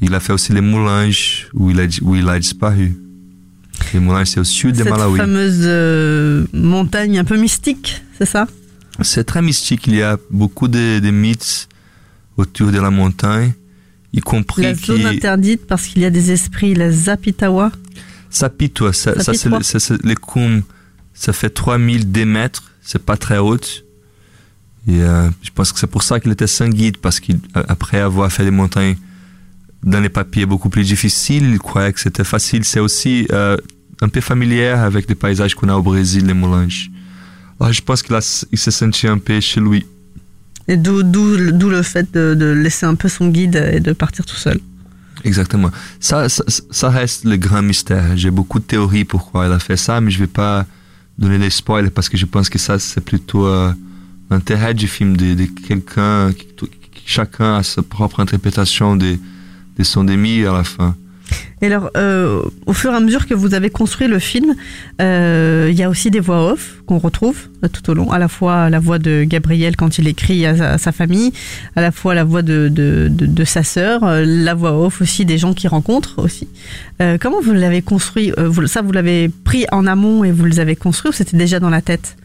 Il 0.00 0.14
a 0.14 0.20
fait 0.20 0.32
aussi 0.32 0.52
les 0.52 0.60
Moulanges, 0.60 1.48
où 1.54 1.70
il 1.70 1.80
a, 1.80 1.86
où 2.02 2.14
il 2.14 2.28
a 2.28 2.38
disparu. 2.38 2.96
Les 3.94 4.24
c'est 4.24 4.40
au 4.40 4.44
sud 4.44 4.72
de 4.72 4.78
Cette 4.82 4.90
Malawi. 4.90 5.16
fameuse 5.16 5.60
euh, 5.62 6.46
montagne 6.52 7.18
un 7.18 7.24
peu 7.24 7.36
mystique, 7.36 8.02
c'est 8.18 8.26
ça? 8.26 8.46
C'est 9.02 9.24
très 9.24 9.40
mystique. 9.42 9.86
Il 9.86 9.94
y 9.94 10.02
a 10.02 10.18
beaucoup 10.30 10.68
de, 10.68 10.98
de 10.98 11.10
mythes 11.10 11.68
autour 12.36 12.72
de 12.72 12.80
la 12.80 12.90
montagne, 12.90 13.52
y 14.12 14.20
compris 14.20 14.62
La 14.62 14.74
qui... 14.74 14.86
zone 14.86 15.06
interdite 15.06 15.66
parce 15.66 15.86
qu'il 15.86 16.02
y 16.02 16.04
a 16.04 16.10
des 16.10 16.32
esprits, 16.32 16.74
la 16.74 16.90
Zapitawa. 16.90 17.70
Sapitwa, 18.30 18.92
ça, 18.92 19.18
ça 19.20 19.32
c'est 19.32 19.48
le- 19.48 19.98
les 20.02 20.16
combes. 20.16 20.62
Ça 21.12 21.32
fait 21.32 21.50
3000 21.50 22.10
des 22.10 22.24
mètres, 22.24 22.64
c'est 22.82 23.02
pas 23.04 23.16
très 23.16 23.38
haut. 23.38 23.56
Et 24.88 25.00
euh, 25.02 25.30
je 25.42 25.50
pense 25.54 25.72
que 25.72 25.78
c'est 25.78 25.86
pour 25.86 26.02
ça 26.02 26.18
qu'il 26.18 26.32
était 26.32 26.48
sans 26.48 26.68
guide, 26.68 26.96
parce 26.98 27.20
qu'après 27.20 28.00
avoir 28.00 28.30
fait 28.32 28.44
des 28.44 28.50
montagnes 28.50 28.96
dans 29.84 30.00
les 30.00 30.08
papiers 30.08 30.46
beaucoup 30.46 30.68
plus 30.70 30.84
difficiles, 30.84 31.44
il 31.52 31.58
croyait 31.58 31.92
que 31.92 32.00
c'était 32.00 32.24
facile. 32.24 32.64
C'est 32.64 32.80
aussi 32.80 33.26
euh, 33.32 33.56
un 34.00 34.08
peu 34.08 34.20
familier 34.20 34.66
avec 34.66 35.06
des 35.06 35.14
paysages 35.14 35.54
qu'on 35.54 35.68
a 35.68 35.74
au 35.76 35.82
Brésil, 35.82 36.26
les 36.26 36.34
Moulanges. 36.34 36.90
Alors 37.60 37.72
je 37.72 37.82
pense 37.82 38.02
qu'il 38.02 38.14
a- 38.14 38.44
il 38.52 38.58
s'est 38.58 38.70
senti 38.70 39.06
un 39.06 39.18
peu 39.18 39.40
chez 39.40 39.60
lui. 39.60 39.86
Et 40.66 40.76
d'où, 40.76 41.02
le 41.02 41.82
fait 41.82 42.12
de, 42.12 42.34
de 42.34 42.46
laisser 42.46 42.86
un 42.86 42.94
peu 42.94 43.08
son 43.08 43.28
guide 43.28 43.56
et 43.72 43.80
de 43.80 43.92
partir 43.92 44.24
tout 44.24 44.36
seul. 44.36 44.58
Exactement. 45.22 45.70
Ça, 46.00 46.28
ça, 46.28 46.42
ça 46.70 46.88
reste 46.90 47.24
le 47.24 47.36
grand 47.36 47.62
mystère. 47.62 48.16
J'ai 48.16 48.30
beaucoup 48.30 48.58
de 48.58 48.64
théories 48.64 49.04
pourquoi 49.04 49.46
il 49.46 49.52
a 49.52 49.58
fait 49.58 49.76
ça, 49.76 50.00
mais 50.00 50.10
je 50.10 50.18
vais 50.18 50.26
pas 50.26 50.66
donner 51.18 51.38
des 51.38 51.50
spoils 51.50 51.90
parce 51.90 52.08
que 52.08 52.16
je 52.16 52.26
pense 52.26 52.48
que 52.48 52.58
ça, 52.58 52.78
c'est 52.78 53.00
plutôt 53.02 53.46
euh, 53.46 53.72
l'intérêt 54.30 54.74
du 54.74 54.88
film 54.88 55.16
de, 55.16 55.34
de 55.34 55.44
quelqu'un, 55.44 56.30
chacun 57.06 57.56
a 57.56 57.62
sa 57.62 57.82
propre 57.82 58.20
interprétation 58.20 58.96
de, 58.96 59.18
de 59.78 59.84
son 59.84 60.04
demi 60.04 60.44
à 60.44 60.52
la 60.52 60.64
fin. 60.64 60.96
Et 61.62 61.66
alors, 61.66 61.90
euh, 61.96 62.42
au 62.66 62.72
fur 62.72 62.92
et 62.92 62.94
à 62.94 63.00
mesure 63.00 63.26
que 63.26 63.32
vous 63.32 63.54
avez 63.54 63.70
construit 63.70 64.06
le 64.06 64.18
film, 64.18 64.54
euh, 65.00 65.68
il 65.70 65.76
y 65.78 65.82
a 65.82 65.88
aussi 65.88 66.10
des 66.10 66.20
voix 66.20 66.52
off 66.52 66.82
qu'on 66.86 66.98
retrouve 66.98 67.48
euh, 67.64 67.68
tout 67.68 67.88
au 67.90 67.94
long. 67.94 68.10
À 68.10 68.18
la 68.18 68.28
fois 68.28 68.68
la 68.68 68.80
voix 68.80 68.98
de 68.98 69.24
Gabriel 69.24 69.74
quand 69.76 69.96
il 69.96 70.06
écrit 70.06 70.44
à 70.44 70.76
sa, 70.76 70.92
famille, 70.92 71.32
à 71.74 71.80
la 71.80 71.90
fois 71.90 72.14
la 72.14 72.24
voix 72.24 72.42
de, 72.42 73.44
sa 73.44 73.62
sœur, 73.62 74.00
la 74.04 74.54
voix 74.54 74.78
off 74.78 75.00
aussi 75.00 75.24
des 75.24 75.38
gens 75.38 75.54
qu'il 75.54 75.70
rencontre 75.70 76.22
aussi. 76.22 76.48
Comment 77.20 77.40
vous 77.40 77.52
l'avez 77.52 77.82
construit 77.82 78.32
Ça, 78.66 78.82
vous 78.82 78.92
l'avez 78.92 79.28
pris 79.28 79.64
en 79.72 79.86
amont 79.86 80.24
et 80.24 80.32
vous 80.32 80.44
les 80.44 80.60
avez 80.60 80.76
construits 80.76 81.10
ou 81.10 81.14
c'était 81.14 81.36
déjà 81.36 81.60
dans 81.60 81.70
la 81.70 81.80
tête? 81.80 82.16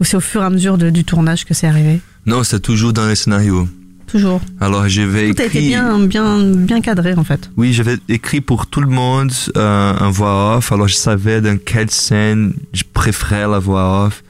Ou 0.00 0.04
c'est 0.04 0.16
au 0.16 0.20
fur 0.20 0.42
et 0.42 0.44
à 0.44 0.50
mesure 0.50 0.78
du 0.78 1.04
tournage 1.04 1.44
que 1.44 1.54
c'est 1.54 1.66
arrivé? 1.66 2.00
Non, 2.24 2.44
c'est 2.44 2.60
toujours 2.60 2.92
dans 2.92 3.06
les 3.06 3.14
scénarios. 3.14 3.68
Toujours. 4.06 4.40
Alors 4.60 4.88
j'avais 4.88 5.32
Tout 5.34 5.42
a 5.42 5.44
été 5.46 5.58
écrit. 5.58 5.68
bien, 5.68 5.98
bien, 6.06 6.38
bien 6.42 6.80
cadré 6.80 7.14
en 7.14 7.24
fait. 7.24 7.50
Oui, 7.56 7.72
j'avais 7.72 7.96
écrit 8.08 8.40
pour 8.40 8.66
tout 8.66 8.80
le 8.80 8.88
monde 8.88 9.32
euh, 9.56 9.94
un 9.98 10.10
voix 10.10 10.56
off. 10.56 10.72
Alors 10.72 10.88
je 10.88 10.94
savais 10.94 11.40
dans 11.40 11.58
quelle 11.58 11.90
scène 11.90 12.54
je 12.72 12.82
préférais 12.92 13.46
la 13.48 13.58
voix 13.58 14.06
off. 14.06 14.22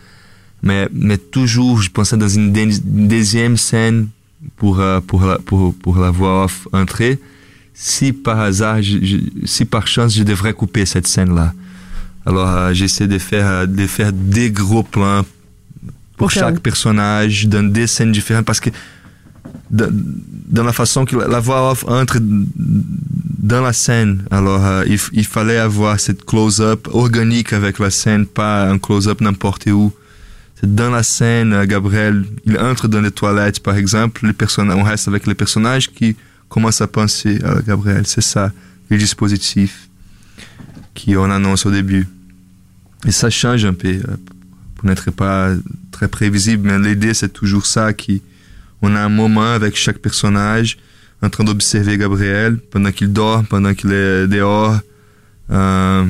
Mais, 0.62 0.88
mais 0.92 1.18
toujours, 1.18 1.80
je 1.82 1.90
pensais 1.90 2.16
dans 2.16 2.28
une, 2.28 2.52
deuxième 2.52 3.56
scène 3.56 4.08
pour, 4.56 4.80
euh, 4.80 5.00
pour, 5.00 5.24
la, 5.24 5.38
pour, 5.38 5.74
pour 5.74 5.96
la 5.98 6.10
voix 6.10 6.44
off 6.44 6.66
entrer. 6.72 7.18
Si 7.74 8.12
par 8.12 8.40
hasard, 8.40 8.80
je- 8.82 9.04
je- 9.04 9.16
si 9.46 9.64
par 9.66 9.86
chance, 9.86 10.14
je 10.16 10.22
devrais 10.22 10.54
couper 10.54 10.86
cette 10.86 11.06
scène-là. 11.06 11.52
Alors 12.24 12.48
euh, 12.48 12.72
j'essaie 12.72 13.06
de 13.06 13.18
faire, 13.18 13.46
euh, 13.46 13.66
de 13.66 13.86
faire 13.86 14.12
des 14.12 14.50
gros 14.50 14.82
plans 14.82 15.22
pour 16.16 16.30
chaque 16.30 16.60
personnage, 16.60 17.46
dans 17.46 17.70
des 17.70 17.86
scènes 17.86 18.10
différentes. 18.12 18.46
Parce 18.46 18.58
que 18.60 18.70
dans, 19.70 20.64
la 20.64 20.72
façon 20.72 21.04
que 21.04 21.16
la, 21.16 21.40
voix 21.40 21.70
off 21.70 21.84
entre 21.88 22.18
dans 22.20 23.62
la 23.62 23.72
scène. 23.72 24.24
Alors, 24.30 24.64
euh, 24.64 24.84
il, 24.86 24.98
il 25.12 25.26
fallait 25.26 25.58
avoir 25.58 25.98
cette 26.00 26.24
close-up 26.24 26.88
organique 26.92 27.52
avec 27.52 27.78
la 27.78 27.90
scène, 27.90 28.26
pas 28.26 28.68
un 28.68 28.78
close-up 28.78 29.20
n'importe 29.20 29.66
où. 29.66 29.92
C'est 30.60 30.74
dans 30.74 30.90
la 30.90 31.02
scène, 31.02 31.52
euh, 31.52 31.66
Gabriel, 31.66 32.24
il 32.44 32.58
entre 32.58 32.88
dans 32.88 33.00
les 33.00 33.10
toilettes, 33.10 33.60
par 33.60 33.76
exemple, 33.76 34.26
les 34.26 34.32
personnes, 34.32 34.70
on 34.70 34.82
reste 34.82 35.06
avec 35.06 35.26
les 35.26 35.34
personnages 35.34 35.90
qui 35.90 36.16
commencent 36.48 36.80
à 36.80 36.86
penser 36.86 37.40
à 37.44 37.60
Gabriel. 37.60 38.06
C'est 38.06 38.22
ça, 38.22 38.52
le 38.88 38.96
dispositif 38.96 39.88
qu'on 40.94 41.30
annonce 41.30 41.66
au 41.66 41.70
début. 41.70 42.08
Et 43.06 43.12
ça 43.12 43.28
change 43.28 43.64
un 43.64 43.74
peu, 43.74 43.88
euh, 43.88 44.16
pour 44.74 44.86
n'être 44.88 45.10
pas 45.10 45.50
très 45.90 46.08
prévisible, 46.08 46.68
mais 46.68 46.78
l'idée, 46.78 47.14
c'est 47.14 47.32
toujours 47.32 47.66
ça, 47.66 47.92
qui, 47.92 48.22
on 48.86 48.94
a 48.94 49.00
un 49.00 49.08
moment 49.08 49.52
avec 49.52 49.76
chaque 49.76 49.98
personnage 49.98 50.78
en 51.20 51.28
train 51.28 51.44
d'observer 51.44 51.98
Gabriel 51.98 52.58
pendant 52.70 52.92
qu'il 52.92 53.12
dort, 53.12 53.42
pendant 53.44 53.74
qu'il 53.74 53.92
est 53.92 54.28
dehors, 54.28 54.78
euh, 55.50 56.04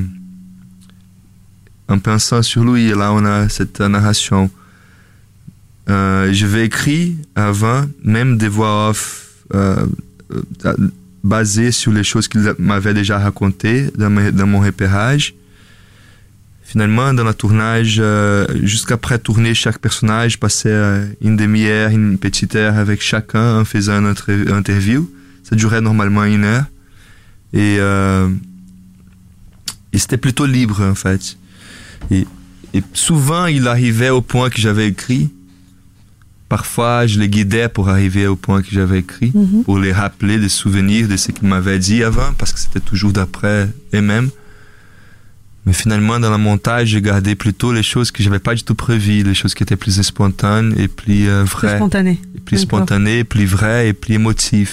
en 1.89 1.99
pensant 1.99 2.43
sur 2.43 2.65
lui. 2.65 2.89
Et 2.89 2.95
là, 2.95 3.13
on 3.13 3.25
a 3.25 3.49
cette 3.49 3.81
narration. 3.81 4.51
Euh, 5.89 6.33
je 6.33 6.47
vais 6.47 6.67
écrire 6.67 7.15
avant, 7.35 7.85
même 8.05 8.37
des 8.37 8.49
voix 8.49 8.91
off 8.91 9.33
euh, 9.55 9.87
basées 11.25 11.73
sur 11.73 11.93
les 11.93 12.05
choses 12.05 12.29
qu'il 12.29 12.43
m'avait 12.59 12.95
déjà 12.95 13.19
racontées 13.19 13.91
dans 13.97 14.47
mon 14.47 14.61
repérage. 14.61 15.35
Finalement, 16.77 17.15
dans 17.15 17.25
le 17.25 17.33
tournage, 17.33 17.97
euh, 18.01 18.47
jusqu'après 18.63 19.19
tourner 19.19 19.55
chaque 19.55 19.79
personnage, 19.79 20.39
passer 20.39 20.69
euh, 20.69 21.07
une 21.23 21.35
demi-heure, 21.35 21.89
une 21.89 22.19
petite 22.19 22.55
heure 22.55 22.77
avec 22.77 23.01
chacun 23.01 23.61
en 23.61 23.65
faisant 23.65 23.99
une 23.99 24.15
interview. 24.53 25.11
Ça 25.43 25.57
durait 25.57 25.81
normalement 25.81 26.25
une 26.25 26.45
heure. 26.45 26.67
Et, 27.55 27.79
euh, 27.81 28.29
et 29.95 29.99
c'était 29.99 30.19
plutôt 30.19 30.45
libre, 30.45 30.83
en 30.83 30.95
fait. 30.95 31.39
Et, 32.11 32.27
et 32.75 32.83
souvent, 32.93 33.47
il 33.47 33.67
arrivait 33.69 34.11
au 34.11 34.21
point 34.21 34.51
que 34.51 34.61
j'avais 34.61 34.87
écrit. 34.89 35.31
Parfois, 36.51 37.07
je 37.07 37.19
les 37.19 37.31
guidais 37.31 37.71
pour 37.71 37.89
arriver 37.89 38.27
au 38.27 38.37
point 38.37 38.61
que 38.61 38.69
j'avais 38.71 38.99
écrit, 38.99 39.33
Mhm. 39.35 39.65
pour 39.65 39.79
les 39.79 39.93
rappeler 39.95 40.39
des 40.39 40.51
souvenirs 40.51 41.09
de 41.09 41.17
ce 41.17 41.33
qu'ils 41.33 41.49
m'avaient 41.49 41.79
dit 41.79 42.03
avant, 42.05 42.35
parce 42.37 42.53
que 42.53 42.59
c'était 42.61 42.81
toujours 42.81 43.13
d'après 43.13 43.67
eux-mêmes. 43.95 44.29
Mais 45.67 45.73
finalement, 45.73 46.21
dans 46.21 46.31
le 46.31 46.39
montage, 46.39 46.89
j'ai 46.89 47.03
gardé 47.03 47.35
plutôt 47.35 47.73
les 47.73 47.83
choses 47.83 48.13
que 48.13 48.23
j'avais 48.23 48.39
pas 48.39 48.55
du 48.55 48.63
tout 48.63 48.77
prévues, 48.77 49.25
les 49.25 49.35
choses 49.35 49.53
qui 49.55 49.65
étaient 49.65 49.75
plus 49.77 50.01
spontanées 50.01 50.75
et 50.81 50.87
plus 50.89 51.29
euh, 51.29 51.43
Plus 51.45 51.51
vraies. 51.67 51.77
spontané. 51.77 52.21
Et 52.37 52.41
plus 52.41 52.59
spontanées, 52.59 53.25
plus 53.25 53.47
vraies 53.47 53.89
et 53.89 53.93
plus 53.93 54.15
émotives 54.15 54.73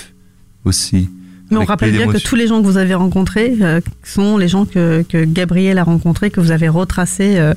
aussi. 0.66 1.10
Mais 1.52 1.58
on 1.58 1.66
rappelle 1.66 1.92
bien 1.92 2.08
que 2.08 2.18
tous 2.18 2.36
les 2.36 2.48
gens 2.48 2.62
que 2.62 2.66
vous 2.68 2.78
avez 2.78 2.94
rencontrés 2.96 3.56
euh, 3.62 3.82
sont 4.04 4.38
les 4.38 4.48
gens 4.48 4.66
que, 4.66 5.04
que 5.08 5.24
Gabriel 5.26 5.78
a 5.78 5.84
rencontrés, 5.84 6.30
que 6.32 6.40
vous 6.40 6.52
avez 6.52 6.70
retracé 6.70 7.38
euh, 7.38 7.54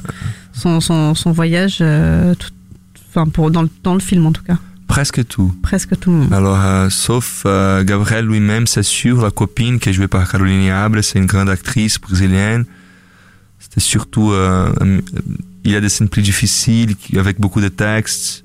son, 0.53 0.81
son, 0.81 1.15
son 1.15 1.33
voyage 1.33 1.79
euh, 1.81 2.35
tout- 2.35 2.51
enfin 3.11 3.27
pour, 3.27 3.51
dans, 3.51 3.63
le, 3.63 3.71
dans 3.83 3.95
le 3.95 4.01
film 4.01 4.27
en 4.27 4.33
tout 4.33 4.43
cas. 4.43 4.59
Presque 4.87 5.27
tout. 5.27 5.55
Presque 5.63 5.99
tout. 5.99 6.25
Alors, 6.31 6.59
euh, 6.63 6.89
sauf 6.91 7.43
euh, 7.47 7.83
Gabriel 7.85 8.25
lui-même, 8.27 8.67
c'est 8.67 8.83
sûr, 8.83 9.21
la 9.23 9.31
copine 9.31 9.79
qui 9.79 9.89
est 9.89 9.93
jouée 9.93 10.09
par 10.09 10.31
Caroline 10.31 10.71
Abre, 10.71 11.03
c'est 11.03 11.19
une 11.19 11.27
grande 11.27 11.49
actrice 11.51 11.99
brésilienne. 11.99 12.65
C'était 13.69 13.81
surtout, 13.81 14.33
euh, 14.33 14.73
euh, 14.81 15.01
il 15.65 15.71
y 15.73 15.77
a 15.77 15.81
des 15.81 15.89
scènes 15.89 16.09
plus 16.09 16.23
difficiles, 16.23 16.95
avec 17.17 17.41
beaucoup 17.41 17.61
de 17.61 17.69
textes. 17.69 18.45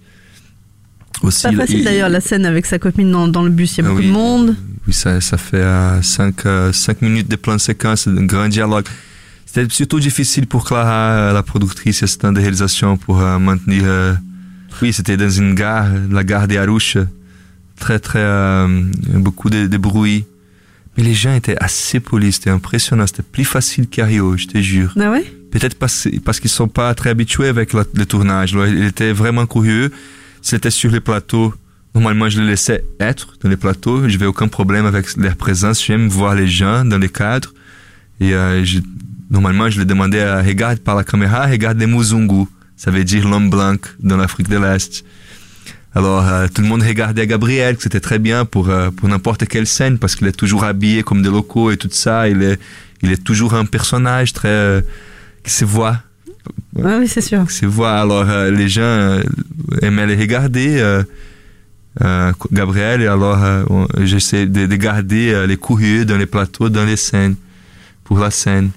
Aussi, 1.23 1.43
Pas 1.43 1.51
il- 1.51 1.57
facile 1.57 1.77
il- 1.79 1.83
d'ailleurs 1.85 2.09
la 2.09 2.19
scène 2.21 2.45
avec 2.45 2.65
sa 2.65 2.79
copine 2.79 3.11
dans, 3.11 3.27
dans 3.27 3.43
le 3.43 3.51
bus, 3.51 3.77
il 3.77 3.81
y 3.83 3.83
a 3.83 3.85
Ah 3.85 3.89
beaucoup 3.89 4.01
oui. 4.01 4.07
de 4.07 4.11
monde. 4.13 4.55
Oui, 4.87 4.93
ça, 4.93 5.21
ça 5.21 5.37
fait 5.37 5.63
5 6.01 7.01
minutes 7.01 7.29
de 7.29 7.35
plan 7.35 7.53
de 7.55 7.59
séquence, 7.61 8.07
un 8.07 8.25
grand 8.25 8.47
dialogue. 8.47 8.85
C'était 9.45 9.67
surtout 9.71 9.99
difficile 9.99 10.47
pour 10.47 10.63
Clara, 10.65 11.11
euh, 11.11 11.33
la 11.33 11.43
productrice 11.43 12.01
assistante 12.01 12.35
de 12.35 12.39
réalisation, 12.39 12.97
pour 12.97 13.21
euh, 13.21 13.37
maintenir. 13.37 13.83
euh, 13.85 14.13
oui, 14.81 14.91
c'était 14.93 15.17
dans 15.17 15.29
une 15.29 15.53
gare, 15.53 15.87
la 16.09 16.23
gare 16.23 16.47
des 16.47 16.57
Arusha. 16.57 17.05
Très, 17.79 17.99
très. 17.99 18.19
euh, 18.19 18.83
beaucoup 19.15 19.49
de, 19.49 19.67
de 19.67 19.77
bruit. 19.77 20.25
Mais 20.97 21.03
les 21.03 21.13
gens 21.13 21.33
étaient 21.33 21.57
assez 21.57 21.99
polis, 21.99 22.35
c'était 22.35 22.49
impressionnant. 22.49 23.07
C'était 23.07 23.23
plus 23.23 23.45
facile 23.45 23.87
qu'Ario, 23.87 24.35
je 24.37 24.47
te 24.47 24.57
jure. 24.57 24.93
Ah 24.99 25.09
ouais? 25.11 25.23
Peut-être 25.51 25.75
parce, 25.75 26.07
parce 26.25 26.39
qu'ils 26.39 26.49
sont 26.49 26.67
pas 26.67 26.93
très 26.95 27.09
habitués 27.11 27.47
avec 27.47 27.73
la- 27.73 27.85
le 27.93 28.05
tournage. 28.05 28.53
Alors, 28.53 28.67
ils 28.67 28.83
étaient 28.85 29.13
vraiment 29.13 29.45
curieux. 29.45 29.91
C'était 30.41 30.71
sur 30.71 30.91
les 30.91 30.99
plateaux. 30.99 31.53
Normalement, 31.95 32.29
je 32.29 32.39
les 32.41 32.47
laissais 32.47 32.83
être 32.99 33.35
dans 33.41 33.49
les 33.49 33.57
plateaux. 33.57 34.07
Je 34.07 34.13
n'avais 34.13 34.25
aucun 34.25 34.47
problème 34.47 34.85
avec 34.85 35.15
leur 35.17 35.35
présence. 35.35 35.83
J'aime 35.85 36.07
voir 36.07 36.35
les 36.35 36.47
gens 36.47 36.83
dans 36.85 36.97
les 36.97 37.09
cadres. 37.09 37.53
Et 38.19 38.33
euh, 38.33 38.63
je- 38.63 38.79
normalement, 39.29 39.69
je 39.69 39.79
les 39.79 39.85
demandais 39.85 40.21
à 40.21 40.41
regarde 40.41 40.79
par 40.79 40.95
la 40.95 41.03
caméra, 41.03 41.45
regarde 41.47 41.79
les 41.79 41.87
Muzungu. 41.87 42.45
Ça 42.77 42.91
veut 42.91 43.03
dire 43.03 43.27
l'homme 43.29 43.49
blanc 43.49 43.75
dans 43.99 44.17
l'Afrique 44.17 44.49
de 44.49 44.57
l'Est. 44.57 45.03
Alors, 45.93 46.25
euh, 46.25 46.47
tout 46.53 46.61
le 46.61 46.67
monde 46.69 46.83
regardait 46.83 47.27
Gabriel, 47.27 47.75
que 47.75 47.83
c'était 47.83 47.99
très 47.99 48.17
bien 48.19 48.45
pour, 48.45 48.69
euh, 48.69 48.91
pour 48.91 49.09
n'importe 49.09 49.45
quelle 49.47 49.67
scène, 49.67 49.97
parce 49.99 50.15
qu'il 50.15 50.27
est 50.27 50.31
toujours 50.31 50.63
habillé 50.63 51.03
comme 51.03 51.21
des 51.21 51.29
locaux 51.29 51.69
et 51.71 51.77
tout 51.77 51.89
ça. 51.91 52.29
Il 52.29 52.41
est, 52.43 52.59
il 53.01 53.11
est 53.11 53.21
toujours 53.23 53.55
un 53.55 53.65
personnage 53.65 54.31
très, 54.31 54.47
euh, 54.47 54.81
qui 55.43 55.51
se 55.51 55.65
voit 55.65 55.97
Ah 56.81 56.97
oui, 56.99 57.07
c'est 57.09 57.19
sûr. 57.21 57.49
se 57.51 57.65
voit. 57.65 57.99
Alors, 57.99 58.29
euh, 58.29 58.49
les 58.51 58.69
gens 58.69 58.81
euh, 58.83 59.21
aimaient 59.81 60.07
les 60.07 60.15
regarder, 60.15 60.79
euh, 60.79 61.03
euh, 62.01 62.31
Gabriel, 62.53 63.01
et 63.01 63.07
alors 63.07 63.43
euh, 63.43 63.63
j'essaie 63.99 64.45
de, 64.45 64.67
de 64.67 64.75
garder 64.77 65.45
les 65.45 65.57
curieux 65.57 66.05
dans 66.05 66.17
les 66.17 66.25
plateaux, 66.25 66.69
dans 66.69 66.85
les 66.85 66.95
scènes, 66.95 67.35
pour 68.05 68.17
la 68.19 68.31
scène. 68.31 68.69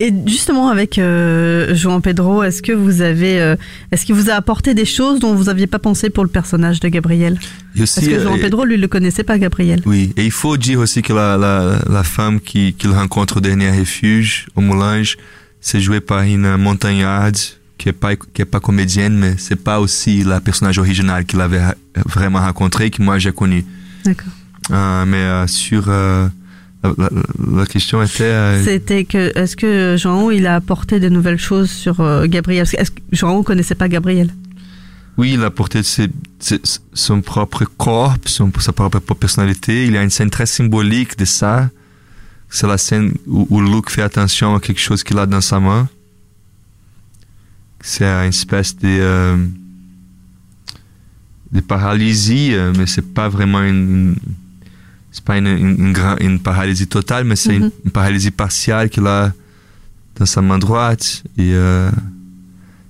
Et 0.00 0.12
justement 0.26 0.68
avec 0.70 0.98
euh, 0.98 1.72
João 1.74 2.00
Pedro, 2.00 2.42
est-ce 2.42 2.62
que 2.62 2.72
vous 2.72 3.00
avez, 3.00 3.40
euh, 3.40 3.54
est-ce 3.92 4.04
qu'il 4.04 4.16
vous 4.16 4.28
a 4.28 4.34
apporté 4.34 4.74
des 4.74 4.84
choses 4.84 5.20
dont 5.20 5.34
vous 5.34 5.44
n'aviez 5.44 5.68
pas 5.68 5.78
pensé 5.78 6.10
pour 6.10 6.24
le 6.24 6.30
personnage 6.30 6.80
de 6.80 6.88
Gabriel 6.88 7.38
Parce 7.78 8.00
que 8.00 8.20
João 8.20 8.34
euh, 8.36 8.40
Pedro, 8.40 8.64
lui, 8.64 8.76
le 8.76 8.88
connaissait 8.88 9.22
pas, 9.22 9.38
Gabriel. 9.38 9.80
Oui, 9.86 10.12
et 10.16 10.24
il 10.24 10.32
faut 10.32 10.56
dire 10.56 10.80
aussi 10.80 11.00
que 11.02 11.12
la, 11.12 11.36
la, 11.36 11.78
la 11.88 12.02
femme 12.02 12.40
qui- 12.40 12.74
qu'il 12.74 12.90
rencontre 12.90 13.36
au 13.36 13.40
dernier 13.40 13.70
refuge, 13.70 14.46
au 14.56 14.60
Moulange, 14.62 15.16
c'est 15.60 15.80
joué 15.80 16.00
par 16.00 16.22
une 16.22 16.56
montagnarde 16.56 17.36
qui 17.78 17.88
est 17.88 17.92
pas, 17.92 18.16
qui 18.16 18.42
est 18.42 18.46
pas 18.46 18.60
comédienne, 18.60 19.14
mais 19.16 19.34
c'est 19.38 19.62
pas 19.62 19.78
aussi 19.78 20.24
la 20.24 20.40
personnage 20.40 20.78
original 20.78 21.24
qu'il 21.24 21.40
avait 21.40 21.64
ra- 21.64 21.74
vraiment 22.06 22.40
rencontré, 22.40 22.90
que 22.90 23.00
moi 23.00 23.18
j'ai 23.18 23.32
connu. 23.32 23.64
D'accord. 24.04 24.32
Euh, 24.72 25.04
mais 25.06 25.46
sur 25.46 25.84
la, 26.98 27.08
la- 27.10 27.58
la 27.60 27.66
question 27.66 28.02
était 28.02 28.24
euh, 28.24 28.62
C'était 28.64 29.04
que, 29.04 29.32
est-ce 29.38 29.56
que 29.56 29.96
João, 29.98 30.30
il 30.30 30.46
a 30.46 30.56
apporté 30.56 31.00
de 31.00 31.08
nouvelles 31.08 31.38
choses 31.38 31.70
sur 31.70 32.00
euh, 32.00 32.26
Gabriel? 32.26 32.66
Est-ce 32.76 32.90
que 32.90 33.00
João 33.12 33.42
connaissait 33.42 33.74
pas 33.74 33.88
Gabriel? 33.88 34.30
Oui, 35.16 35.32
il 35.34 35.42
a 35.44 35.50
porté 35.50 35.82
ses- 35.82 36.10
ses- 36.40 36.60
son 36.92 37.20
propre 37.22 37.64
corps, 37.64 38.16
son, 38.26 38.50
sa 38.58 38.72
propre 38.72 39.14
personnalité. 39.14 39.84
Il 39.86 39.92
y 39.92 39.96
a 39.96 40.02
une 40.02 40.10
scène 40.10 40.30
très 40.30 40.46
symbolique 40.46 41.16
de 41.16 41.24
ça. 41.24 41.70
C'est 42.50 42.66
la 42.66 42.78
scène 42.78 43.12
où, 43.26 43.46
où 43.50 43.60
Luke 43.60 43.90
fait 43.90 44.02
attention 44.02 44.54
à 44.54 44.60
quelque 44.60 44.80
chose 44.80 45.02
qu'il 45.04 45.18
a 45.18 45.26
dans 45.26 45.40
sa 45.40 45.60
main. 45.60 45.88
C'est 47.80 48.04
une 48.06 48.28
espèce 48.30 48.76
de, 48.76 48.88
euh, 48.88 49.36
de 51.52 51.60
paralysie, 51.60 52.50
euh, 52.54 52.72
mais 52.76 52.86
c'est 52.86 53.14
pas 53.14 53.28
vraiment 53.28 53.62
une, 53.62 53.76
une- 53.76 54.16
c'est 55.14 55.22
pas 55.24 55.38
une, 55.38 55.46
une, 55.46 55.76
une 55.78 55.92
gra- 55.94 56.20
une 56.20 56.40
paralysie 56.40 56.88
totale, 56.88 57.22
mais 57.24 57.36
c'est 57.36 57.54
une, 57.54 57.70
une 57.84 57.90
paralysie 57.92 58.32
partielle 58.32 58.90
qu'il 58.90 59.06
a 59.06 59.32
dans 60.16 60.26
sa 60.26 60.42
main 60.42 60.58
droite. 60.58 61.22
Et 61.38 61.52
euh, 61.54 61.88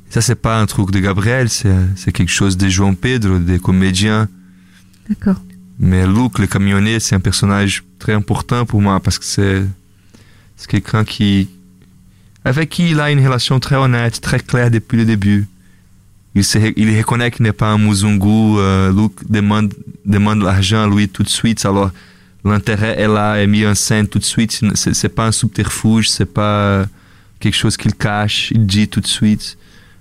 ça, 0.08 0.22
c'est 0.22 0.34
pas 0.34 0.58
un 0.58 0.64
truc 0.64 0.90
de 0.90 1.00
Gabriel, 1.00 1.50
c'est 1.50 1.74
c'est 1.96 2.12
quelque 2.12 2.32
chose 2.32 2.56
de 2.56 2.66
João 2.68 2.94
Pedro, 2.96 3.38
des 3.38 3.58
comédiens. 3.58 4.26
D'accord. 5.08 5.40
Mais 5.78 6.06
Luke, 6.06 6.38
le 6.38 6.46
camionnier, 6.46 6.98
c'est 6.98 7.14
un 7.14 7.20
personnage 7.20 7.82
très 7.98 8.14
important 8.14 8.64
pour 8.64 8.80
moi 8.80 9.00
parce 9.00 9.18
que 9.18 9.24
c'est 9.26 9.66
quelqu'un 10.68 11.04
qui 11.04 11.50
avec 12.44 12.70
qui 12.70 12.90
il 12.92 13.00
a 13.00 13.10
une 13.10 13.22
relation 13.26 13.60
très 13.60 13.76
honnête, 13.76 14.20
très 14.20 14.40
claire 14.40 14.70
depuis 14.70 14.96
le 14.96 15.04
début. 15.04 15.46
Il, 16.36 16.44
se, 16.44 16.58
il 16.76 16.96
reconnaît 16.98 17.30
qu'il 17.30 17.42
n'est 17.44 17.52
pas 17.52 17.70
un 17.70 17.78
Muzungu. 17.78 18.58
euh, 18.58 18.92
Luke 18.92 19.18
demande 19.28 19.72
demande 20.04 20.42
l'argent 20.42 20.82
à 20.84 20.86
Louis 20.86 21.08
tout 21.08 21.22
de 21.22 21.28
suite. 21.28 21.64
Alors, 21.66 21.90
l'intérêt 22.44 23.00
est 23.00 23.08
là, 23.08 23.36
est 23.36 23.46
mis 23.46 23.66
en 23.66 23.74
scène 23.74 24.06
tout 24.06 24.18
de 24.18 24.24
suite. 24.24 24.60
C'est, 24.74 25.08
pas 25.08 25.26
un 25.26 25.32
subterfuge, 25.32 26.10
c'est 26.10 26.32
pas 26.32 26.86
quelque 27.40 27.56
chose 27.56 27.76
qu'il 27.76 27.94
cache, 27.94 28.50
il 28.50 28.66
dit 28.66 28.88
tout 28.88 29.00
de 29.00 29.06
suite. 29.06 29.56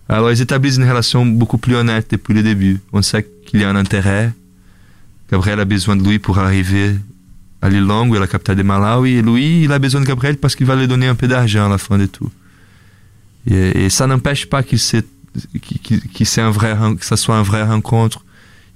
Alors, 0.09 0.31
ils 0.31 0.41
établissent 0.41 0.77
une 0.77 0.87
relation 0.87 1.25
beaucoup 1.25 1.57
plus 1.57 1.75
honnête 1.75 2.07
depuis 2.11 2.33
le 2.33 2.43
début. 2.43 2.81
On 2.91 3.01
sait 3.01 3.27
qu'il 3.45 3.61
y 3.61 3.63
a 3.63 3.69
un 3.69 3.75
intérêt. 3.75 4.33
Gabriel 5.31 5.59
a 5.59 5.65
besoin 5.65 5.95
de 5.95 6.03
Louis 6.03 6.19
pour 6.19 6.37
arriver 6.39 6.95
à 7.61 7.69
l'île 7.69 7.87
la 7.87 8.27
capitale 8.27 8.57
de 8.57 8.63
Malawi. 8.63 9.13
Et 9.13 9.21
Louis, 9.21 9.61
il 9.63 9.71
a 9.71 9.79
besoin 9.79 10.01
de 10.01 10.05
Gabriel 10.05 10.37
parce 10.37 10.55
qu'il 10.55 10.65
va 10.65 10.75
lui 10.75 10.87
donner 10.87 11.07
un 11.07 11.15
peu 11.15 11.27
d'argent 11.27 11.65
à 11.65 11.69
la 11.69 11.77
fin 11.77 11.97
de 11.97 12.05
tout. 12.05 12.29
Et, 13.49 13.89
ça 13.89 14.05
n'empêche 14.05 14.47
pas 14.47 14.63
qu'il 14.63 14.79
se, 14.79 14.97
qu'il, 15.61 16.01
qu'il, 16.01 16.25
c'est 16.25 16.41
un 16.41 16.51
vrai, 16.51 16.77
que 16.99 17.05
ça 17.05 17.17
soit 17.17 17.37
un 17.37 17.43
vrai 17.43 17.63
rencontre 17.63 18.23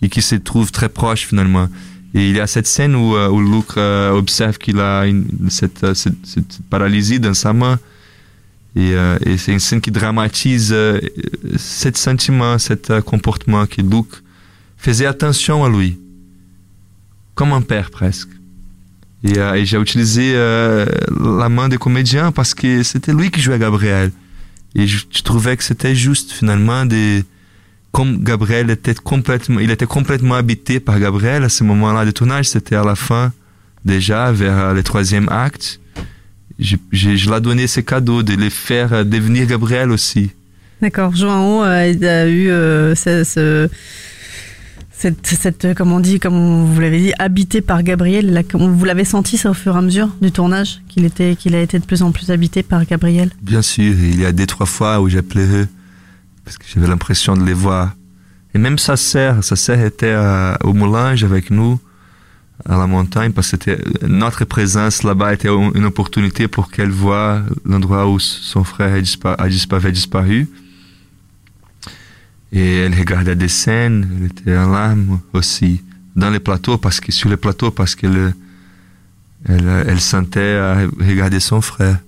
et 0.01 0.09
qu'il 0.09 0.23
se 0.23 0.35
trouve 0.35 0.71
très 0.71 0.89
proche 0.89 1.25
finalement. 1.25 1.67
Et 2.17 2.29
il 2.29 2.35
y 2.35 2.39
a 2.39 2.47
cette 2.47 2.65
scène 2.65 2.95
où, 2.95 3.15
euh, 3.15 3.29
où 3.29 3.39
Luke 3.39 3.77
euh, 3.77 4.09
observe 4.09 4.57
qu'il 4.57 4.79
a 4.79 5.03
euh, 5.03 5.21
cette, 5.51 5.85
paralysie 6.67 7.19
dans 7.19 7.35
sa 7.35 7.53
main. 7.53 7.77
Et, 8.75 8.93
euh, 8.93 9.19
c'est 9.37 9.51
une 9.51 9.59
scène 9.59 9.81
qui 9.81 9.91
dramatise 9.91 10.71
euh, 10.73 10.99
ce 11.57 11.91
sentiment, 11.93 12.57
ce 12.57 13.01
comportement 13.01 13.67
que 13.67 13.81
Luke 13.81 14.23
faisait 14.77 15.05
attention 15.05 15.63
à 15.63 15.69
lui. 15.69 15.99
Comme 17.35 17.53
un 17.53 17.61
père 17.61 17.91
presque. 17.91 18.29
Et, 19.23 19.37
et 19.37 19.65
j'ai 19.67 19.77
utilisé 19.77 20.33
la 20.33 21.49
main 21.49 21.69
des 21.69 21.77
comédiens 21.77 22.31
parce 22.31 22.55
que 22.55 22.81
c'était 22.81 23.13
lui 23.13 23.29
qui 23.29 23.41
jouait 23.41 23.59
Gabriel. 23.59 24.11
Et 24.73 24.87
je, 24.87 25.05
je 25.11 25.21
trouvais 25.21 25.55
que 25.55 25.63
c'était 25.63 25.95
juste 25.95 26.31
finalement 26.31 26.83
des 26.85 27.25
comme 27.91 28.23
Gabriel 28.23 28.69
était 28.69 28.93
complètement, 28.93 29.59
il 29.59 29.71
était 29.71 29.85
complètement 29.85 30.35
habité 30.35 30.79
par 30.79 30.99
Gabriel 30.99 31.43
à 31.43 31.49
ce 31.49 31.63
moment-là 31.63 32.05
de 32.05 32.11
tournage, 32.11 32.49
c'était 32.49 32.75
à 32.75 32.83
la 32.83 32.95
fin 32.95 33.31
déjà 33.85 34.31
vers 34.31 34.73
le 34.73 34.83
troisième 34.83 35.29
acte. 35.29 35.79
Je, 36.59 36.75
je, 36.91 37.15
je 37.15 37.31
l'ai 37.31 37.39
donné 37.39 37.67
ce 37.67 37.81
cadeau 37.81 38.23
de 38.23 38.33
les 38.33 38.49
faire 38.49 39.05
devenir 39.05 39.45
Gabriel 39.45 39.91
aussi. 39.91 40.31
D'accord. 40.81 41.15
Joao 41.15 41.61
a, 41.61 41.67
a 41.67 42.25
eu 42.27 42.49
euh, 42.49 42.95
ce, 42.95 43.23
ce, 43.23 43.69
cette, 44.91 45.25
cette, 45.25 45.73
comme 45.75 45.91
on 45.91 45.99
dit, 45.99 46.19
comme 46.19 46.65
vous 46.65 46.81
l'avez 46.81 46.99
dit, 46.99 47.13
habité 47.19 47.61
par 47.61 47.83
Gabriel. 47.83 48.33
Là, 48.33 48.41
vous 48.53 48.85
l'avez 48.85 49.05
senti 49.05 49.37
ça 49.37 49.51
au 49.51 49.53
fur 49.53 49.75
et 49.75 49.77
à 49.77 49.81
mesure 49.81 50.09
du 50.21 50.31
tournage, 50.31 50.81
qu'il 50.87 51.05
était, 51.05 51.35
qu'il 51.35 51.55
a 51.55 51.61
été 51.61 51.77
de 51.79 51.85
plus 51.85 52.01
en 52.01 52.11
plus 52.11 52.31
habité 52.31 52.63
par 52.63 52.85
Gabriel? 52.85 53.29
Bien 53.41 53.61
sûr. 53.61 53.93
Il 53.93 54.19
y 54.19 54.25
a 54.25 54.31
deux 54.31 54.47
trois 54.47 54.65
fois 54.65 54.99
où 54.99 55.09
j'ai 55.09 55.21
pleuré 55.21 55.65
parce 56.47 56.57
que 56.57 56.63
j'avais 56.73 56.87
l'impression 56.87 57.35
de 57.35 57.43
les 57.43 57.53
voir. 57.53 57.93
Et 58.53 58.57
même 58.57 58.77
sa 58.77 58.95
sœur, 58.95 59.43
sa 59.43 59.57
sœur 59.57 59.81
était 59.81 60.13
à, 60.13 60.57
au 60.63 60.71
Moulange 60.71 61.25
avec 61.25 61.51
nous 61.51 61.77
à 62.63 62.77
la 62.77 62.87
montagne 62.87 63.33
parce 63.33 63.51
que 63.57 64.05
notre 64.07 64.45
présence 64.45 65.03
là-bas 65.03 65.33
était 65.33 65.49
une 65.49 65.83
opportunité 65.83 66.47
pour 66.47 66.71
qu'elle 66.71 66.89
voie 66.89 67.43
l'endroit 67.65 68.07
où 68.07 68.17
son 68.19 68.63
frère 68.63 68.97
disparu, 69.01 69.35
avait 69.71 69.91
disparu. 69.91 70.47
Et 72.53 72.77
elle 72.77 72.97
regardait 72.97 73.35
des 73.35 73.49
scènes, 73.49 74.09
elle 74.17 74.27
était 74.27 74.57
en 74.57 74.71
larmes 74.71 75.19
aussi 75.33 75.83
dans 76.15 76.29
les 76.29 76.39
plateaux 76.39 76.77
parce 76.77 77.01
que 77.01 77.11
sur 77.11 77.29
les 77.29 77.35
plateaux 77.35 77.71
parce 77.71 77.93
qu'elle 77.93 78.33
elle, 79.49 79.83
elle 79.85 79.99
sentait 79.99 80.55
à 80.55 80.77
regarder 80.97 81.41
son 81.41 81.59
frère. 81.59 81.99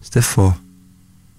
C'était 0.00 0.22
fort 0.22 0.56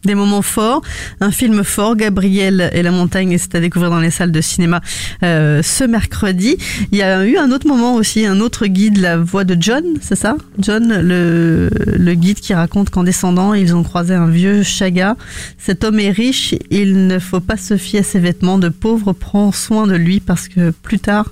des 0.05 0.15
moments 0.15 0.41
forts, 0.41 0.81
un 1.19 1.31
film 1.31 1.63
fort, 1.63 1.95
Gabriel 1.95 2.69
et 2.73 2.83
la 2.83 2.91
montagne, 2.91 3.37
c'est 3.37 3.55
à 3.55 3.59
découvrir 3.59 3.91
dans 3.91 3.99
les 3.99 4.11
salles 4.11 4.31
de 4.31 4.41
cinéma 4.41 4.81
euh, 5.23 5.61
ce 5.61 5.83
mercredi. 5.83 6.57
Il 6.91 6.97
y 6.97 7.01
a 7.01 7.25
eu 7.25 7.37
un 7.37 7.51
autre 7.51 7.67
moment 7.67 7.95
aussi, 7.95 8.25
un 8.25 8.39
autre 8.39 8.67
guide, 8.67 8.97
la 8.97 9.17
voix 9.17 9.43
de 9.43 9.57
John, 9.59 9.83
c'est 10.01 10.15
ça? 10.15 10.35
John, 10.59 11.01
le, 11.01 12.13
guide 12.15 12.39
qui 12.39 12.53
raconte 12.53 12.89
qu'en 12.89 13.03
descendant, 13.03 13.53
ils 13.53 13.75
ont 13.75 13.83
croisé 13.83 14.13
un 14.13 14.27
vieux 14.27 14.63
chaga. 14.63 15.17
Cet 15.57 15.83
homme 15.83 15.99
est 15.99 16.11
riche, 16.11 16.55
il 16.69 17.07
ne 17.07 17.19
faut 17.19 17.41
pas 17.41 17.57
se 17.57 17.77
fier 17.77 17.99
à 17.99 18.03
ses 18.03 18.19
vêtements 18.19 18.57
de 18.57 18.69
pauvre, 18.69 19.13
prends 19.13 19.51
soin 19.51 19.87
de 19.87 19.95
lui 19.95 20.19
parce 20.19 20.47
que 20.47 20.71
plus 20.71 20.99
tard, 20.99 21.31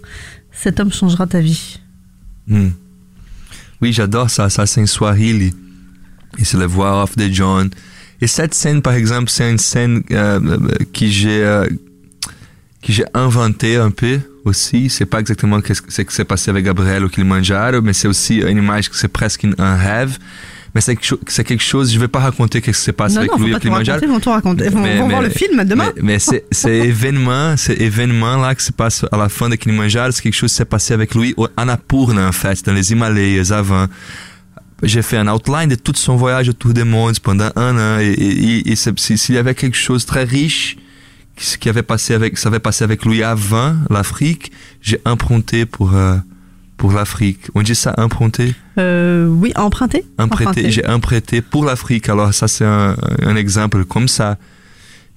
cet 0.51 0.79
homme 0.79 0.91
changera 0.91 1.27
ta 1.27 1.39
vie. 1.39 1.79
Hmm. 2.47 2.69
Oui, 3.81 3.93
j'adore 3.93 4.29
ça, 4.29 4.49
ça 4.49 4.65
c'est 4.65 4.81
une 4.81 4.87
Swahili. 4.87 5.53
Et 6.37 6.45
c'est 6.45 6.57
la 6.57 6.67
voix 6.67 7.03
off 7.03 7.15
de 7.15 7.27
John. 7.31 7.69
Et 8.23 8.27
cette 8.27 8.53
scène, 8.53 8.81
par 8.81 8.93
exemple, 8.93 9.29
c'est 9.29 9.51
une 9.51 9.57
scène 9.57 10.01
euh, 10.11 10.39
que 10.93 11.07
j'ai 11.07 11.43
euh, 11.43 11.67
que 12.81 12.93
j'ai 12.93 13.03
inventé 13.13 13.75
un 13.75 13.91
peu 13.91 14.17
aussi. 14.45 14.89
C'est 14.89 15.05
pas 15.05 15.19
exactement 15.19 15.59
ce 15.61 16.01
qui 16.01 16.15
s'est 16.15 16.23
passé 16.23 16.49
avec 16.49 16.63
Gabriel 16.63 17.03
au 17.03 17.09
Kilimanjaro, 17.09 17.81
mais 17.81 17.91
c'est 17.91 18.07
aussi 18.07 18.37
une 18.37 18.59
image 18.59 18.89
que 18.89 18.95
c'est 18.95 19.09
presque 19.09 19.45
un 19.57 19.75
rêve. 19.75 20.17
Mais 20.73 20.79
c'est 20.79 20.95
quelque, 20.95 21.61
chose, 21.61 21.91
je 21.91 21.99
vais 21.99 22.07
pas 22.07 22.19
raconter 22.19 22.59
ce 22.59 22.71
qui 22.71 22.73
se 22.73 22.91
passe 22.91 23.13
non, 23.15 23.19
avec 23.19 23.31
non, 23.31 23.37
lui 23.39 23.53
au 23.55 23.59
Kilimanjaro. 23.59 23.99
Ils 24.01 24.07
vont 24.07 24.21
tout 24.21 24.31
raconter, 24.31 24.67
ils 24.67 24.71
vont, 24.71 24.79
mais, 24.79 24.97
vont 24.97 25.07
mais, 25.07 25.15
voir 25.15 25.21
le 25.21 25.29
film 25.29 25.61
demain. 25.65 25.91
Mais, 25.97 26.01
mais 26.01 26.19
c'est, 26.19 26.45
c'est 26.51 26.77
événement, 26.77 27.55
c'est 27.57 27.77
événement 27.81 28.37
là 28.37 28.55
qui 28.55 28.63
se 28.63 28.71
passe 28.71 29.05
à 29.11 29.17
la 29.17 29.27
fin 29.27 29.49
de 29.49 29.55
Kilimanjaro, 29.55 30.11
c'est 30.11 30.21
quelque 30.21 30.33
chose 30.33 30.49
qui 30.49 30.55
s'est 30.55 30.63
passé 30.63 30.93
avec 30.93 31.13
lui 31.13 31.33
au 31.35 31.49
Annapurna 31.57 32.29
en 32.29 32.31
fait, 32.31 32.65
dans 32.65 32.73
les 32.73 32.93
Himalayas 32.93 33.51
avant 33.51 33.87
j'ai 34.83 35.01
fait 35.01 35.17
un 35.17 35.27
outline 35.27 35.69
de 35.69 35.75
tout 35.75 35.93
son 35.95 36.15
voyage 36.15 36.49
autour 36.49 36.73
du 36.73 36.83
monde 36.83 37.19
pendant 37.19 37.49
un 37.55 37.77
an 37.77 37.99
et, 37.99 38.11
et, 38.11 38.71
et 38.71 38.75
s'il 38.75 39.35
y 39.35 39.37
avait 39.37 39.55
quelque 39.55 39.77
chose 39.77 40.03
de 40.03 40.07
très 40.07 40.23
riche 40.23 40.77
qui 41.59 41.69
avait 41.69 41.83
passé 41.83 42.13
avec 42.13 42.37
ça 42.37 42.49
avait 42.49 42.59
passé 42.59 42.83
avec 42.83 43.05
lui 43.05 43.23
avant 43.23 43.75
l'Afrique 43.89 44.51
j'ai 44.81 44.99
emprunté 45.05 45.65
pour 45.65 45.95
euh, 45.95 46.17
pour 46.77 46.91
l'Afrique. 46.91 47.47
On 47.55 47.61
dit 47.61 47.75
ça 47.75 47.93
emprunté 47.97 48.53
euh, 48.77 49.27
oui 49.27 49.51
emprunté 49.55 50.05
emprunté 50.17 50.69
j'ai 50.69 50.85
emprunté 50.85 51.41
pour 51.41 51.65
l'Afrique. 51.65 52.09
Alors 52.09 52.33
ça 52.33 52.47
c'est 52.47 52.65
un, 52.65 52.95
un 53.21 53.35
exemple 53.35 53.85
comme 53.85 54.07
ça. 54.07 54.37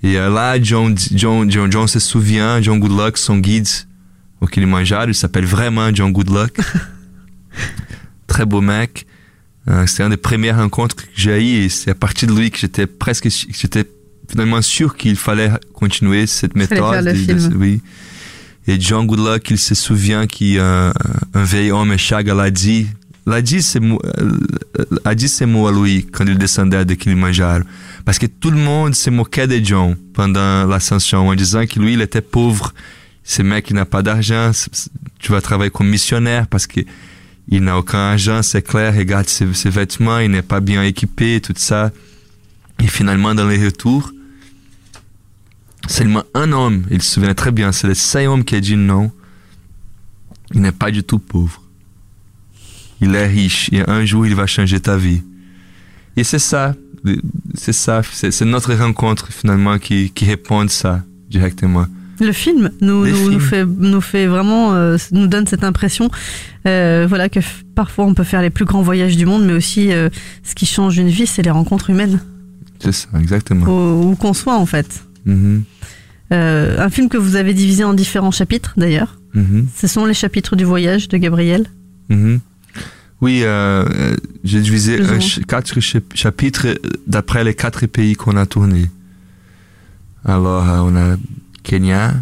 Et 0.03 0.19
euh, 0.19 0.31
là 0.31 0.63
John, 0.63 0.97
John 1.13 1.51
John 1.51 1.71
John 1.71 1.89
se 1.89 1.99
souvient 1.99 2.63
John 2.63 2.79
Goodluck 2.79 3.19
son 3.19 3.39
guide 3.39 3.69
au 4.41 4.47
Kilimanjaro. 4.47 5.09
Il 5.09 5.15
s'appelle 5.15 5.47
vraiment 5.47 5.91
John 5.93 6.13
Goodluck. 6.13 6.57
Très 8.27 8.45
beau 8.45 8.61
mec 8.61 9.07
euh, 9.69 9.87
c'était 9.87 10.05
une 10.05 10.11
des 10.11 10.17
premières 10.17 10.59
rencontres 10.59 10.97
que 10.97 11.03
j'ai 11.15 11.43
eues 11.43 11.65
et 11.65 11.69
c'est 11.69 11.91
à 11.91 11.95
partir 11.95 12.29
de 12.29 12.35
lui 12.35 12.51
que 12.51 12.59
j'étais 12.59 12.87
presque, 12.87 13.29
j'étais 13.29 13.85
finalement 14.29 14.63
sûr 14.63 14.97
qu'il 14.97 15.17
fallait 15.17 15.51
continuer 15.73 16.27
cette 16.27 16.55
méthode. 16.57 17.05
De, 17.05 17.13
de, 17.13 17.57
oui. 17.57 17.81
Et 18.69 18.81
John 18.81 19.07
Goodluck, 19.07 19.51
il 19.51 19.59
se 19.59 19.75
souvient 19.75 20.27
qu'un 20.27 20.57
euh, 20.57 20.93
un 21.35 21.45
vieil 21.45 21.71
homme, 21.71 21.97
Chaga, 21.97 22.35
l'a 22.35 22.51
dit, 22.51 22.87
l'a 23.25 23.41
dit 23.41 23.63
ces 23.63 23.81
mots, 23.81 24.01
a 25.05 25.15
dit 25.15 25.29
ces 25.29 25.47
mots 25.47 25.69
à 25.69 25.73
lui 25.73 26.07
quand 26.11 26.25
il 26.27 26.39
descendait 26.39 26.85
de 26.85 26.95
Kilimanjaro. 26.95 27.63
Parce 28.05 28.19
que 28.19 28.27
tout 28.27 28.51
le 28.51 28.59
monde 28.59 28.95
se 28.95 29.11
moquait 29.11 29.47
de 29.47 29.65
John 29.65 29.97
pendant 30.15 30.67
l'ascension 30.67 31.29
en 31.29 31.35
disant 31.35 31.67
que 31.67 31.79
lui, 31.81 31.95
il 31.95 32.01
était 32.01 32.21
pauvre. 32.21 32.73
Ce 33.29 33.43
mec 33.43 33.65
qui 33.67 33.75
n'a 33.75 33.85
pas 33.85 34.03
d'argent, 34.03 34.53
tu 35.19 35.33
vas 35.33 35.41
travailler 35.41 35.73
comme 35.73 35.89
missionnaire 35.89 36.47
parce 36.47 36.69
que 36.69 36.81
il 37.49 37.63
n'a 37.63 37.79
aucun 37.79 37.99
argent, 37.99 38.43
c'est 38.43 38.63
clair, 38.63 38.95
regarde 38.95 39.29
ses, 39.29 39.53
ses, 39.55 39.71
vêtements, 39.71 40.19
il 40.19 40.31
n'est 40.31 40.43
pas 40.43 40.61
bien 40.61 40.83
équipé, 40.83 41.41
tout 41.41 41.55
ça. 41.57 41.93
Et 42.83 42.89
finalement, 42.89 43.35
dans 43.35 43.47
les 43.47 43.65
retours, 43.65 44.13
seulement 45.89 46.25
un 46.35 46.53
homme, 46.53 46.85
il 46.91 47.03
se 47.03 47.15
souvient 47.15 47.35
très 47.35 47.53
bien, 47.53 47.73
c'est 47.73 47.87
le 47.87 47.95
seul 47.95 48.27
homme 48.27 48.45
qui 48.45 48.57
a 48.57 48.61
dit 48.61 48.77
non. 48.77 49.13
Il 50.55 50.61
n'est 50.61 50.73
pas 50.73 50.91
du 50.91 51.03
tout 51.03 51.19
pauvre. 51.19 51.63
Il 53.01 53.15
est 53.15 53.27
riche 53.27 53.69
et 53.73 53.89
un 53.89 54.05
jour 54.05 54.27
il 54.27 54.35
va 54.35 54.47
changer 54.47 54.81
ta 54.81 54.97
vie. 54.97 55.23
Et 56.17 56.25
c'est 56.25 56.39
ça, 56.39 56.75
c'est 57.55 57.73
ça, 57.73 58.03
c'est 58.13 58.45
notre 58.45 58.75
rencontre 58.75 59.33
finalement 59.33 59.79
qui, 59.79 60.11
qui 60.11 60.25
répond 60.25 60.67
ça 60.69 61.03
directement. 61.29 61.87
Le 62.21 62.33
film 62.33 62.71
nous, 62.81 63.07
nous, 63.07 63.31
nous, 63.31 63.41
fait, 63.41 63.65
nous 63.65 64.01
fait 64.01 64.27
vraiment, 64.27 64.75
euh, 64.75 64.97
nous 65.13 65.27
donne 65.27 65.47
cette 65.47 65.65
impression, 65.65 66.11
euh, 66.67 67.07
voilà, 67.09 67.29
que 67.29 67.41
parfois 67.75 68.07
on 68.07 68.15
peut 68.15 68.25
faire 68.25 68.43
les 68.43 68.51
plus 68.51 68.65
grands 68.65 68.83
voyages 68.83 69.17
du 69.17 69.27
monde, 69.27 69.45
mais 69.45 69.53
aussi 69.53 69.93
euh, 69.93 70.09
ce 70.43 70.55
qui 70.55 70.67
change 70.67 70.97
une 70.97 71.09
vie, 71.09 71.27
c'est 71.27 71.43
les 71.43 71.51
rencontres 71.51 71.91
humaines. 71.91 72.21
C'est 72.81 72.93
ça, 72.93 73.09
exactement. 73.21 73.67
Où, 73.67 74.11
où 74.11 74.17
qu'on 74.17 74.35
soit 74.35 74.57
en 74.57 74.67
fait. 74.67 75.03
Mm 75.25 75.63
-hmm. 76.31 76.81
un 76.87 76.91
film 76.91 77.09
que 77.09 77.19
vous 77.19 77.35
avez 77.37 77.55
divisé 77.55 77.85
en 77.85 77.95
différents 77.95 78.35
chapitres 78.41 78.73
d'ailleurs. 78.77 79.13
Mm 79.35 79.43
-hmm. 79.43 79.65
Ce 79.81 79.87
sont 79.87 80.07
les 80.07 80.15
chapitres 80.23 80.57
du 80.57 80.65
voyage 80.65 81.09
de 81.09 81.17
Gabriel. 81.19 81.63
Mm 82.09 82.17
-hmm. 82.17 82.39
Oui, 83.23 83.37
j'ai 84.45 84.61
divisé 84.69 84.93
un, 85.01 85.19
quatre 85.53 85.81
chapitres 86.15 86.67
d'après 87.07 87.43
les 87.49 87.55
quatre 87.63 87.87
pays 87.97 88.15
qu'on 88.21 88.37
a 88.37 88.47
tournés. 88.55 88.89
Alors, 90.35 90.65
on 90.89 90.95
a 91.05 91.17
Kenya. 91.67 92.15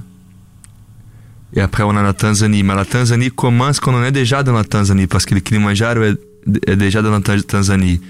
Et 1.53 1.61
après, 1.61 1.83
on 1.85 1.97
a 1.97 2.03
la 2.03 2.15
Tanzanie. 2.15 2.63
Mais 2.63 2.75
la 2.75 2.85
Tanzanie 2.85 3.31
commence 3.31 3.79
quand 3.79 3.95
on 3.95 4.03
est 4.03 4.11
déjà 4.11 4.43
dans 4.43 4.55
la 4.55 4.65
Tanzanie, 4.65 5.07
parce 5.07 5.27
que 5.27 5.35
le 5.35 5.41
Kilimanjaro 5.41 6.03
est, 6.03 6.19
est 6.67 6.77
déjà 6.77 7.03
dans 7.03 7.11
la 7.11 7.21
Tanzanie. 7.21 8.01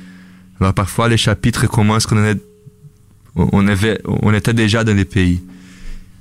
Alors, 0.61 0.72
parfois, 0.72 1.09
les 1.09 1.16
chapitres 1.16 1.66
commencent 1.66 2.07
quand 2.07 2.16
on, 2.16 2.24
est, 2.24 2.41
on, 3.35 3.66
avait, 3.66 4.01
on 4.07 4.32
était 4.32 4.55
déjà 4.55 4.85
dans 4.85 4.97
les 4.97 5.05
pays. 5.05 5.43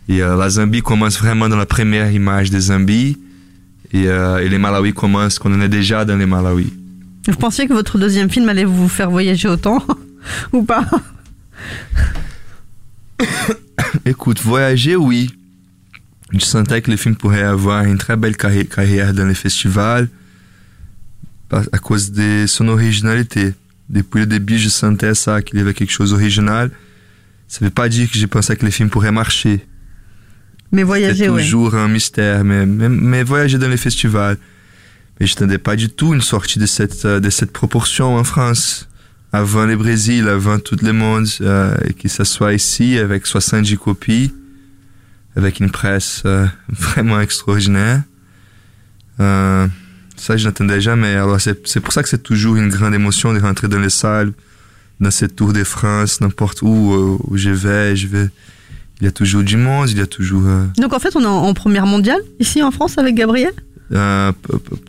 Et 0.09 0.21
euh, 0.21 0.35
la 0.35 0.49
Zambie 0.49 0.81
commence 0.81 1.17
vraiment 1.19 1.47
dans 1.47 1.55
la 1.55 1.67
première 1.67 2.11
image 2.11 2.49
de 2.49 2.59
Zambie. 2.59 3.17
Et, 3.93 4.07
euh, 4.07 4.39
et 4.43 4.49
les 4.49 4.57
Malawi 4.57 4.93
commencent 4.93 5.37
quand 5.37 5.51
on 5.51 5.61
est 5.61 5.69
déjà 5.69 6.03
dans 6.03 6.17
les 6.17 6.25
Malawi? 6.25 6.73
Vous 7.27 7.37
pensiez 7.37 7.67
que 7.67 7.73
votre 7.73 7.99
deuxième 7.99 8.29
film 8.29 8.49
allait 8.49 8.65
vous 8.65 8.89
faire 8.89 9.11
voyager 9.11 9.47
autant 9.47 9.81
ou 10.51 10.63
pas? 10.63 10.85
Écoute, 14.05 14.41
voyager, 14.41 14.95
oui. 14.95 15.31
Je 16.31 16.39
sentais 16.45 16.81
que 16.81 16.89
le 16.89 16.97
film 16.97 17.15
pourrait 17.15 17.43
avoir 17.43 17.83
une 17.85 17.97
très 17.97 18.15
belle 18.17 18.35
carri- 18.35 18.67
carrière 18.67 19.13
dans 19.13 19.25
les 19.25 19.35
festivals 19.35 20.09
à 21.51 21.77
cause 21.77 22.11
de 22.11 22.45
son 22.47 22.67
originalité. 22.67 23.53
Depuis 23.89 24.21
le 24.21 24.25
début, 24.25 24.57
je 24.57 24.69
sentais 24.69 25.13
ça, 25.13 25.43
qu'il 25.43 25.59
y 25.59 25.61
avait 25.61 25.75
quelque 25.75 25.91
chose 25.91 26.09
d'original. 26.09 26.71
Ça 27.47 27.59
ne 27.61 27.67
veut 27.67 27.71
pas 27.73 27.89
dire 27.89 28.09
que 28.09 28.17
je 28.17 28.25
pensais 28.25 28.55
que 28.55 28.65
le 28.65 28.71
film 28.71 28.89
pourrait 28.89 29.11
marcher. 29.11 29.63
Mais 30.71 30.81
voyager, 30.81 31.29
oui. 31.29 31.43
toujours 31.43 31.75
un 31.75 31.87
mystère, 31.87 32.43
mais, 32.43 32.65
mais, 32.65 32.89
mais 32.89 33.21
voyager 33.21 33.59
dans 33.59 33.69
les 33.69 33.77
festivals. 33.77 34.37
Mais 35.19 35.27
je 35.27 35.33
n'attendais 35.35 35.59
pas 35.59 35.75
du 35.75 35.89
tout 35.89 36.15
une 36.15 36.21
sortie 36.21 36.57
de 36.57 36.65
cette, 36.65 37.05
euh, 37.05 37.19
de 37.19 37.29
cette 37.29 37.51
proportion 37.51 38.15
en 38.15 38.23
France. 38.23 38.89
Avant 39.35 39.65
le 39.65 39.75
Brésil, 39.75 40.27
avant 40.29 40.59
tout 40.59 40.77
le 40.81 40.93
monde, 40.93 41.25
euh, 41.41 41.75
et 41.85 41.93
qu'il 41.93 42.11
s'assoit 42.11 42.53
ici 42.53 42.99
avec 42.99 43.25
70 43.25 43.77
copies, 43.77 44.31
avec 45.35 45.59
une 45.59 45.71
presse 45.71 46.21
euh, 46.25 46.45
vraiment 46.69 47.19
extraordinaire. 47.19 48.03
Euh, 49.19 49.67
ça, 50.15 50.37
je 50.37 50.45
n'attendais 50.45 50.79
jamais. 50.79 51.15
Alors, 51.15 51.41
c'est 51.41 51.79
pour 51.79 51.93
ça 51.93 52.03
que 52.03 52.09
c'est 52.09 52.21
toujours 52.21 52.57
une 52.57 52.69
grande 52.69 52.93
émotion 52.93 53.33
de 53.33 53.39
rentrer 53.39 53.67
dans 53.67 53.79
les 53.79 53.89
salles, 53.89 54.33
dans 54.99 55.09
cette 55.09 55.35
tour 55.35 55.51
de 55.51 55.63
France, 55.63 56.21
n'importe 56.21 56.61
où, 56.61 56.93
euh, 56.93 57.17
où 57.23 57.35
je 57.35 57.49
vais, 57.49 57.95
je 57.95 58.07
vais. 58.07 58.29
Il 59.01 59.05
y 59.05 59.07
a 59.07 59.11
toujours 59.11 59.41
du 59.41 59.57
monde, 59.57 59.89
il 59.89 59.97
y 59.97 60.01
a 60.01 60.07
toujours. 60.07 60.43
Donc 60.77 60.93
en 60.93 60.99
fait, 60.99 61.15
on 61.15 61.21
est 61.21 61.25
en, 61.25 61.43
en 61.43 61.53
première 61.55 61.87
mondiale 61.87 62.21
ici 62.39 62.61
en 62.61 62.69
France 62.69 62.99
avec 62.99 63.15
Gabriel? 63.15 63.51
Euh, 63.91 64.31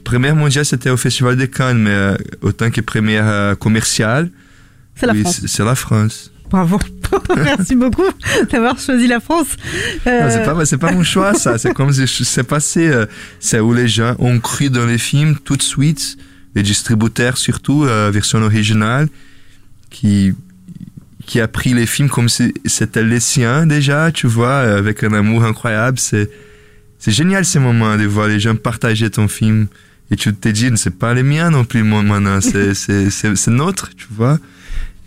première 0.05 0.35
mondiale, 0.37 0.65
c'était 0.65 0.91
au 0.91 0.97
Festival 0.97 1.37
de 1.37 1.47
Cannes, 1.47 1.79
mais 1.83 1.91
euh, 1.91 2.17
autant 2.43 2.71
que 2.71 2.81
première 2.81 3.27
euh, 3.27 3.55
commerciale, 3.55 4.31
C'est 4.95 5.07
la 5.07 5.13
oui, 5.13 5.21
France. 5.23 5.39
c'est- 5.41 5.49
c'est 5.49 5.65
la 5.65 5.75
France. 5.75 6.31
Bravo. 6.51 6.79
Merci 7.37 7.75
beaucoup 7.75 8.05
d'avoir 8.53 8.79
choisi 8.79 9.07
la 9.09 9.19
France. 9.21 9.49
Euh, 10.07 10.29
c'est 10.31 10.45
pas, 10.45 10.65
c'est 10.65 10.79
pas 10.79 10.93
mon 10.93 11.03
choix, 11.03 11.35
ça. 11.35 11.59
C'est 11.59 11.73
comme 11.75 11.93
si 11.93 12.07
c'est 12.25 12.45
passé. 12.45 12.87
euh, 12.89 13.07
c'est 13.41 13.61
où 13.61 13.73
les 13.75 13.89
gens 13.89 14.15
ont 14.19 14.39
cru 14.39 14.71
dans 14.71 14.87
les 14.87 14.99
films 14.99 15.37
tout 15.45 15.57
de 15.57 15.63
suite, 15.63 16.17
les 16.55 16.63
distributeurs 16.63 17.39
surtout, 17.39 17.85
euh, 17.85 18.11
version 18.13 18.41
originale, 18.43 19.09
qui 19.91 20.33
qui 21.27 21.41
a 21.41 21.49
pris 21.49 21.73
les 21.73 21.87
films 21.87 22.11
comme 22.11 22.29
si 22.29 22.53
c'était 22.67 23.03
les 23.03 23.19
siens 23.21 23.67
déjà, 23.67 24.13
tu 24.13 24.27
vois, 24.27 24.59
avec 24.59 25.03
un 25.03 25.13
amour 25.15 25.43
incroyable. 25.45 25.99
C'est 25.99 26.31
c'est 26.99 27.13
génial 27.13 27.45
ces 27.45 27.59
moments 27.59 27.97
de 27.97 28.05
voir 28.05 28.29
les 28.29 28.41
gens 28.41 28.55
partager 28.57 29.11
ton 29.11 29.29
film 29.29 29.67
et 30.11 30.17
tu 30.17 30.33
te 30.35 30.49
dis 30.49 30.71
c'est 30.77 30.97
pas 30.99 31.15
les 31.15 31.23
miens 31.23 31.51
non 31.51 31.65
plus 31.65 31.83
maintenant, 31.83 32.41
c'est 32.51 32.75
c'est 32.75 33.11
c'est 33.11 33.37
c'est 33.37 33.51
notre, 33.51 33.91
tu 33.95 34.07
vois. 34.11 34.39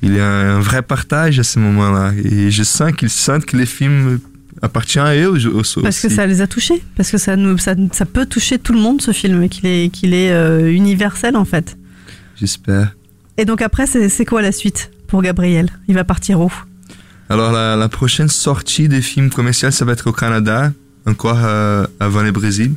Il 0.04 0.14
y 0.16 0.20
a 0.20 0.28
un 0.28 0.60
vrai 0.60 0.84
partage 0.84 1.40
à 1.40 1.44
ce 1.44 1.58
moment-là 1.60 2.14
et 2.24 2.52
je 2.52 2.62
sens 2.64 2.92
qu'ils 2.94 3.10
sentent 3.10 3.46
que 3.46 3.58
les 3.58 3.66
films 3.66 4.20
appartiennent 4.62 5.06
à 5.06 5.16
eux 5.16 5.30
au- 5.30 5.38
au- 5.38 5.54
Parce 5.62 5.76
que 6.02 6.08
aussi. 6.08 6.10
ça 6.16 6.26
les 6.28 6.42
a 6.42 6.48
touchés, 6.48 6.84
parce 6.96 7.10
que 7.12 7.18
ça, 7.18 7.36
nous, 7.36 7.58
ça, 7.58 7.74
ça 7.92 8.06
peut 8.06 8.26
toucher 8.28 8.60
tout 8.60 8.74
le 8.74 8.80
monde 8.80 9.02
ce 9.02 9.12
film, 9.12 9.50
qu'il 9.50 9.66
est, 9.68 9.90
qu'il 9.90 10.14
est 10.14 10.32
euh, 10.32 10.72
universel 10.72 11.36
en 11.36 11.46
fait. 11.46 11.78
J'espère. 12.36 12.96
Et 13.38 13.46
donc 13.46 13.62
après, 13.64 13.88
c'est 13.88 14.10
c'est 14.10 14.26
quoi 14.26 14.42
la 14.44 14.52
suite 14.52 14.92
pour 15.08 15.22
Gabriel? 15.24 15.70
Il 15.88 15.96
va 15.96 16.04
partir 16.04 16.42
où? 16.42 16.52
Alors 17.30 17.52
la, 17.52 17.76
la 17.76 17.90
prochaine 17.90 18.30
sortie 18.30 18.88
des 18.88 19.02
films 19.02 19.30
commerciaux, 19.32 19.72
ça 19.72 19.84
va 19.86 19.94
être 19.94 20.08
au 20.08 20.14
Canada, 20.14 20.72
encore 21.08 21.40
euh, 21.44 21.88
avant 22.00 22.22
le 22.22 22.32
Brésil. 22.32 22.76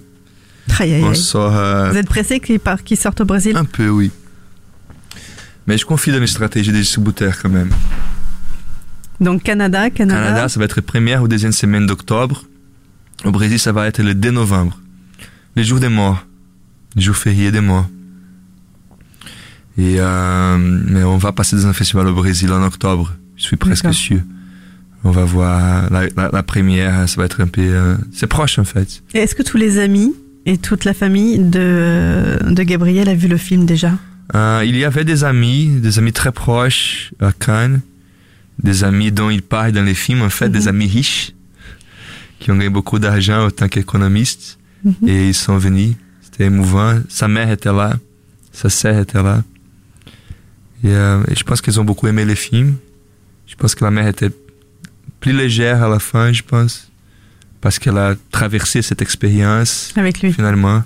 Aïe, 0.79 0.95
aïe, 0.95 1.03
On 1.05 1.11
aïe. 1.11 1.17
sort 1.17 1.55
euh, 1.57 1.91
Vous 1.91 1.97
êtes 1.97 2.07
pressé 2.09 2.41
qu'il 2.41 2.61
part- 2.61 2.83
qu'il 2.85 2.97
sorte 2.97 3.21
au 3.21 3.25
Brésil? 3.25 3.57
Un 3.57 3.65
peu, 3.65 3.89
oui. 3.89 4.11
Mais 5.67 5.77
je 5.77 5.85
confie 5.85 6.11
dans 6.13 6.19
les 6.21 6.27
stratégies 6.27 6.73
des 6.73 6.79
distributeurs 6.81 7.37
quand 7.43 7.49
même. 7.51 7.71
Donc 9.21 9.43
Canada, 9.43 9.91
Canada. 9.91 10.21
Canada, 10.23 10.49
ça 10.49 10.59
va 10.59 10.65
être 10.65 10.81
première 10.81 11.23
ou 11.23 11.29
deuxième 11.29 11.53
semaine 11.53 11.87
d'octobre. 11.87 12.45
Au 13.25 13.31
Brésil, 13.33 13.59
ça 13.59 13.73
va 13.73 13.87
être 13.87 14.03
le 14.03 14.15
2 14.15 14.31
novembre. 14.31 14.79
Les 15.57 15.65
jours 15.65 15.81
des 15.81 15.89
morts. 15.91 16.25
Les 16.97 17.03
jours 17.03 17.17
fériés 17.17 17.51
des 17.53 17.61
morts. 17.61 17.87
Et 19.79 19.97
euh, 19.99 20.57
mais 20.59 21.05
on 21.05 21.19
va 21.19 21.33
passer 21.33 21.57
dans 21.57 21.67
un 21.67 21.73
festival 21.73 22.07
au 22.09 22.15
Brésil 22.15 22.51
en 22.53 22.63
octobre. 22.63 23.13
Je 23.37 23.43
suis 23.43 23.57
presque 23.57 23.93
sûr. 23.93 24.21
On 25.05 25.11
va 25.11 25.25
voir 25.25 25.91
la, 25.91 26.07
la- 26.17 26.31
la 26.33 26.43
première, 26.43 27.09
ça 27.09 27.17
va 27.21 27.25
être 27.25 27.41
un 27.41 27.47
peu... 27.47 27.63
euh, 27.63 27.97
c'est 28.13 28.27
proche 28.27 28.59
en 28.59 28.65
fait. 28.65 29.03
Est-ce 29.15 29.35
que 29.35 29.43
tous 29.43 29.57
les 29.57 29.79
amis 29.79 30.15
et 30.47 30.59
toute 30.59 30.85
la 30.85 30.93
famille 30.95 31.39
de, 31.39 32.39
de 32.47 32.63
Gabriel 32.63 33.09
a 33.09 33.15
vu 33.15 33.29
le 33.29 33.37
film 33.39 33.65
déjà? 33.65 33.93
Euh, 34.35 34.63
il 34.65 34.77
y 34.77 34.85
avait 34.85 35.05
des 35.05 35.25
amis, 35.25 35.67
des 35.81 35.99
amis 35.99 36.13
très 36.13 36.33
proches 36.33 37.13
à 37.21 37.33
Cannes, 37.33 37.81
des 38.63 38.85
amis 38.85 39.11
dont 39.11 39.31
il 39.31 39.43
parle 39.43 39.73
dans 39.73 39.83
les 39.83 39.95
films, 39.95 40.23
en 40.23 40.29
fait, 40.31 40.51
des 40.51 40.69
amis 40.69 40.87
riches, 40.87 41.33
qui 42.39 42.51
ont 42.51 42.55
gagné 42.57 42.69
beaucoup 42.69 42.99
d'argent 42.99 43.47
en 43.47 43.51
tant 43.51 43.69
qu'économistes, 43.69 44.59
et 45.07 45.29
ils 45.29 45.35
sont 45.35 45.57
venus. 45.59 45.95
C'était 46.23 46.45
émouvant. 46.45 47.01
Sa 47.09 47.27
mère 47.27 47.51
était 47.51 47.73
là, 47.73 47.97
sa 48.53 48.69
sœur 48.69 48.99
était 49.01 49.23
là. 49.23 49.43
Et, 50.85 50.89
euh, 50.89 51.23
et 51.29 51.35
je 51.35 51.43
pense 51.43 51.61
qu'ils 51.61 51.81
ont 51.81 51.85
beaucoup 51.85 52.07
aimé 52.07 52.25
les 52.25 52.37
films. 52.37 52.77
Je 53.47 53.55
pense 53.57 53.75
que 53.75 53.85
la 53.85 53.91
mère 53.91 54.07
était 54.07 54.31
plus 55.21 55.33
légère 55.33 55.83
à 55.83 55.89
la 55.89 55.99
fin, 55.99 56.33
je 56.33 56.43
pense, 56.43 56.91
parce 57.61 57.79
qu'elle 57.79 57.99
a 57.99 58.15
traversé 58.31 58.83
cette 58.83 59.03
expérience 59.03 59.93
avec 59.97 60.21
lui 60.21 60.33
finalement. 60.33 60.83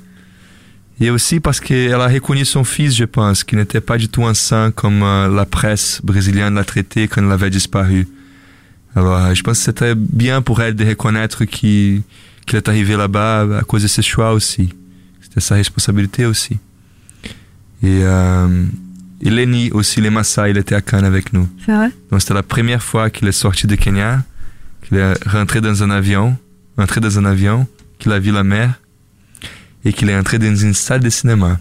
Et 1.00 1.10
aussi 1.10 1.40
parce 1.40 1.58
qu'elle 1.58 1.94
a 1.94 2.06
reconnu 2.06 2.44
son 2.44 2.62
fils, 2.62 2.94
je 2.94 3.04
pense, 3.04 3.42
qui 3.42 3.56
n'était 3.56 3.80
pas 3.80 3.96
du 3.96 4.08
tout 4.08 4.24
un 4.24 4.34
saint 4.34 4.70
comme 4.70 5.02
euh, 5.02 5.28
la 5.28 5.44
presse 5.44 6.00
brésilienne 6.04 6.54
l'a 6.54 6.64
traité 6.64 7.08
quand 7.08 7.24
il 7.24 7.32
avait 7.32 7.50
disparu. 7.50 8.06
Alors, 8.94 9.16
euh, 9.16 9.34
je 9.34 9.42
pense 9.42 9.58
que 9.58 9.64
c'était 9.64 9.96
bien 9.96 10.40
pour 10.40 10.62
elle 10.62 10.76
de 10.76 10.84
reconnaître 10.84 11.44
qu'il 11.44 12.02
qu'il 12.46 12.58
est 12.58 12.68
arrivé 12.68 12.96
là-bas 12.96 13.58
à 13.58 13.62
cause 13.62 13.82
de 13.82 13.88
ses 13.88 14.02
choix 14.02 14.34
aussi. 14.34 14.74
C'était 15.22 15.40
sa 15.40 15.54
responsabilité 15.54 16.26
aussi. 16.26 16.58
Et, 17.82 18.00
euh, 18.02 18.64
et 19.24 19.30
Lenny 19.30 19.70
aussi, 19.72 20.00
les 20.00 20.10
Maasai, 20.10 20.50
il 20.50 20.58
était 20.58 20.74
à 20.74 20.80
Cannes 20.82 21.04
avec 21.04 21.32
nous. 21.32 21.48
C'est 21.64 21.74
vrai? 21.74 21.90
Donc 22.10 22.20
c'était 22.20 22.34
la 22.34 22.42
première 22.42 22.82
fois 22.82 23.10
qu'il 23.10 23.26
est 23.26 23.32
sorti 23.32 23.66
de 23.66 23.74
Kenya, 23.74 24.22
qu'il 24.82 24.98
est 24.98 25.14
rentré 25.26 25.60
dans 25.60 25.82
un 25.82 25.90
avion, 25.90 26.36
entré 26.76 27.00
dans 27.00 27.18
un 27.18 27.24
avion, 27.24 27.66
qu'il 27.98 28.12
a 28.12 28.18
vu 28.18 28.30
la 28.32 28.44
mer 28.44 28.80
et 29.84 29.92
qu'il 29.92 30.10
est 30.10 30.16
entré 30.16 30.38
dans 30.38 30.54
une 30.54 30.74
salle 30.74 31.00
de 31.00 31.10
cinéma. 31.10 31.58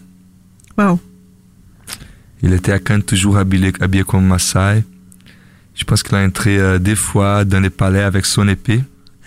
Wow. 0.78 0.99
Il 2.41 2.51
était 2.53 2.74
à 2.74 2.80
Cannes 2.80 3.03
toujours 3.03 3.38
habillé, 3.38 3.72
habillé 3.80 4.03
comme 4.03 4.26
Maasai. 4.28 4.84
Je 5.76 5.84
pense 5.86 6.03
qu'il 6.03 6.16
a 6.16 6.24
entré 6.24 6.59
euh, 6.59 6.78
des 6.80 6.95
fois 6.95 7.45
dans 7.45 7.59
les 7.61 7.70
palais 7.70 8.01
avec 8.03 8.26
son 8.26 8.47
épée. 8.47 8.84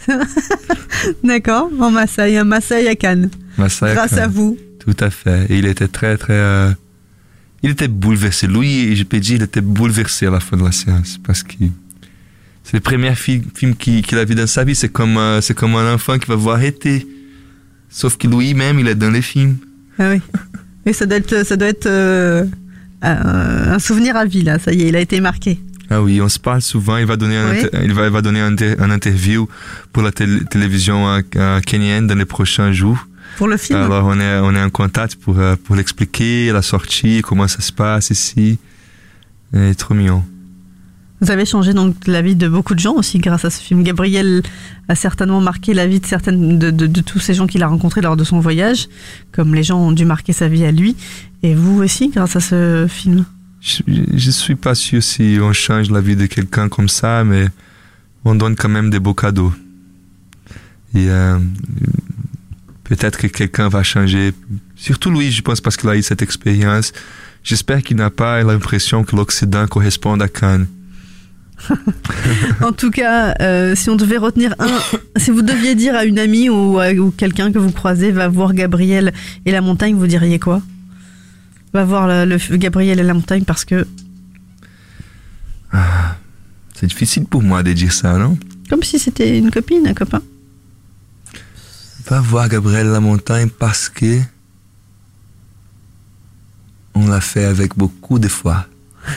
D'accord, 1.25 1.71
en 1.81 1.91
Maasai, 1.91 2.37
un 2.37 2.45
Maasai 2.45 2.87
à 2.89 2.95
Cannes. 2.95 3.31
Maasai 3.59 3.87
à 3.87 3.95
Grâce 3.95 4.13
à 4.13 4.17
Cannes. 4.23 4.31
vous. 4.31 4.59
Tout 4.81 4.97
à 5.01 5.11
fait. 5.11 5.47
Et 5.51 5.59
il 5.59 5.67
était 5.67 5.89
très, 5.89 6.17
très... 6.17 6.35
euh, 6.35 6.71
il 7.63 7.71
était 7.71 7.89
bouleversé. 7.89 8.47
Lui, 8.47 8.95
je 8.97 9.03
peux 9.05 9.19
dire, 9.21 9.37
il 9.37 9.43
était 9.43 9.61
bouleversé 9.61 10.27
à 10.27 10.31
la 10.31 10.41
fin 10.41 10.57
de 10.57 10.65
la 10.65 10.73
séance. 10.73 11.19
Parce 11.25 11.43
que 11.43 11.55
c'est 12.65 12.75
le 12.75 12.81
premier 12.81 13.15
fi- 13.15 13.43
film 13.55 13.75
qu'il 13.77 14.19
a 14.19 14.25
vu 14.25 14.35
dans 14.35 14.47
sa 14.47 14.65
vie. 14.65 14.75
C'est 14.75 14.89
comme, 14.91 15.17
euh, 15.17 15.41
c'est 15.41 15.55
comme 15.55 15.75
un 15.77 15.95
enfant 15.95 16.19
qui 16.19 16.27
va 16.27 16.37
voir 16.37 16.63
été. 16.63 17.07
Sauf 17.89 18.17
que 18.19 18.27
lui-même, 18.29 18.79
il 18.81 18.89
est 18.89 18.95
dans 18.95 19.11
les 19.11 19.23
films. 19.23 19.57
Ah 19.99 20.11
oui. 20.11 20.21
Et 20.85 20.93
ça 20.93 21.07
doit 21.07 21.17
être, 21.19 21.45
ça 21.47 21.57
doit 21.57 21.69
être 21.69 21.87
euh, 21.87 22.45
un 23.03 23.79
souvenir 23.79 24.17
à 24.17 24.25
vie, 24.25 24.43
là. 24.43 24.59
Ça 24.59 24.73
y 24.73 24.83
est, 24.83 24.89
il 24.89 24.97
a 24.97 25.01
été 25.01 25.21
marqué. 25.21 25.61
Ah 25.89 26.03
oui, 26.03 26.21
on 26.21 26.29
se 26.29 26.39
parle 26.41 26.63
souvent. 26.63 26.97
Il 26.97 27.07
va 27.07 27.17
donner 27.17 27.37
un, 27.37 27.51
Oui. 27.53 27.63
il 27.85 27.93
va, 27.93 28.07
il 28.07 28.13
va 28.13 28.21
donner 28.23 28.41
un, 28.41 28.53
inter- 28.53 28.75
un 28.81 28.91
interview 28.91 29.49
pour 29.93 30.03
la 30.03 30.11
tél- 30.11 30.45
télévision 30.49 31.09
euh, 31.09 31.21
euh, 31.37 31.61
kenyenne 31.61 32.07
dans 32.09 32.17
les 32.17 32.25
prochains 32.25 32.73
jours. 32.73 33.07
Pour 33.37 33.49
le 33.49 33.57
film 33.57 33.79
Alors 33.81 34.05
on 34.07 34.19
est, 34.19 34.39
on 34.39 34.55
est 34.55 34.63
en 34.63 34.71
contact 34.71 35.17
pour, 35.17 35.39
euh, 35.39 35.57
pour 35.63 35.77
l'expliquer, 35.77 36.53
la 36.53 36.63
sortie, 36.63 37.23
comment 37.23 37.49
ça 37.49 37.61
se 37.61 37.73
passe 37.73 38.11
ici. 38.11 38.59
Et 39.55 39.75
trop 39.75 39.95
mignon. 39.95 40.25
Vous 41.21 41.31
avez 41.31 41.47
changé 41.47 41.73
donc 41.73 41.95
la 42.07 42.21
vie 42.21 42.37
de 42.37 42.47
beaucoup 42.47 42.75
de 42.75 42.79
gens 42.81 42.93
aussi 42.95 43.19
grâce 43.19 43.45
à 43.47 43.51
ce 43.51 43.61
film. 43.63 43.83
Gabriel 43.83 44.43
a 44.89 44.95
certainement 44.95 45.41
marqué 45.41 45.73
la 45.73 45.87
vie 45.87 45.99
de 46.01 46.05
certaines 46.07 46.59
de, 46.59 46.71
de- 46.71 46.87
de 46.87 47.01
tous 47.01 47.21
ces 47.21 47.33
gens 47.33 47.47
qu'il 47.47 47.63
a 47.63 47.69
rencontrés 47.69 48.03
lors 48.03 48.17
de 48.19 48.25
son 48.25 48.39
voyage, 48.41 48.89
comme 49.33 49.55
les 49.55 49.63
gens 49.63 49.79
ont 49.79 49.93
dû 49.93 50.05
marquer 50.05 50.35
sa 50.35 50.47
vie 50.49 50.65
à 50.67 50.73
lui, 50.73 50.95
et 51.43 51.55
vous 51.55 51.83
aussi 51.83 52.09
grâce 52.11 52.37
à 52.37 52.41
ce 52.41 52.87
film? 52.89 53.25
Je, 53.63 53.79
je 54.15 54.31
suis 54.31 54.57
pas 54.57 54.75
sûr 54.75 55.03
si 55.03 55.39
on 55.41 55.55
change 55.55 55.91
la 55.91 56.03
vie 56.03 56.17
de 56.17 56.27
quelqu'un 56.27 56.69
comme 56.69 56.89
ça, 56.91 57.25
mais 57.25 57.47
on 58.27 58.35
donne 58.35 58.55
quand 58.55 58.69
même 58.69 58.91
des 58.91 58.99
beaux 59.01 59.15
cadeaux. 59.15 59.55
Et 60.95 61.09
euh, 61.09 61.39
peut-être 62.89 63.19
que 63.19 63.27
quelqu'un 63.27 63.69
va 63.69 63.83
changer. 63.83 64.33
Surtout 64.77 65.11
lui, 65.11 65.31
je 65.33 65.43
pense, 65.43 65.61
parce 65.61 65.77
qu'il 65.77 65.89
a 65.89 65.97
eu 65.97 66.03
cette 66.03 66.23
expérience. 66.23 66.93
J'espère 67.43 67.83
qu'il 67.83 67.97
n'a 67.97 68.11
pas 68.11 68.43
l'impression 68.43 69.05
que 69.05 69.15
l'Occident 69.17 69.67
corresponde 69.67 70.23
à 70.23 70.29
Cannes. 70.29 70.67
en 72.63 72.73
tout 72.73 72.91
cas, 72.91 73.35
euh, 73.41 73.75
si 73.75 73.89
on 73.89 73.97
devait 73.97 74.19
retenir 74.19 74.55
un, 74.59 74.69
si 75.17 75.31
vous 75.31 75.41
deviez 75.43 75.75
dire 75.75 75.95
à 75.95 76.05
une 76.05 76.19
amie 76.19 76.51
ou, 76.51 76.79
à- 76.79 76.93
ou 76.93 77.11
quelqu'un 77.11 77.51
que 77.51 77.59
vous 77.59 77.73
croisez 77.73 78.13
va 78.13 78.29
voir 78.29 78.53
Gabriel 78.53 79.13
et 79.47 79.53
la 79.53 79.63
montagne, 79.63 79.95
vous 79.95 80.07
diriez 80.07 80.39
quoi? 80.39 80.61
Va 81.73 81.85
voir 81.85 82.07
le, 82.09 82.25
le- 82.27 82.57
Gabriel 82.59 83.01
et 83.01 83.03
la 83.03 83.15
montagne 83.15 83.45
parce 83.45 83.65
que 83.65 83.87
C'est 86.75 86.87
difficile 86.87 87.25
pour 87.25 87.43
moi 87.43 87.63
de 87.63 87.73
dire 87.73 87.93
ça, 87.93 88.19
non? 88.19 88.39
Comme 88.69 88.83
si 88.83 88.99
c'était 88.99 89.39
une 89.39 89.51
copine, 89.51 89.87
un 89.87 89.95
copain. 89.95 90.21
Va 92.09 92.21
voir 92.21 92.49
Gabriel 92.49 92.87
La 92.87 93.01
Montagne 93.01 93.49
parce 93.49 93.89
que 93.89 94.21
on 96.95 97.09
l'a 97.09 97.21
fait 97.21 97.45
avec 97.45 97.77
beaucoup 97.77 98.21
de 98.21 98.29
foi. 98.29 98.67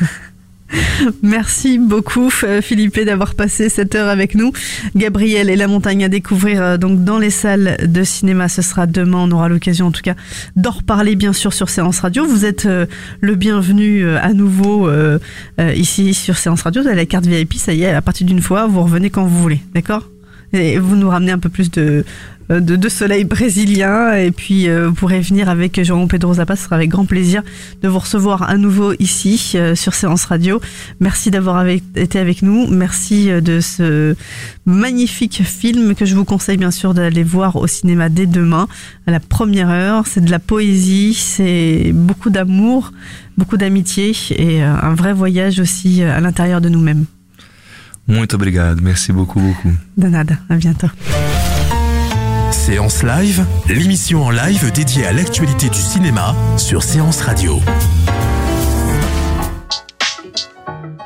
Merci 1.22 1.78
beaucoup 1.78 2.32
Philippe 2.32 3.00
d'avoir 3.00 3.36
passé 3.36 3.70
cette 3.70 3.94
heure 3.94 4.10
avec 4.10 4.34
nous. 4.34 4.52
Gabriel 4.96 5.52
et 5.52 5.56
la 5.56 5.68
montagne 5.68 6.04
à 6.04 6.10
découvrir 6.10 6.64
euh, 6.64 6.78
donc 6.78 7.04
dans 7.04 7.20
les 7.20 7.30
salles 7.30 7.78
de 7.88 8.04
cinéma. 8.04 8.50
Ce 8.50 8.64
sera 8.64 8.88
demain. 8.88 9.20
On 9.20 9.32
aura 9.32 9.50
l'occasion 9.50 9.86
en 9.86 9.92
tout 9.92 10.02
cas 10.02 10.16
d'en 10.56 10.72
reparler 10.72 11.16
bien 11.16 11.32
sûr 11.32 11.54
sur 11.54 11.70
Séance 11.70 12.00
Radio. 12.00 12.26
Vous 12.26 12.44
êtes 12.44 12.66
euh, 12.66 12.88
le 13.22 13.36
bienvenu 13.36 14.04
euh, 14.04 14.18
à 14.20 14.34
nouveau 14.34 14.90
ici 15.76 16.16
sur 16.16 16.38
Séance 16.38 16.64
Radio. 16.64 16.82
Vous 16.82 16.88
avez 16.88 16.98
la 16.98 17.06
carte 17.06 17.28
VIP. 17.28 17.54
Ça 17.54 17.72
y 17.72 17.84
est, 17.84 17.94
à 17.94 18.02
partir 18.02 18.26
d'une 18.26 18.42
fois, 18.42 18.66
vous 18.66 18.82
revenez 18.82 19.12
quand 19.12 19.26
vous 19.26 19.40
voulez. 19.42 19.62
D'accord? 19.76 20.10
Et 20.54 20.80
vous 20.80 20.96
nous 20.96 21.10
ramenez 21.10 21.32
un 21.32 21.38
peu 21.38 21.50
plus 21.50 21.70
de, 21.70 22.04
de, 22.50 22.76
de 22.76 22.90
soleil 22.90 23.24
brésilien 23.24 24.14
et 24.14 24.32
puis 24.32 24.68
euh, 24.68 24.88
vous 24.88 24.94
pourrez 24.94 25.22
venir 25.22 25.50
avec 25.50 25.84
Jean 25.84 26.08
Pedro 26.08 26.34
Zappa, 26.36 26.56
ce 26.56 26.64
sera 26.64 26.76
avec 26.76 26.90
grand 26.90 27.06
plaisir 27.06 27.44
de 27.82 27.88
vous 27.88 28.00
recevoir 28.00 28.44
à 28.44 28.58
nouveau 28.58 28.94
ici 29.00 29.54
euh, 29.56 29.76
sur 29.76 29.94
Séance 29.94 30.26
Radio. 30.26 30.60
Merci 31.00 31.32
d'avoir 31.32 31.68
été 31.68 32.20
avec 32.20 32.42
nous, 32.42 32.68
merci 32.68 33.30
euh, 33.30 33.42
de 33.42 33.60
ce 33.60 34.16
magnifique 34.66 35.44
film 35.44 35.96
que 35.96 36.06
je 36.06 36.16
vous 36.16 36.26
conseille 36.26 36.58
bien 36.58 36.72
sûr 36.72 36.94
d'aller 36.94 37.24
voir 37.24 37.56
au 37.56 37.68
cinéma 37.68 38.10
dès 38.10 38.26
demain 38.26 38.68
à 39.08 39.12
la 39.12 39.20
première 39.20 39.70
heure. 39.70 40.08
C'est 40.08 40.24
de 40.24 40.32
la 40.32 40.40
poésie, 40.40 41.14
c'est 41.14 41.92
beaucoup 41.94 42.30
d'amour, 42.30 42.92
beaucoup 43.38 43.58
d'amitié 43.58 44.16
et 44.32 44.64
euh, 44.64 44.74
un 44.82 44.94
vrai 44.94 45.14
voyage 45.14 45.60
aussi 45.60 46.04
euh, 46.04 46.16
à 46.16 46.20
l'intérieur 46.20 46.62
de 46.62 46.70
nous-mêmes. 46.70 47.06
Muito 48.08 48.36
obrigado, 48.36 48.82
merci 48.82 49.12
beaucoup, 49.12 49.40
beaucoup. 49.40 49.72
De 49.98 50.08
nada, 50.08 50.36
à 50.50 50.56
bientôt. 50.56 50.88
Séance 52.52 53.04
Live, 53.04 53.46
l'émission 53.68 54.24
en 54.24 54.32
live 54.32 54.72
dédiée 54.72 55.06
à 55.06 55.14
l'actualité 55.14 55.70
du 55.70 55.80
cinéma 55.80 56.36
sur 56.58 56.84
Séance 56.84 57.22
Radio. 57.22 57.60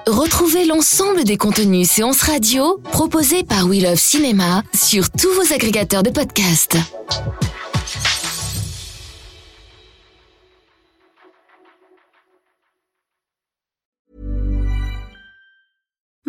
Retrouvez 0.08 0.66
l'ensemble 0.66 1.24
des 1.26 1.38
contenus 1.38 1.90
séances 1.90 2.22
radio 2.22 2.80
proposés 2.92 3.44
par 3.44 3.68
We 3.68 3.82
Love 3.84 4.00
Cinéma 4.00 4.64
sur 4.74 5.10
tous 5.10 5.30
vos 5.34 5.54
agrégateurs 5.54 6.04
de 6.04 6.12
podcasts. 6.12 6.78